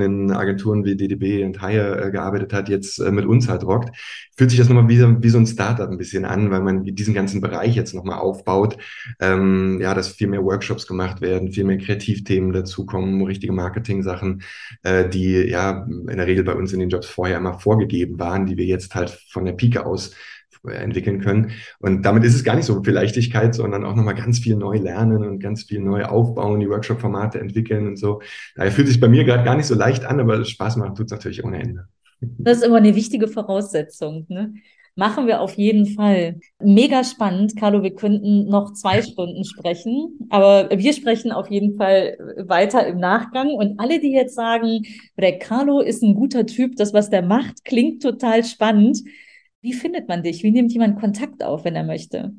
in 0.00 0.32
Agenturen 0.32 0.84
wie 0.84 0.96
DDB 0.96 1.44
und 1.44 1.60
Hire 1.60 2.06
äh, 2.06 2.10
gearbeitet 2.10 2.52
hat, 2.52 2.68
jetzt 2.68 2.98
äh, 2.98 3.10
mit 3.10 3.24
uns 3.24 3.48
halt 3.48 3.64
rockt, 3.64 3.96
fühlt 4.36 4.50
sich 4.50 4.58
das 4.58 4.68
nochmal 4.68 4.88
wie, 4.88 4.98
wie 5.22 5.28
so 5.28 5.38
ein 5.38 5.46
Startup 5.46 5.88
ein 5.88 5.98
bisschen 5.98 6.24
an, 6.24 6.50
weil 6.50 6.60
man 6.60 6.84
diesen 6.84 7.14
ganzen 7.14 7.40
Bereich 7.40 7.74
jetzt 7.74 7.94
nochmal 7.94 8.18
aufbaut. 8.18 8.78
Ähm, 9.20 9.78
ja, 9.80 9.94
dass 9.94 10.08
viel 10.08 10.28
mehr 10.28 10.44
Workshops 10.44 10.86
gemacht 10.86 11.20
werden, 11.20 11.52
viel 11.52 11.64
mehr 11.64 11.78
Kreativthemen 11.78 12.52
dazukommen, 12.52 13.22
richtige 13.22 13.52
Marketing-Sachen, 13.52 14.42
äh, 14.82 15.08
die 15.08 15.32
ja 15.32 15.86
in 15.88 16.16
der 16.16 16.26
Regel 16.26 16.44
bei 16.44 16.54
uns 16.54 16.72
in 16.72 16.80
den 16.80 16.88
Jobs 16.88 17.06
vorher 17.06 17.38
immer 17.38 17.58
vorgegeben 17.58 18.18
waren, 18.18 18.46
die 18.46 18.56
wir 18.56 18.66
jetzt 18.66 18.87
halt 18.94 19.10
von 19.30 19.44
der 19.44 19.52
Pike 19.52 19.84
aus 19.86 20.14
entwickeln 20.64 21.20
können. 21.20 21.52
Und 21.78 22.02
damit 22.02 22.24
ist 22.24 22.34
es 22.34 22.44
gar 22.44 22.56
nicht 22.56 22.64
so 22.64 22.82
viel 22.82 22.92
Leichtigkeit, 22.92 23.54
sondern 23.54 23.84
auch 23.84 23.94
nochmal 23.94 24.14
ganz 24.14 24.38
viel 24.38 24.56
neu 24.56 24.76
lernen 24.76 25.24
und 25.24 25.38
ganz 25.38 25.64
viel 25.64 25.80
neu 25.80 26.04
aufbauen, 26.04 26.60
die 26.60 26.68
Workshop-Formate 26.68 27.38
entwickeln 27.40 27.86
und 27.86 27.96
so. 27.96 28.20
Daher 28.54 28.72
fühlt 28.72 28.88
sich 28.88 29.00
bei 29.00 29.08
mir 29.08 29.24
gerade 29.24 29.44
gar 29.44 29.56
nicht 29.56 29.66
so 29.66 29.74
leicht 29.74 30.04
an, 30.04 30.20
aber 30.20 30.44
Spaß 30.44 30.76
macht 30.76 30.96
tut 30.96 31.06
es 31.06 31.12
natürlich 31.12 31.44
ohne 31.44 31.60
Ende. 31.60 31.88
Das 32.20 32.58
ist 32.58 32.64
immer 32.64 32.78
eine 32.78 32.96
wichtige 32.96 33.28
Voraussetzung. 33.28 34.26
Ne? 34.28 34.54
Machen 34.98 35.28
wir 35.28 35.40
auf 35.42 35.54
jeden 35.56 35.86
Fall. 35.86 36.40
Mega 36.60 37.04
spannend. 37.04 37.56
Carlo, 37.56 37.84
wir 37.84 37.94
könnten 37.94 38.48
noch 38.48 38.72
zwei 38.72 39.00
Stunden 39.02 39.44
sprechen, 39.44 40.18
aber 40.28 40.70
wir 40.76 40.92
sprechen 40.92 41.30
auf 41.30 41.48
jeden 41.52 41.76
Fall 41.76 42.16
weiter 42.36 42.84
im 42.84 42.98
Nachgang. 42.98 43.50
Und 43.50 43.78
alle, 43.78 44.00
die 44.00 44.10
jetzt 44.10 44.34
sagen, 44.34 44.82
der 45.16 45.38
Carlo 45.38 45.78
ist 45.78 46.02
ein 46.02 46.16
guter 46.16 46.46
Typ, 46.46 46.74
das, 46.74 46.92
was 46.92 47.10
der 47.10 47.22
macht, 47.22 47.64
klingt 47.64 48.02
total 48.02 48.42
spannend. 48.42 49.04
Wie 49.60 49.72
findet 49.72 50.08
man 50.08 50.24
dich? 50.24 50.42
Wie 50.42 50.50
nimmt 50.50 50.72
jemand 50.72 50.98
Kontakt 50.98 51.44
auf, 51.44 51.64
wenn 51.64 51.76
er 51.76 51.84
möchte? 51.84 52.32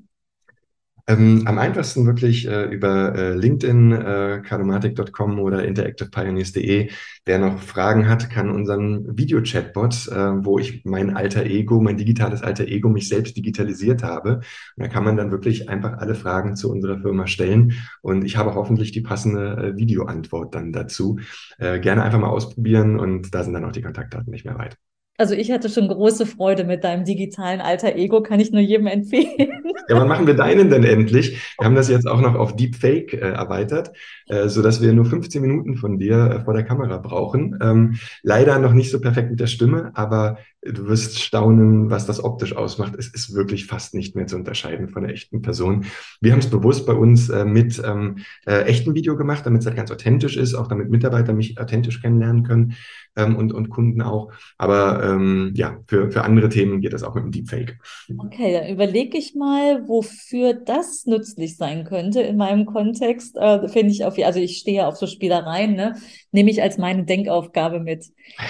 Ähm, 1.10 1.42
am 1.46 1.58
einfachsten 1.58 2.06
wirklich 2.06 2.48
äh, 2.48 2.66
über 2.66 3.16
äh, 3.16 3.34
LinkedIn, 3.34 3.92
äh, 3.94 4.42
cardomatic.com 4.46 5.40
oder 5.40 5.66
interactivepioneers.de. 5.66 6.92
Wer 7.26 7.40
noch 7.40 7.60
Fragen 7.60 8.08
hat, 8.08 8.30
kann 8.30 8.52
unseren 8.52 9.18
Video-Chatbot, 9.18 10.08
äh, 10.10 10.46
wo 10.46 10.60
ich 10.60 10.86
mein 10.86 11.18
alter 11.18 11.46
Ego, 11.48 11.82
mein 11.82 11.98
digitales 11.98 12.44
alter 12.44 12.68
Ego, 12.68 12.90
mich 12.90 13.10
selbst 13.10 13.36
digitalisiert 13.36 14.04
habe. 14.04 14.42
Und 14.76 14.84
da 14.84 14.88
kann 14.88 15.04
man 15.04 15.18
dann 15.18 15.32
wirklich 15.32 15.68
einfach 15.68 15.98
alle 15.98 16.14
Fragen 16.14 16.56
zu 16.56 16.70
unserer 16.70 17.00
Firma 17.00 17.26
stellen. 17.26 17.74
Und 18.04 18.24
ich 18.24 18.38
habe 18.38 18.54
hoffentlich 18.54 18.92
die 18.92 19.02
passende 19.02 19.74
äh, 19.74 19.78
Videoantwort 19.78 20.54
dann 20.54 20.72
dazu. 20.72 21.18
Äh, 21.58 21.80
gerne 21.80 22.04
einfach 22.04 22.20
mal 22.20 22.30
ausprobieren 22.30 23.00
und 23.00 23.34
da 23.34 23.44
sind 23.44 23.54
dann 23.54 23.66
auch 23.66 23.72
die 23.72 23.82
Kontaktdaten 23.82 24.30
nicht 24.30 24.46
mehr 24.46 24.60
weit. 24.60 24.78
Also 25.18 25.34
ich 25.34 25.52
hatte 25.52 25.70
schon 25.70 25.88
große 25.88 26.26
Freude 26.26 26.64
mit 26.64 26.84
deinem 26.84 27.04
digitalen 27.04 27.62
alter 27.62 27.96
Ego, 27.96 28.22
kann 28.22 28.40
ich 28.40 28.52
nur 28.52 28.62
jedem 28.62 28.88
empfehlen. 28.88 29.59
Ja, 29.90 29.98
wann 29.98 30.08
machen 30.08 30.28
wir 30.28 30.36
deinen 30.36 30.70
denn 30.70 30.84
endlich? 30.84 31.42
Wir 31.58 31.66
haben 31.66 31.74
das 31.74 31.90
jetzt 31.90 32.08
auch 32.08 32.22
noch 32.22 32.36
auf 32.36 32.56
Deepfake 32.56 33.14
äh, 33.14 33.32
erweitert, 33.32 33.92
äh, 34.28 34.48
so 34.48 34.62
dass 34.62 34.84
wir 34.84 34.94
nur 34.94 35.06
15 35.06 35.42
Minuten 35.42 35.78
von 35.78 35.98
dir 35.98 36.16
äh, 36.16 36.44
vor 36.44 36.54
der 36.54 36.64
Kamera 36.64 36.98
brauchen. 37.00 37.58
Ähm, 37.60 37.96
leider 38.22 38.60
noch 38.60 38.74
nicht 38.74 38.92
so 38.92 39.02
perfekt 39.02 39.32
mit 39.32 39.40
der 39.40 39.48
Stimme, 39.48 39.90
aber 39.96 40.38
du 40.62 40.88
wirst 40.88 41.20
staunen, 41.20 41.90
was 41.90 42.06
das 42.06 42.24
optisch 42.24 42.56
ausmacht. 42.56 42.94
Es 43.00 43.08
ist 43.08 43.34
wirklich 43.34 43.66
fast 43.66 43.96
nicht 43.96 44.16
mehr 44.16 44.28
zu 44.28 44.36
unterscheiden 44.36 44.90
von 44.90 45.02
der 45.02 45.14
echten 45.14 45.42
Person. 45.42 45.86
Wir 46.22 46.34
haben 46.34 46.40
es 46.40 46.52
bewusst 46.52 46.86
bei 46.86 46.94
uns 46.94 47.30
äh, 47.30 47.44
mit 47.44 47.82
ähm, 47.84 48.18
äh, 48.46 48.66
echten 48.66 48.94
Video 48.94 49.18
gemacht, 49.18 49.48
damit 49.48 49.62
es 49.62 49.66
halt 49.66 49.78
ganz 49.78 49.90
authentisch 49.90 50.38
ist, 50.38 50.54
auch 50.54 50.68
damit 50.68 50.92
Mitarbeiter 50.92 51.34
mich 51.34 51.60
authentisch 51.60 52.00
kennenlernen 52.00 52.44
können 52.44 52.76
ähm, 53.20 53.36
und, 53.36 53.54
und 53.54 53.70
Kunden 53.70 54.02
auch. 54.02 54.32
Aber 54.58 55.04
ähm, 55.04 55.54
ja, 55.56 55.80
für, 55.88 56.12
für 56.12 56.24
andere 56.24 56.50
Themen 56.50 56.82
geht 56.82 56.94
das 56.94 57.04
auch 57.04 57.16
mit 57.16 57.24
dem 57.24 57.32
Deepfake. 57.32 57.78
Okay, 58.18 58.54
dann 58.54 58.70
überlege 58.70 59.18
ich 59.18 59.36
mal, 59.36 59.88
wofür 59.88 60.54
das 60.54 61.06
nützlich 61.06 61.58
sein 61.58 61.84
könnte 61.84 62.22
in 62.22 62.38
meinem 62.38 62.66
Kontext. 62.66 63.36
Äh, 63.38 63.68
Finde 63.68 63.92
ich 63.92 64.06
auf, 64.06 64.18
also 64.18 64.40
ich 64.40 64.58
stehe 64.58 64.88
auf 64.88 64.96
so 64.96 65.08
Spielereien, 65.08 65.76
ne? 65.76 65.96
Nehme 66.32 66.50
ich 66.50 66.62
als 66.62 66.78
meine 66.78 67.06
Denkaufgabe 67.06 67.80
mit. 67.80 68.06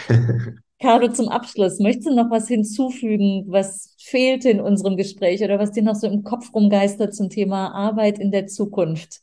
Carlo, 0.82 1.10
zum 1.10 1.28
Abschluss, 1.28 1.80
möchtest 1.80 2.08
du 2.08 2.16
noch 2.16 2.32
was 2.32 2.48
hinzufügen, 2.48 3.44
was 3.48 3.96
fehlte 4.00 4.50
in 4.50 4.62
unserem 4.62 4.96
Gespräch 4.96 5.44
oder 5.44 5.60
was 5.60 5.72
dir 5.72 5.84
noch 5.84 5.96
so 5.96 6.08
im 6.08 6.24
Kopf 6.24 6.54
rumgeistert 6.54 7.14
zum 7.14 7.30
Thema 7.30 7.74
Arbeit 7.74 8.18
in 8.18 8.32
der 8.32 8.48
Zukunft? 8.48 9.20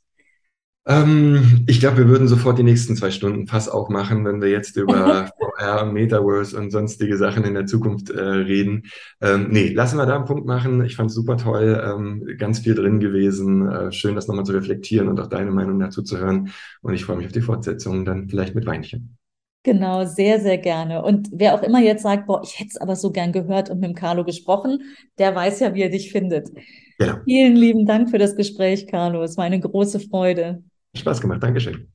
Ähm, 0.88 1.64
ich 1.66 1.80
glaube, 1.80 1.98
wir 1.98 2.08
würden 2.08 2.28
sofort 2.28 2.58
die 2.58 2.62
nächsten 2.62 2.94
zwei 2.94 3.10
Stunden 3.10 3.48
Fass 3.48 3.68
aufmachen, 3.68 4.24
wenn 4.24 4.40
wir 4.40 4.50
jetzt 4.50 4.76
über 4.76 5.28
VR, 5.58 5.84
Metaverse 5.84 6.56
und 6.56 6.70
sonstige 6.70 7.16
Sachen 7.16 7.42
in 7.44 7.54
der 7.54 7.66
Zukunft 7.66 8.10
äh, 8.10 8.20
reden. 8.20 8.84
Ähm, 9.20 9.48
nee, 9.50 9.72
lassen 9.72 9.98
wir 9.98 10.06
da 10.06 10.14
einen 10.14 10.26
Punkt 10.26 10.46
machen. 10.46 10.84
Ich 10.84 10.94
fand 10.94 11.10
es 11.10 11.16
super 11.16 11.36
toll, 11.36 11.82
ähm, 11.84 12.36
ganz 12.38 12.60
viel 12.60 12.76
drin 12.76 13.00
gewesen. 13.00 13.68
Äh, 13.68 13.90
schön, 13.90 14.14
das 14.14 14.28
nochmal 14.28 14.44
zu 14.44 14.52
reflektieren 14.52 15.08
und 15.08 15.18
auch 15.18 15.26
deine 15.26 15.50
Meinung 15.50 15.80
dazu 15.80 16.02
zu 16.02 16.18
hören. 16.18 16.50
Und 16.82 16.94
ich 16.94 17.04
freue 17.04 17.16
mich 17.16 17.26
auf 17.26 17.32
die 17.32 17.40
Fortsetzung, 17.40 18.04
dann 18.04 18.28
vielleicht 18.28 18.54
mit 18.54 18.66
Weinchen. 18.66 19.18
Genau, 19.64 20.04
sehr, 20.04 20.38
sehr 20.38 20.58
gerne. 20.58 21.02
Und 21.02 21.28
wer 21.32 21.56
auch 21.56 21.62
immer 21.64 21.80
jetzt 21.80 22.04
sagt, 22.04 22.28
boah, 22.28 22.40
ich 22.44 22.60
hätte 22.60 22.70
es 22.70 22.76
aber 22.76 22.94
so 22.94 23.10
gern 23.10 23.32
gehört 23.32 23.68
und 23.68 23.80
mit 23.80 23.90
dem 23.90 23.96
Carlo 23.96 24.22
gesprochen, 24.24 24.82
der 25.18 25.34
weiß 25.34 25.58
ja, 25.58 25.74
wie 25.74 25.82
er 25.82 25.90
dich 25.90 26.12
findet. 26.12 26.50
Genau. 26.98 27.16
Vielen 27.24 27.56
lieben 27.56 27.86
Dank 27.86 28.08
für 28.10 28.18
das 28.18 28.36
Gespräch, 28.36 28.86
Carlo. 28.86 29.24
Es 29.24 29.36
war 29.36 29.44
eine 29.44 29.58
große 29.58 29.98
Freude. 29.98 30.62
Spaß 30.98 31.20
gemacht. 31.20 31.42
Dankeschön. 31.42 31.88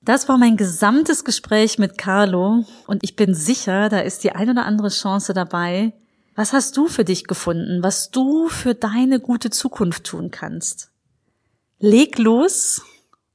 Das 0.00 0.28
war 0.28 0.38
mein 0.38 0.56
gesamtes 0.56 1.24
Gespräch 1.24 1.78
mit 1.78 1.98
Carlo 1.98 2.64
und 2.86 3.02
ich 3.02 3.16
bin 3.16 3.34
sicher, 3.34 3.88
da 3.88 3.98
ist 3.98 4.24
die 4.24 4.32
ein 4.32 4.48
oder 4.48 4.64
andere 4.64 4.88
Chance 4.88 5.34
dabei. 5.34 5.92
Was 6.34 6.52
hast 6.52 6.76
du 6.76 6.86
für 6.86 7.04
dich 7.04 7.24
gefunden, 7.24 7.82
was 7.82 8.10
du 8.10 8.48
für 8.48 8.74
deine 8.74 9.18
gute 9.18 9.50
Zukunft 9.50 10.04
tun 10.04 10.30
kannst? 10.30 10.92
Leg 11.80 12.16
los 12.18 12.82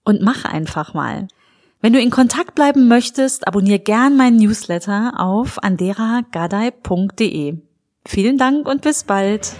und 0.03 0.21
mach 0.21 0.45
einfach 0.45 0.93
mal. 0.93 1.27
Wenn 1.81 1.91
du 1.91 1.99
in 1.99 2.11
Kontakt 2.11 2.55
bleiben 2.55 2.87
möchtest, 2.87 3.45
abonniere 3.45 3.79
gern 3.79 4.15
meinen 4.15 4.37
Newsletter 4.37 5.19
auf 5.19 5.61
anderagadai.de. 5.61 7.57
Vielen 8.05 8.37
Dank 8.37 8.67
und 8.67 8.81
bis 8.81 9.03
bald. 9.03 9.53